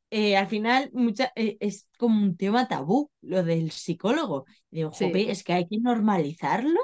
Eh, 0.09 0.38
al 0.38 0.47
final 0.47 0.89
mucha, 0.93 1.32
eh, 1.36 1.57
es 1.59 1.89
como 1.97 2.21
un 2.21 2.38
tema 2.38 2.67
tabú 2.67 3.11
lo 3.21 3.43
del 3.43 3.71
psicólogo. 3.71 4.45
Digo, 4.69 4.91
es 4.99 5.43
que 5.43 5.53
hay 5.53 5.67
que 5.67 5.79
normalizarlo 5.79 6.79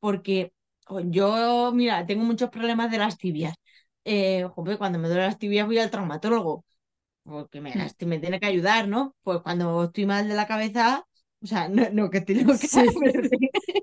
porque 0.00 0.52
yo, 1.04 1.70
mira, 1.72 2.04
tengo 2.06 2.24
muchos 2.24 2.50
problemas 2.50 2.90
de 2.90 2.98
las 2.98 3.16
tibias 3.18 3.54
eh, 4.04 4.46
cuando 4.78 4.98
me 4.98 5.08
duele 5.08 5.24
las 5.24 5.38
tibias 5.38 5.66
voy 5.66 5.78
al 5.78 5.90
traumatólogo, 5.90 6.64
porque 7.22 7.60
me, 7.60 7.70
hmm. 7.72 8.06
me 8.06 8.18
tiene 8.18 8.40
que 8.40 8.46
ayudar, 8.46 8.88
¿no? 8.88 9.14
Pues 9.22 9.40
cuando 9.42 9.84
estoy 9.84 10.06
mal 10.06 10.28
de 10.28 10.34
la 10.34 10.46
cabeza, 10.46 11.04
o 11.42 11.46
sea, 11.46 11.68
no, 11.68 11.90
no 11.92 12.10
que 12.10 12.22
tengo 12.22 12.52
que... 12.58 12.66
Sí. 12.66 12.80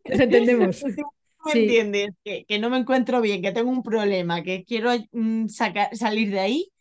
entendemos. 0.03 0.83
¿Me 1.45 1.61
entiendes? 1.61 2.09
Que, 2.23 2.59
no 2.59 2.69
me 2.69 2.77
encuentro 2.77 3.21
bien, 3.21 3.41
que 3.41 3.51
tengo 3.51 3.69
un 3.69 3.83
problema, 3.83 4.43
que 4.43 4.63
quiero 4.65 4.91
mm, 5.11 5.47
sacar, 5.47 5.95
salir 5.95 6.31
de 6.31 6.39
ahí, 6.39 6.71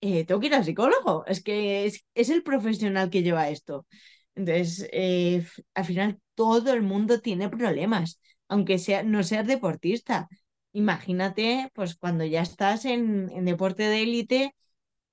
eh, 0.00 0.24
tengo 0.24 0.40
que 0.40 0.48
ir 0.48 0.54
al 0.54 0.64
psicólogo. 0.64 1.24
Es 1.26 1.42
que 1.42 1.86
es, 1.86 2.30
el 2.30 2.42
profesional 2.42 3.10
que 3.10 3.22
lleva 3.22 3.48
esto. 3.48 3.86
Entonces, 4.34 4.88
eh, 4.92 5.44
al 5.74 5.84
final 5.84 6.20
todo 6.34 6.72
el 6.72 6.82
mundo 6.82 7.20
tiene 7.20 7.48
problemas, 7.48 8.20
aunque 8.48 8.78
sea, 8.78 9.02
no 9.02 9.22
seas 9.22 9.46
deportista 9.46 10.28
imagínate, 10.72 11.70
pues 11.74 11.96
cuando 11.96 12.24
ya 12.24 12.42
estás 12.42 12.84
en, 12.84 13.26
deporte 13.44 13.84
de 13.84 14.02
élite, 14.02 14.54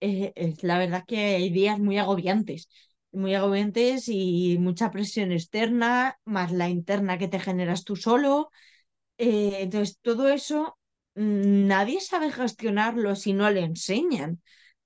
eh, 0.02 0.34
es 0.36 0.64
la 0.64 0.80
verdad 0.80 1.06
que 1.08 1.18
hay 1.36 1.50
días 1.50 1.80
muy 1.80 1.98
agobiantes, 1.98 2.70
muy 3.12 3.36
agobiantes 3.36 4.10
y 4.10 4.58
mucha 4.60 4.92
presión 4.92 5.32
externa, 5.32 6.20
más 6.26 6.52
la 6.52 6.70
interna 6.70 7.18
que 7.18 7.28
te 7.28 7.40
generas 7.40 7.84
tú 7.84 7.96
solo. 7.96 8.52
Eh, 9.18 9.58
entonces, 9.62 9.98
todo 10.02 10.30
eso 10.30 10.78
mm, 11.16 11.68
nadie 11.68 12.02
sabe 12.02 12.32
gestionarlo 12.32 13.16
si 13.16 13.34
no 13.34 13.50
le 13.50 13.62
enseñan. 13.62 14.42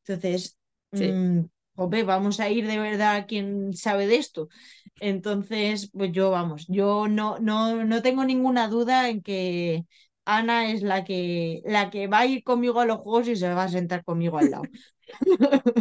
Entonces, 0.05 0.57
mm, 0.91 1.41
vamos 1.75 2.39
a 2.39 2.49
ir 2.49 2.67
de 2.67 2.79
verdad 2.79 3.15
a 3.15 3.25
quien 3.25 3.73
sabe 3.73 4.07
de 4.07 4.17
esto. 4.17 4.49
Entonces, 4.99 5.89
pues 5.91 6.11
yo, 6.11 6.31
vamos, 6.31 6.65
yo 6.67 7.07
no, 7.07 7.39
no, 7.39 7.83
no 7.85 8.01
tengo 8.01 8.23
ninguna 8.25 8.67
duda 8.67 9.09
en 9.09 9.21
que 9.21 9.85
Ana 10.25 10.71
es 10.71 10.83
la 10.83 11.03
que, 11.03 11.61
la 11.65 11.89
que 11.89 12.07
va 12.07 12.19
a 12.19 12.25
ir 12.27 12.43
conmigo 12.43 12.79
a 12.79 12.85
los 12.85 12.99
juegos 12.99 13.27
y 13.27 13.35
se 13.35 13.53
va 13.53 13.63
a 13.65 13.69
sentar 13.69 14.03
conmigo 14.03 14.37
al 14.37 14.51
lado. 14.51 14.69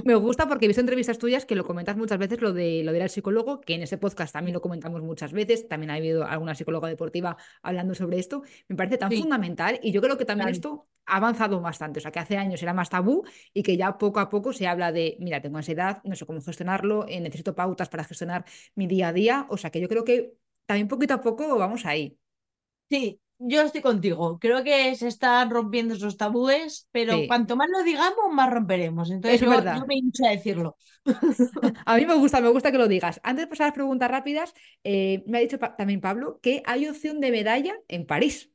Me 0.04 0.14
gusta 0.14 0.48
porque 0.48 0.66
he 0.66 0.68
visto 0.68 0.80
entrevistas 0.80 1.18
tuyas 1.18 1.44
que 1.44 1.54
lo 1.54 1.64
comentas 1.64 1.96
muchas 1.96 2.18
veces, 2.18 2.40
lo 2.40 2.52
de 2.52 2.82
lo 2.84 2.92
de 2.92 2.98
ir 2.98 3.02
al 3.02 3.10
psicólogo, 3.10 3.60
que 3.60 3.74
en 3.74 3.82
ese 3.82 3.98
podcast 3.98 4.32
también 4.32 4.54
lo 4.54 4.60
comentamos 4.60 5.02
muchas 5.02 5.32
veces, 5.32 5.68
también 5.68 5.90
ha 5.90 5.94
habido 5.94 6.24
alguna 6.24 6.54
psicóloga 6.54 6.88
deportiva 6.88 7.36
hablando 7.62 7.94
sobre 7.94 8.18
esto, 8.18 8.42
me 8.68 8.76
parece 8.76 8.98
tan 8.98 9.12
fundamental 9.12 9.78
y 9.82 9.92
yo 9.92 10.00
creo 10.00 10.16
que 10.16 10.24
también 10.24 10.48
esto 10.48 10.88
ha 11.06 11.16
avanzado 11.16 11.60
bastante, 11.60 11.98
o 11.98 12.02
sea 12.02 12.10
que 12.10 12.18
hace 12.18 12.36
años 12.36 12.62
era 12.62 12.74
más 12.74 12.90
tabú 12.90 13.24
y 13.52 13.62
que 13.62 13.76
ya 13.76 13.98
poco 13.98 14.20
a 14.20 14.28
poco 14.28 14.52
se 14.52 14.66
habla 14.66 14.92
de, 14.92 15.16
mira, 15.20 15.40
tengo 15.40 15.56
ansiedad, 15.56 16.00
no 16.04 16.14
sé 16.14 16.26
cómo 16.26 16.40
gestionarlo, 16.40 17.06
eh, 17.08 17.20
necesito 17.20 17.54
pautas 17.54 17.88
para 17.88 18.04
gestionar 18.04 18.44
mi 18.74 18.86
día 18.86 19.08
a 19.08 19.12
día, 19.12 19.46
o 19.50 19.56
sea 19.56 19.70
que 19.70 19.80
yo 19.80 19.88
creo 19.88 20.04
que 20.04 20.34
también 20.66 20.88
poquito 20.88 21.14
a 21.14 21.20
poco 21.20 21.58
vamos 21.58 21.84
ahí. 21.86 22.16
Sí, 22.90 23.20
yo 23.40 23.62
estoy 23.62 23.80
contigo. 23.80 24.38
Creo 24.38 24.62
que 24.62 24.94
se 24.94 25.08
están 25.08 25.50
rompiendo 25.50 25.94
esos 25.94 26.16
tabúes, 26.16 26.88
pero 26.92 27.16
cuanto 27.26 27.56
más 27.56 27.68
lo 27.70 27.82
digamos, 27.82 28.32
más 28.32 28.50
romperemos. 28.50 29.10
Entonces, 29.10 29.40
yo, 29.40 29.48
me 29.86 29.94
hincho 29.96 30.26
a 30.26 30.30
decirlo. 30.30 30.76
a 31.86 31.96
mí 31.96 32.06
me 32.06 32.14
gusta, 32.14 32.40
me 32.40 32.50
gusta 32.50 32.70
que 32.70 32.78
lo 32.78 32.86
digas. 32.86 33.18
Antes 33.24 33.46
de 33.46 33.48
pasar 33.48 33.64
a 33.64 33.68
las 33.68 33.74
preguntas 33.74 34.10
rápidas, 34.10 34.52
eh, 34.84 35.24
me 35.26 35.38
ha 35.38 35.40
dicho 35.40 35.58
también 35.58 36.00
Pablo 36.00 36.38
que 36.42 36.62
hay 36.66 36.86
opción 36.86 37.20
de 37.20 37.30
medalla 37.30 37.74
en 37.88 38.06
París. 38.06 38.50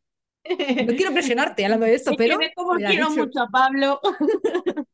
No 0.47 0.93
quiero 0.95 1.11
presionarte 1.11 1.65
hablando 1.65 1.87
de 1.87 1.95
esto, 1.95 2.11
pero. 2.15 2.37
como 2.55 2.75
quiero 2.75 3.09
mucho 3.09 3.41
a 3.41 3.47
Pablo. 3.47 3.99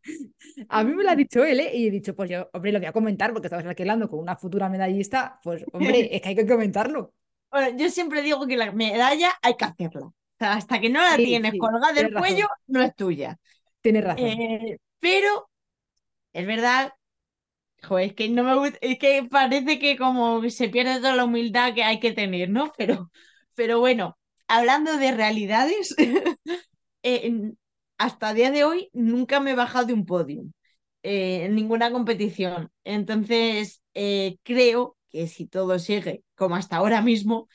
a 0.70 0.84
mí 0.86 0.94
me 0.94 1.04
lo 1.04 1.10
ha 1.10 1.16
dicho 1.16 1.44
él, 1.44 1.60
¿eh? 1.60 1.72
Y 1.76 1.88
he 1.88 1.92
dicho, 1.92 2.16
pues 2.16 2.30
yo, 2.30 2.50
hombre, 2.54 2.72
lo 2.72 2.80
voy 2.80 2.88
a 2.88 2.94
comentar 2.94 3.34
porque 3.34 3.48
estabas 3.48 3.66
alquilando 3.66 4.10
con 4.10 4.20
una 4.20 4.38
futura 4.38 4.70
medallista. 4.70 5.40
Pues, 5.44 5.66
hombre, 5.74 6.16
es 6.16 6.22
que 6.22 6.30
hay 6.30 6.36
que 6.36 6.48
comentarlo. 6.48 7.14
Bueno, 7.52 7.78
yo 7.78 7.90
siempre 7.90 8.22
digo 8.22 8.48
que 8.48 8.58
la 8.58 8.72
medalla 8.72 9.34
hay 9.42 9.56
que 9.56 9.66
hacerla. 9.66 10.08
O 10.08 10.14
sea, 10.40 10.54
hasta 10.54 10.80
que 10.80 10.90
no 10.90 11.02
la 11.02 11.18
tienes 11.18 11.54
colgada 11.58 11.94
del 11.94 12.14
cuello, 12.14 12.48
no 12.68 12.82
es 12.82 12.96
tuya. 12.96 13.38
Tienes 13.82 14.04
razón. 14.04 14.28
Eh, 14.28 14.78
pero 15.00 15.50
es 16.34 16.48
verdad, 16.48 16.94
joder, 17.84 18.08
es 18.10 18.14
que 18.16 18.30
no 18.30 18.44
me 18.44 18.56
gusta, 18.56 18.78
es 18.82 19.00
que 19.00 19.24
parece 19.30 19.80
que 19.80 19.98
como 19.98 20.48
se 20.50 20.70
pierde 20.70 20.98
toda 20.98 21.16
la 21.16 21.26
humildad 21.26 21.74
que 21.74 21.84
hay 21.84 22.00
que 22.00 22.12
tener, 22.14 22.50
¿no? 22.50 22.72
Pero, 22.78 23.12
pero 23.56 23.80
bueno, 23.80 24.18
hablando 24.48 24.98
de 24.98 25.12
realidades, 25.12 25.96
eh, 27.04 27.54
hasta 27.98 28.32
el 28.32 28.36
día 28.38 28.52
de 28.52 28.64
hoy 28.64 28.90
nunca 28.94 29.40
me 29.40 29.52
he 29.52 29.56
bajado 29.56 29.88
de 29.88 29.94
un 29.94 30.06
podio 30.06 30.44
eh, 31.04 31.46
en 31.46 31.56
ninguna 31.56 31.92
competición. 31.92 32.72
Entonces, 32.84 33.82
creo 34.44 34.98
que 35.12 35.28
si 35.28 35.48
todo 35.48 35.80
sigue 35.80 36.24
como 36.36 36.56
hasta 36.56 36.78
ahora 36.78 37.02
mismo, 37.02 37.48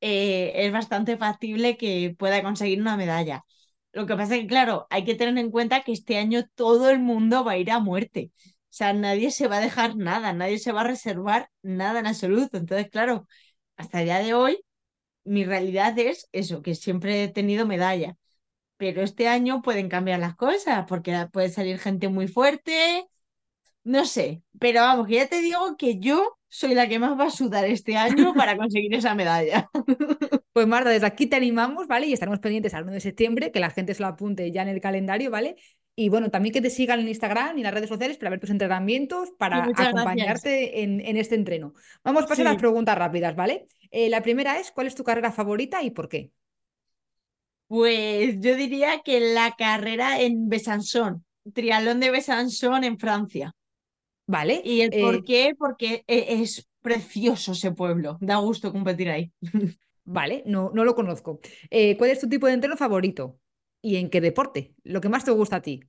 es 0.00 0.72
bastante 0.72 1.16
factible 1.18 1.76
que 1.76 2.14
pueda 2.18 2.42
conseguir 2.42 2.80
una 2.80 2.96
medalla. 2.96 3.44
Lo 3.92 4.06
que 4.06 4.16
pasa 4.16 4.36
es 4.36 4.42
que, 4.42 4.46
claro, 4.46 4.86
hay 4.90 5.04
que 5.04 5.14
tener 5.16 5.36
en 5.38 5.50
cuenta 5.50 5.82
que 5.82 5.92
este 5.92 6.16
año 6.18 6.44
todo 6.54 6.90
el 6.90 7.00
mundo 7.00 7.44
va 7.44 7.52
a 7.52 7.58
ir 7.58 7.70
a 7.70 7.80
muerte. 7.80 8.30
O 8.36 8.72
sea, 8.72 8.92
nadie 8.92 9.30
se 9.32 9.48
va 9.48 9.58
a 9.58 9.60
dejar 9.60 9.96
nada, 9.96 10.32
nadie 10.32 10.58
se 10.58 10.72
va 10.72 10.82
a 10.82 10.84
reservar 10.84 11.50
nada 11.62 12.00
en 12.00 12.06
absoluto. 12.06 12.56
Entonces, 12.56 12.88
claro, 12.90 13.26
hasta 13.76 14.00
el 14.00 14.06
día 14.06 14.18
de 14.20 14.34
hoy, 14.34 14.60
mi 15.24 15.44
realidad 15.44 15.98
es 15.98 16.28
eso, 16.32 16.62
que 16.62 16.74
siempre 16.74 17.24
he 17.24 17.28
tenido 17.28 17.66
medalla. 17.66 18.16
Pero 18.76 19.02
este 19.02 19.28
año 19.28 19.62
pueden 19.62 19.88
cambiar 19.88 20.20
las 20.20 20.36
cosas, 20.36 20.86
porque 20.88 21.28
puede 21.32 21.50
salir 21.50 21.78
gente 21.78 22.08
muy 22.08 22.28
fuerte, 22.28 23.06
no 23.84 24.04
sé. 24.06 24.42
Pero 24.60 24.82
vamos, 24.82 25.06
que 25.08 25.14
ya 25.16 25.28
te 25.28 25.40
digo 25.42 25.76
que 25.76 25.98
yo 26.00 26.38
soy 26.50 26.74
la 26.74 26.88
que 26.88 26.98
más 26.98 27.18
va 27.18 27.26
a 27.26 27.30
sudar 27.30 27.64
este 27.64 27.96
año 27.96 28.34
para 28.34 28.56
conseguir 28.56 28.94
esa 28.94 29.14
medalla. 29.14 29.70
Pues 30.52 30.66
Marta, 30.66 30.90
desde 30.90 31.06
aquí 31.06 31.26
te 31.26 31.36
animamos, 31.36 31.86
¿vale? 31.86 32.08
Y 32.08 32.12
estaremos 32.12 32.40
pendientes 32.40 32.74
al 32.74 32.82
1 32.82 32.92
de 32.92 33.00
septiembre, 33.00 33.52
que 33.52 33.60
la 33.60 33.70
gente 33.70 33.94
se 33.94 34.02
lo 34.02 34.08
apunte 34.08 34.50
ya 34.50 34.62
en 34.62 34.68
el 34.68 34.80
calendario, 34.80 35.30
¿vale? 35.30 35.54
Y 35.94 36.08
bueno, 36.08 36.28
también 36.28 36.52
que 36.52 36.60
te 36.60 36.70
sigan 36.70 36.98
en 36.98 37.06
Instagram 37.06 37.56
y 37.56 37.60
en 37.60 37.62
las 37.62 37.74
redes 37.74 37.88
sociales 37.88 38.18
para 38.18 38.30
ver 38.30 38.40
tus 38.40 38.50
entrenamientos, 38.50 39.30
para 39.38 39.62
acompañarte 39.62 40.82
en, 40.82 41.16
este 41.16 41.36
entreno. 41.36 41.72
Vamos 42.02 42.24
a 42.24 42.26
pasar 42.26 42.48
a 42.48 42.52
las 42.52 42.60
preguntas 42.60 42.98
rápidas, 42.98 43.36
¿vale? 43.36 43.68
Eh, 43.92 44.08
la 44.08 44.22
primera 44.22 44.58
es, 44.58 44.72
¿cuál 44.72 44.88
es 44.88 44.96
tu 44.96 45.04
carrera 45.04 45.30
favorita 45.30 45.84
y 45.84 45.90
por 45.90 46.08
qué? 46.08 46.32
Pues 47.68 48.40
yo 48.40 48.56
diría 48.56 49.02
que 49.04 49.20
la 49.20 49.54
carrera 49.56 50.20
en 50.20 50.48
Besançon, 50.48 51.24
triatlón 51.54 52.00
de 52.00 52.10
Besançon 52.10 52.82
en 52.82 52.98
Francia. 52.98 53.54
Vale. 54.30 54.62
¿Y 54.64 54.82
el 54.82 54.90
por 54.90 55.16
eh, 55.16 55.22
qué? 55.26 55.54
Porque 55.58 56.04
e, 56.06 56.40
es 56.40 56.68
precioso 56.80 57.52
ese 57.52 57.72
pueblo, 57.72 58.16
da 58.20 58.36
gusto 58.36 58.70
competir 58.70 59.10
ahí. 59.10 59.32
Vale, 60.04 60.44
no, 60.46 60.70
no 60.72 60.84
lo 60.84 60.94
conozco. 60.94 61.40
Eh, 61.68 61.96
¿cuál 61.96 62.10
es 62.10 62.20
tu 62.20 62.28
tipo 62.28 62.46
de 62.46 62.54
entreno 62.54 62.76
favorito? 62.76 63.38
¿Y 63.82 63.96
en 63.96 64.08
qué 64.08 64.20
deporte? 64.20 64.74
Lo 64.84 65.00
que 65.00 65.08
más 65.08 65.24
te 65.24 65.32
gusta 65.32 65.56
a 65.56 65.62
ti. 65.62 65.80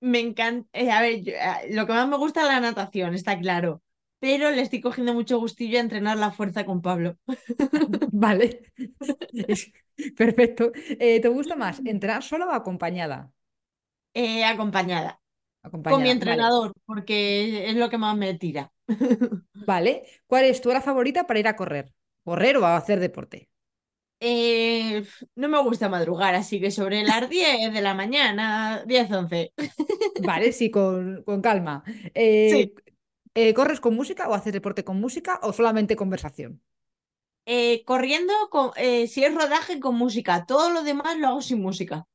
Me 0.00 0.20
encanta, 0.20 0.68
eh, 0.72 0.90
a 0.90 1.00
ver, 1.00 1.22
lo 1.70 1.86
que 1.86 1.92
más 1.92 2.08
me 2.08 2.16
gusta 2.16 2.42
es 2.42 2.48
la 2.48 2.60
natación, 2.60 3.14
está 3.14 3.38
claro, 3.38 3.82
pero 4.20 4.50
le 4.50 4.62
estoy 4.62 4.80
cogiendo 4.80 5.14
mucho 5.14 5.38
gustillo 5.38 5.78
a 5.78 5.80
entrenar 5.80 6.18
la 6.18 6.30
fuerza 6.30 6.64
con 6.64 6.82
Pablo. 6.82 7.16
vale, 8.12 8.62
perfecto. 10.16 10.72
¿Te 10.72 11.28
gusta 11.28 11.56
más 11.56 11.80
entrenar 11.84 12.22
sola 12.22 12.46
o 12.46 12.52
acompañada? 12.52 13.30
acompañada 14.44 15.20
con 15.62 16.02
mi 16.02 16.10
entrenador, 16.10 16.72
porque 16.86 17.68
es 17.68 17.76
lo 17.76 17.90
que 17.90 17.98
más 17.98 18.16
me 18.16 18.34
tira. 18.34 18.72
Vale. 19.54 20.04
¿Cuál 20.26 20.44
es 20.44 20.60
tu 20.60 20.70
hora 20.70 20.80
favorita 20.80 21.26
para 21.26 21.40
ir 21.40 21.48
a 21.48 21.56
correr? 21.56 21.92
¿Correr 22.24 22.56
o 22.56 22.66
a 22.66 22.76
hacer 22.76 23.00
deporte? 23.00 23.48
Eh, 24.20 25.04
no 25.36 25.48
me 25.48 25.62
gusta 25.62 25.88
madrugar, 25.88 26.34
así 26.34 26.60
que 26.60 26.70
sobre 26.70 27.02
las 27.02 27.28
10 27.30 27.72
de 27.72 27.80
la 27.80 27.94
mañana, 27.94 28.82
10, 28.86 29.10
11. 29.10 29.52
Vale, 30.24 30.52
sí, 30.52 30.70
con, 30.70 31.24
calma. 31.42 31.84
Eh, 32.14 32.72
eh, 33.34 33.54
¿Corres 33.54 33.80
con 33.80 33.94
música 33.94 34.28
o 34.28 34.34
haces 34.34 34.52
deporte 34.52 34.84
con 34.84 34.98
música 34.98 35.38
o 35.42 35.52
solamente 35.52 35.96
conversación? 35.96 36.60
corriendo, 37.86 38.34
con, 38.50 38.72
si 38.74 39.24
es 39.24 39.34
rodaje, 39.34 39.80
con 39.80 39.94
música. 39.94 40.44
Todo 40.44 40.68
lo 40.70 40.82
demás 40.82 41.16
lo 41.16 41.28
hago 41.28 41.40
sin 41.40 41.62
música. 41.62 42.06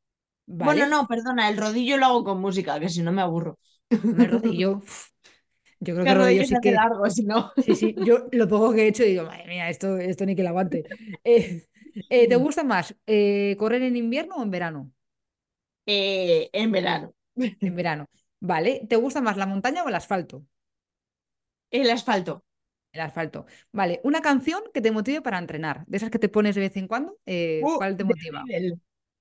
Bueno, 0.45 0.87
no, 0.87 1.07
perdona, 1.07 1.49
el 1.49 1.57
rodillo 1.57 1.97
lo 1.97 2.05
hago 2.05 2.23
con 2.23 2.41
música, 2.41 2.79
que 2.79 2.89
si 2.89 3.01
no 3.01 3.11
me 3.11 3.21
aburro. 3.21 3.59
El 3.89 4.31
rodillo. 4.31 4.81
Yo 5.79 5.95
creo 5.95 6.05
que 6.05 6.11
el 6.11 6.17
rodillo 6.17 6.45
sí 6.45 6.55
que. 6.61 6.71
largo, 6.71 7.09
si 7.09 7.23
no. 7.23 7.51
Sí, 7.63 7.75
sí. 7.75 7.95
Yo 8.05 8.27
lo 8.31 8.47
poco 8.47 8.73
que 8.73 8.83
he 8.83 8.87
hecho 8.87 9.03
digo, 9.03 9.23
madre 9.25 9.45
mía, 9.47 9.69
esto, 9.69 9.97
esto 9.97 10.25
ni 10.25 10.35
que 10.35 10.43
lo 10.43 10.49
aguante. 10.49 10.83
Eh, 11.25 11.67
eh, 12.09 12.27
¿Te 12.27 12.35
gusta 12.37 12.63
más 12.63 12.95
eh, 13.05 13.55
correr 13.59 13.83
en 13.83 13.95
invierno 13.95 14.35
o 14.35 14.43
en 14.43 14.49
verano? 14.49 14.91
en 15.85 16.71
verano. 16.71 17.13
En 17.35 17.75
verano. 17.75 18.07
Vale. 18.39 18.85
¿Te 18.89 18.95
gusta 18.95 19.21
más 19.21 19.37
la 19.37 19.45
montaña 19.45 19.83
o 19.83 19.89
el 19.89 19.95
asfalto? 19.95 20.43
El 21.69 21.89
asfalto. 21.91 22.43
El 22.91 23.01
asfalto. 23.01 23.45
Vale. 23.71 24.01
Una 24.03 24.21
canción 24.21 24.61
que 24.73 24.81
te 24.81 24.91
motive 24.91 25.21
para 25.21 25.37
entrenar. 25.37 25.85
De 25.87 25.97
esas 25.97 26.09
que 26.09 26.19
te 26.19 26.29
pones 26.29 26.55
de 26.55 26.61
vez 26.61 26.75
en 26.77 26.87
cuando. 26.87 27.17
Uh, 27.27 27.77
¿Cuál 27.77 27.95
te 27.97 28.03
motiva? 28.03 28.43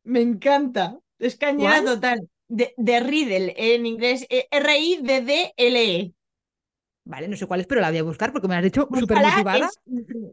Me 0.04 0.20
encanta. 0.20 1.01
Es 1.22 1.36
cañera 1.36 1.84
total. 1.84 2.28
De, 2.48 2.74
de, 2.76 3.00
Riddle, 3.00 3.54
en 3.56 3.86
inglés, 3.86 4.26
eh, 4.28 4.48
R-I-D-D-L-E. 4.50 6.12
Vale, 7.04 7.28
no 7.28 7.36
sé 7.36 7.46
cuál 7.46 7.60
es, 7.60 7.66
pero 7.66 7.80
la 7.80 7.90
voy 7.90 7.98
a 7.98 8.02
buscar 8.02 8.32
porque 8.32 8.48
me 8.48 8.56
has 8.56 8.62
dicho 8.64 8.88
súper 8.92 9.18
motivada. 9.18 9.70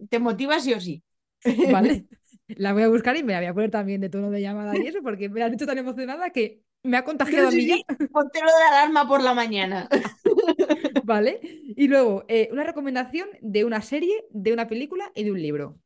te 0.10 0.20
motiva 0.20 0.60
sí 0.60 0.74
o 0.74 0.82
sí. 0.82 1.04
Vale, 1.72 2.06
la 2.48 2.74
voy 2.74 2.84
a 2.84 2.90
buscar 2.90 3.16
y 3.16 3.24
me 3.24 3.34
la 3.34 3.40
voy 3.40 3.48
a 3.48 3.54
poner 3.54 3.72
también 3.72 4.02
de 4.02 4.10
tono 4.10 4.32
de 4.32 4.42
llamada 4.42 4.76
y 4.76 4.88
eso, 4.88 5.00
porque 5.04 5.30
me 5.30 5.44
has 5.44 5.52
dicho 5.52 5.68
tan 5.68 5.78
emocionada 5.78 6.32
que 6.32 6.64
me 6.84 6.98
ha 6.98 7.06
contagiado 7.06 7.50
a 7.50 7.52
mí 7.52 7.68
ya. 7.68 7.76
De 7.76 8.10
la 8.10 8.80
alarma 8.80 9.08
por 9.08 9.22
la 9.22 9.36
mañana. 9.36 9.88
Vale, 11.04 11.40
y 11.42 11.88
luego 11.88 12.26
eh, 12.28 12.50
una 12.52 12.64
recomendación 12.64 13.30
de 13.42 13.64
una 13.64 13.82
serie, 13.82 14.26
de 14.32 14.54
una 14.54 14.68
película 14.68 15.12
y 15.14 15.24
de 15.24 15.32
un 15.32 15.42
libro 15.42 15.80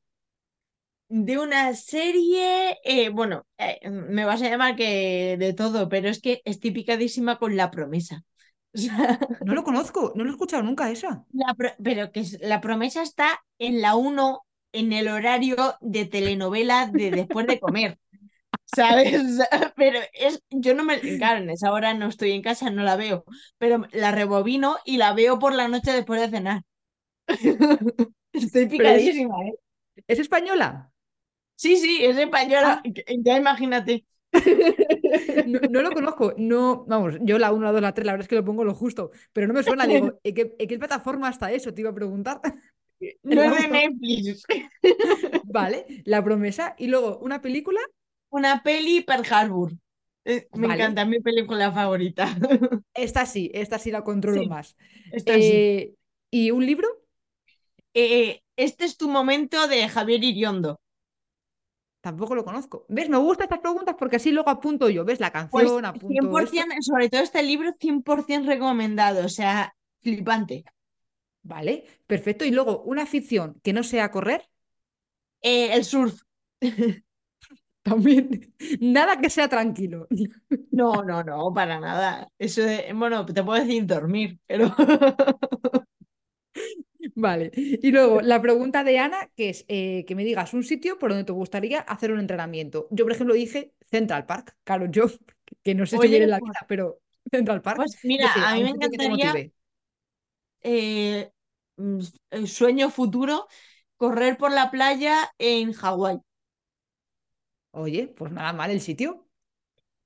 de 1.15 1.37
una 1.37 1.75
serie, 1.75 2.79
eh, 2.83 3.09
bueno, 3.09 3.45
eh, 3.59 3.87
me 3.87 4.25
vas 4.25 4.41
a 4.41 4.49
llamar 4.49 4.75
que 4.75 5.37
de 5.37 5.53
todo, 5.53 5.87
pero 5.87 6.09
es 6.09 6.19
que 6.19 6.41
es 6.43 6.59
tipicadísima 6.59 7.37
con 7.37 7.55
La 7.55 7.69
Promesa. 7.69 8.23
no 9.45 9.53
lo 9.53 9.63
conozco, 9.63 10.13
no 10.15 10.23
lo 10.23 10.31
he 10.31 10.33
escuchado 10.33 10.63
nunca 10.63 10.89
esa. 10.89 11.23
pero 11.83 12.11
que 12.11 12.25
La 12.41 12.61
Promesa 12.61 13.03
está 13.03 13.43
en 13.59 13.79
la 13.79 13.95
1 13.95 14.41
en 14.71 14.91
el 14.91 15.07
horario 15.07 15.75
de 15.81 16.05
telenovela 16.05 16.89
de 16.91 17.11
después 17.11 17.45
de 17.45 17.59
comer. 17.59 17.99
¿Sabes? 18.75 19.21
Pero 19.75 19.99
es, 20.13 20.41
yo 20.49 20.73
no 20.73 20.83
me, 20.83 20.99
claro, 20.99 21.43
en 21.43 21.49
esa 21.51 21.71
hora 21.71 21.93
no 21.93 22.07
estoy 22.07 22.31
en 22.31 22.41
casa, 22.41 22.71
no 22.71 22.81
la 22.81 22.95
veo, 22.95 23.23
pero 23.59 23.83
la 23.91 24.11
rebobino 24.11 24.77
y 24.85 24.97
la 24.97 25.13
veo 25.13 25.37
por 25.37 25.53
la 25.53 25.67
noche 25.67 25.91
después 25.91 26.21
de 26.21 26.29
cenar. 26.29 26.61
Estoy 28.31 28.67
picadísima, 28.67 29.35
¿eh? 29.45 29.53
¿Es 30.07 30.19
española? 30.19 30.92
Sí, 31.55 31.77
sí, 31.77 32.03
es 32.03 32.17
española. 32.17 32.81
Ah. 32.83 32.91
Ya 33.19 33.37
imagínate. 33.37 34.05
No, 35.69 35.81
lo 35.81 35.91
conozco, 35.91 36.33
no, 36.37 36.85
vamos, 36.87 37.15
yo 37.21 37.37
la 37.37 37.51
1, 37.51 37.65
la 37.65 37.71
2, 37.71 37.81
la 37.81 37.93
3, 37.93 38.05
la 38.05 38.13
verdad 38.13 38.23
es 38.23 38.27
que 38.27 38.35
lo 38.35 38.45
pongo 38.45 38.63
lo 38.63 38.73
justo, 38.73 39.11
pero 39.31 39.47
no 39.47 39.53
me 39.53 39.63
suena, 39.63 39.85
digo, 39.85 40.19
¿en 40.23 40.33
qué, 40.33 40.79
plataforma 40.79 41.29
está 41.29 41.51
eso? 41.51 41.73
Te 41.73 41.81
iba 41.81 41.91
a 41.91 41.95
preguntar. 41.95 42.41
No 43.23 43.43
es 43.43 43.61
de 43.61 43.67
Netflix. 43.67 44.45
Vale, 45.43 45.85
La 46.05 46.23
Promesa. 46.23 46.73
Y 46.77 46.87
luego, 46.87 47.17
¿una 47.19 47.41
película? 47.41 47.81
Una 48.29 48.63
peli 48.63 49.01
Pearl 49.01 49.25
Harbor. 49.29 49.73
Eh, 50.23 50.47
me 50.53 50.67
encanta, 50.67 51.03
mi 51.03 51.19
película 51.19 51.69
favorita. 51.73 52.33
Esta 52.93 53.25
sí, 53.25 53.51
esta 53.53 53.77
sí 53.77 53.91
la 53.91 54.05
controlo 54.05 54.45
más. 54.45 54.77
Eh, 55.25 55.95
¿Y 56.31 56.51
un 56.51 56.65
libro? 56.65 56.87
Eh, 57.93 58.41
este 58.55 58.85
es 58.85 58.95
tu 58.95 59.09
momento 59.09 59.67
de 59.67 59.89
Javier 59.89 60.23
Iriondo. 60.23 60.79
Tampoco 62.03 62.35
lo 62.35 62.43
conozco. 62.43 62.85
¿Ves? 62.89 63.07
Me 63.07 63.15
gustan 63.15 63.45
estas 63.45 63.61
preguntas 63.61 63.95
porque 63.97 64.17
así 64.17 64.33
luego 64.33 64.49
apunto 64.49 64.89
yo. 64.89 65.05
¿Ves? 65.05 65.21
La 65.21 65.31
pues 65.31 65.49
canción, 65.49 65.85
apunto. 65.85 66.09
100%, 66.09 66.81
sobre 66.81 67.09
todo 67.09 67.21
este 67.21 67.41
libro, 67.41 67.71
100% 67.79 68.45
recomendado. 68.45 69.25
O 69.25 69.29
sea, 69.29 69.73
flipante. 70.01 70.65
Vale, 71.43 71.85
perfecto. 72.05 72.43
Y 72.43 72.51
luego, 72.51 72.83
una 72.83 73.05
ficción 73.05 73.57
que 73.63 73.71
no 73.71 73.83
sea 73.83 74.11
correr. 74.11 74.49
Eh, 75.41 75.73
el 75.73 75.85
surf. 75.85 76.23
También. 77.83 78.53
Nada 78.81 79.21
que 79.21 79.29
sea 79.29 79.47
tranquilo. 79.47 80.07
No, 80.71 81.03
no, 81.03 81.23
no, 81.23 81.53
para 81.53 81.79
nada. 81.79 82.29
Eso 82.37 82.63
bueno, 82.95 83.25
te 83.25 83.43
puedo 83.43 83.63
decir 83.63 83.85
dormir, 83.85 84.37
pero. 84.45 84.75
Vale. 87.15 87.51
Y 87.55 87.91
luego 87.91 88.21
la 88.21 88.41
pregunta 88.41 88.83
de 88.83 88.99
Ana, 88.99 89.29
que 89.35 89.49
es 89.49 89.65
eh, 89.67 90.05
que 90.07 90.15
me 90.15 90.23
digas 90.23 90.53
un 90.53 90.63
sitio 90.63 90.97
por 90.99 91.11
donde 91.11 91.25
te 91.25 91.31
gustaría 91.31 91.79
hacer 91.81 92.11
un 92.11 92.19
entrenamiento. 92.19 92.87
Yo, 92.91 93.05
por 93.05 93.11
ejemplo, 93.11 93.33
dije 93.33 93.73
Central 93.89 94.25
Park. 94.25 94.55
Claro, 94.63 94.87
yo, 94.89 95.05
que 95.63 95.75
no 95.75 95.85
sé 95.85 95.97
si 95.97 96.07
viene 96.07 96.25
en 96.25 96.31
la 96.31 96.39
pues 96.39 96.51
vida, 96.51 96.65
pero 96.67 96.99
Central 97.29 97.61
Park. 97.61 97.77
Pues 97.77 97.97
mira, 98.03 98.31
a 98.35 98.55
mí 98.55 98.63
me 98.63 98.69
encantaría 98.69 99.51
eh, 100.61 101.31
mm, 101.77 101.99
sueño 102.45 102.89
futuro 102.89 103.47
correr 103.97 104.37
por 104.37 104.51
la 104.51 104.71
playa 104.71 105.33
en 105.37 105.73
Hawái. 105.73 106.19
Oye, 107.71 108.07
pues 108.07 108.31
nada 108.31 108.53
mal 108.53 108.71
el 108.71 108.81
sitio. 108.81 109.22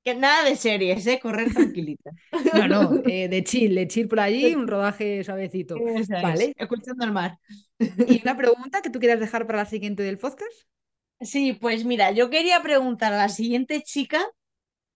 Que 0.07 0.15
nada 0.15 0.45
de 0.45 0.55
series, 0.55 1.05
¿eh? 1.05 1.19
Correr 1.19 1.53
tranquilita. 1.53 2.11
No, 2.53 2.65
no, 2.69 3.01
eh, 3.11 3.27
de 3.27 3.43
chill, 3.43 3.75
de 3.75 3.89
chill 3.89 4.07
por 4.07 4.21
allí, 4.21 4.55
un 4.55 4.65
rodaje 4.65 5.21
suavecito. 5.21 5.75
vale. 6.21 6.53
escuchando 6.55 7.03
el 7.03 7.11
mar. 7.11 7.37
¿Y 7.77 8.21
una 8.21 8.37
pregunta 8.37 8.81
que 8.81 8.89
tú 8.89 8.99
quieras 8.99 9.19
dejar 9.19 9.45
para 9.45 9.59
la 9.59 9.65
siguiente 9.65 10.03
del 10.03 10.17
podcast? 10.17 10.53
Sí, 11.19 11.51
pues 11.59 11.83
mira, 11.83 12.11
yo 12.11 12.29
quería 12.29 12.61
preguntar 12.63 13.11
a 13.11 13.17
la 13.17 13.27
siguiente 13.27 13.81
chica 13.81 14.25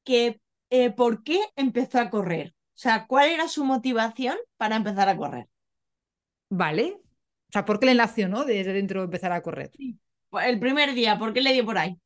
que 0.05 0.39
eh, 0.69 0.91
por 0.91 1.23
qué 1.23 1.41
empezó 1.57 1.99
a 1.99 2.09
correr. 2.09 2.53
O 2.69 2.79
sea, 2.79 3.05
¿cuál 3.05 3.31
era 3.31 3.49
su 3.49 3.65
motivación 3.65 4.37
para 4.55 4.77
empezar 4.77 5.09
a 5.09 5.17
correr? 5.17 5.49
Vale. 6.49 7.01
O 7.49 7.51
sea, 7.51 7.65
¿por 7.65 7.81
qué 7.81 7.87
le 7.87 7.95
nació, 7.95 8.29
no? 8.29 8.45
Desde 8.45 8.71
dentro 8.71 9.03
empezar 9.03 9.33
a 9.33 9.41
correr. 9.41 9.71
Sí. 9.75 9.99
Pues 10.29 10.47
el 10.47 10.57
primer 10.57 10.93
día, 10.93 11.19
¿por 11.19 11.33
qué 11.33 11.41
le 11.41 11.51
dio 11.51 11.65
por 11.65 11.77
ahí? 11.77 11.99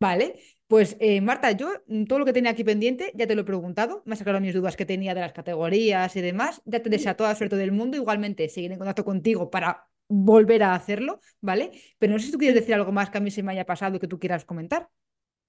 Vale, 0.00 0.38
pues 0.68 0.96
eh, 1.00 1.20
Marta, 1.20 1.50
yo 1.52 1.70
mm, 1.88 2.04
todo 2.04 2.20
lo 2.20 2.24
que 2.24 2.32
tenía 2.32 2.52
aquí 2.52 2.62
pendiente 2.62 3.10
ya 3.14 3.26
te 3.26 3.34
lo 3.34 3.40
he 3.40 3.44
preguntado, 3.44 4.02
me 4.04 4.12
has 4.12 4.18
sacado 4.20 4.40
mis 4.40 4.54
dudas 4.54 4.76
que 4.76 4.86
tenía 4.86 5.14
de 5.14 5.22
las 5.22 5.32
categorías 5.32 6.14
y 6.14 6.20
demás, 6.20 6.62
ya 6.66 6.82
te 6.82 6.90
deseo 6.90 7.16
toda 7.16 7.30
la 7.30 7.34
suerte 7.36 7.56
del 7.56 7.72
mundo, 7.72 7.96
igualmente 7.96 8.48
seguiré 8.48 8.74
en 8.74 8.78
contacto 8.78 9.04
contigo 9.04 9.50
para 9.50 9.88
volver 10.08 10.62
a 10.62 10.74
hacerlo, 10.74 11.20
¿vale? 11.40 11.72
Pero 11.98 12.12
no 12.12 12.18
sé 12.18 12.26
si 12.26 12.32
tú 12.32 12.38
quieres 12.38 12.54
decir 12.54 12.74
algo 12.74 12.92
más 12.92 13.10
que 13.10 13.18
a 13.18 13.20
mí 13.20 13.30
se 13.30 13.42
me 13.42 13.52
haya 13.52 13.66
pasado 13.66 13.96
y 13.96 13.98
que 13.98 14.08
tú 14.08 14.18
quieras 14.18 14.44
comentar. 14.44 14.88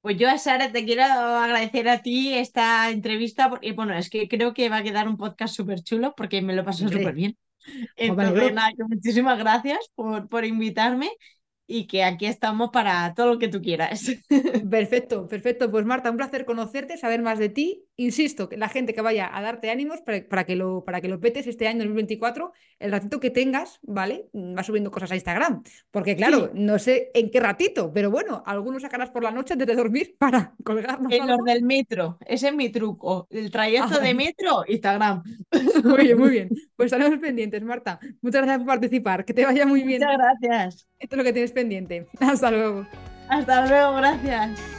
Pues 0.02 0.18
yo, 0.18 0.28
Sara, 0.38 0.72
te 0.72 0.86
quiero 0.86 1.04
agradecer 1.04 1.90
a 1.90 2.02
ti 2.02 2.34
esta 2.34 2.90
entrevista, 2.90 3.50
porque 3.50 3.74
bueno, 3.74 3.94
es 3.98 4.10
que 4.10 4.30
creo 4.30 4.54
que 4.54 4.70
va 4.70 4.78
a 4.78 4.84
quedar 4.84 5.10
un 5.10 5.18
podcast 5.18 5.54
súper 5.54 5.82
chulo 5.82 6.14
porque 6.16 6.42
me 6.42 6.56
lo 6.56 6.64
pasó 6.64 6.88
súper 6.88 7.14
bien. 7.14 7.38
Entonces, 7.98 8.54
nada, 8.54 8.72
muchísimas 8.88 9.38
gracias 9.38 9.80
por, 9.96 10.30
por 10.30 10.46
invitarme 10.46 11.12
y 11.70 11.88
que 11.88 12.04
aquí 12.04 12.26
estamos 12.26 12.72
para 12.72 13.14
todo 13.14 13.28
lo 13.34 13.40
que 13.40 13.48
tú 13.48 13.62
quieras. 13.62 14.02
Perfecto, 14.72 15.28
perfecto. 15.28 15.70
Pues 15.72 15.86
Marta, 15.86 16.10
un 16.12 16.18
placer 16.18 16.46
conocerte, 16.46 16.98
saber 16.98 17.22
más 17.22 17.40
de 17.40 17.50
ti. 17.50 17.89
Insisto, 18.00 18.48
que 18.48 18.56
la 18.56 18.70
gente 18.70 18.94
que 18.94 19.02
vaya 19.02 19.30
a 19.30 19.42
darte 19.42 19.70
ánimos 19.70 20.00
para, 20.00 20.46
que, 20.46 20.56
lo, 20.56 20.86
para 20.86 21.02
que 21.02 21.10
lo 21.10 21.20
petes 21.20 21.48
este 21.48 21.68
año 21.68 21.80
2024, 21.80 22.54
el 22.80 22.94
ratito 22.94 23.20
que 23.20 23.30
tengas, 23.30 23.82
¿vale? 23.82 24.30
Va 24.34 24.64
subiendo 24.64 24.90
cosas 24.90 25.12
a 25.12 25.16
Instagram. 25.16 25.64
Porque 25.92 26.16
claro, 26.16 26.50
no 26.54 26.80
sé 26.80 27.12
en 27.14 27.30
qué 27.30 27.42
ratito, 27.42 27.92
pero 27.94 28.10
bueno, 28.10 28.42
algunos 28.46 28.84
sacarás 28.84 29.10
por 29.10 29.22
la 29.22 29.32
noche 29.32 29.52
antes 29.52 29.68
de 29.68 29.76
dormir 29.76 30.16
para 30.18 30.54
colgarnos. 30.64 31.12
En 31.12 31.28
los 31.28 31.40
del 31.44 31.62
metro, 31.64 32.18
ese 32.26 32.48
es 32.48 32.56
mi 32.56 32.70
truco. 32.70 33.28
El 33.30 33.52
trayecto 33.52 33.96
ah, 33.96 34.00
de 34.00 34.14
metro, 34.14 34.64
Instagram. 34.66 35.22
Muy 35.84 36.04
bien, 36.04 36.18
muy 36.18 36.30
bien. 36.30 36.50
Pues 36.78 36.94
estaremos 36.94 37.20
pendientes, 37.20 37.62
Marta. 37.64 38.00
Muchas 38.22 38.44
gracias 38.44 38.60
por 38.60 38.68
participar. 38.68 39.26
Que 39.26 39.34
te 39.34 39.44
vaya 39.44 39.66
muy 39.66 39.84
bien. 39.84 40.02
Muchas 40.02 40.18
gracias. 40.18 40.88
Esto 40.98 41.16
es 41.16 41.18
lo 41.18 41.24
que 41.26 41.34
tienes 41.34 41.52
pendiente. 41.52 42.08
Hasta 42.22 42.50
luego. 42.50 42.88
Hasta 43.28 43.68
luego, 43.68 43.96
gracias. 43.96 44.79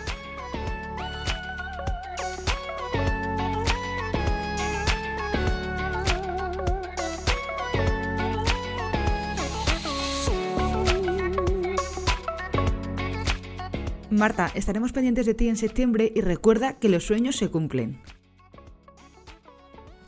Marta, 14.20 14.50
estaremos 14.54 14.92
pendientes 14.92 15.24
de 15.24 15.32
ti 15.32 15.48
en 15.48 15.56
septiembre 15.56 16.12
y 16.14 16.20
recuerda 16.20 16.74
que 16.74 16.90
los 16.90 17.06
sueños 17.06 17.36
se 17.36 17.48
cumplen. 17.48 18.02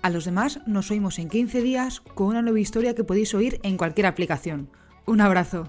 A 0.02 0.10
los 0.10 0.26
demás 0.26 0.60
nos 0.66 0.90
oímos 0.90 1.18
en 1.18 1.30
15 1.30 1.62
días 1.62 2.00
con 2.00 2.26
una 2.26 2.42
nueva 2.42 2.60
historia 2.60 2.94
que 2.94 3.04
podéis 3.04 3.32
oír 3.32 3.58
en 3.62 3.78
cualquier 3.78 4.04
aplicación. 4.04 4.68
Un 5.06 5.22
abrazo. 5.22 5.66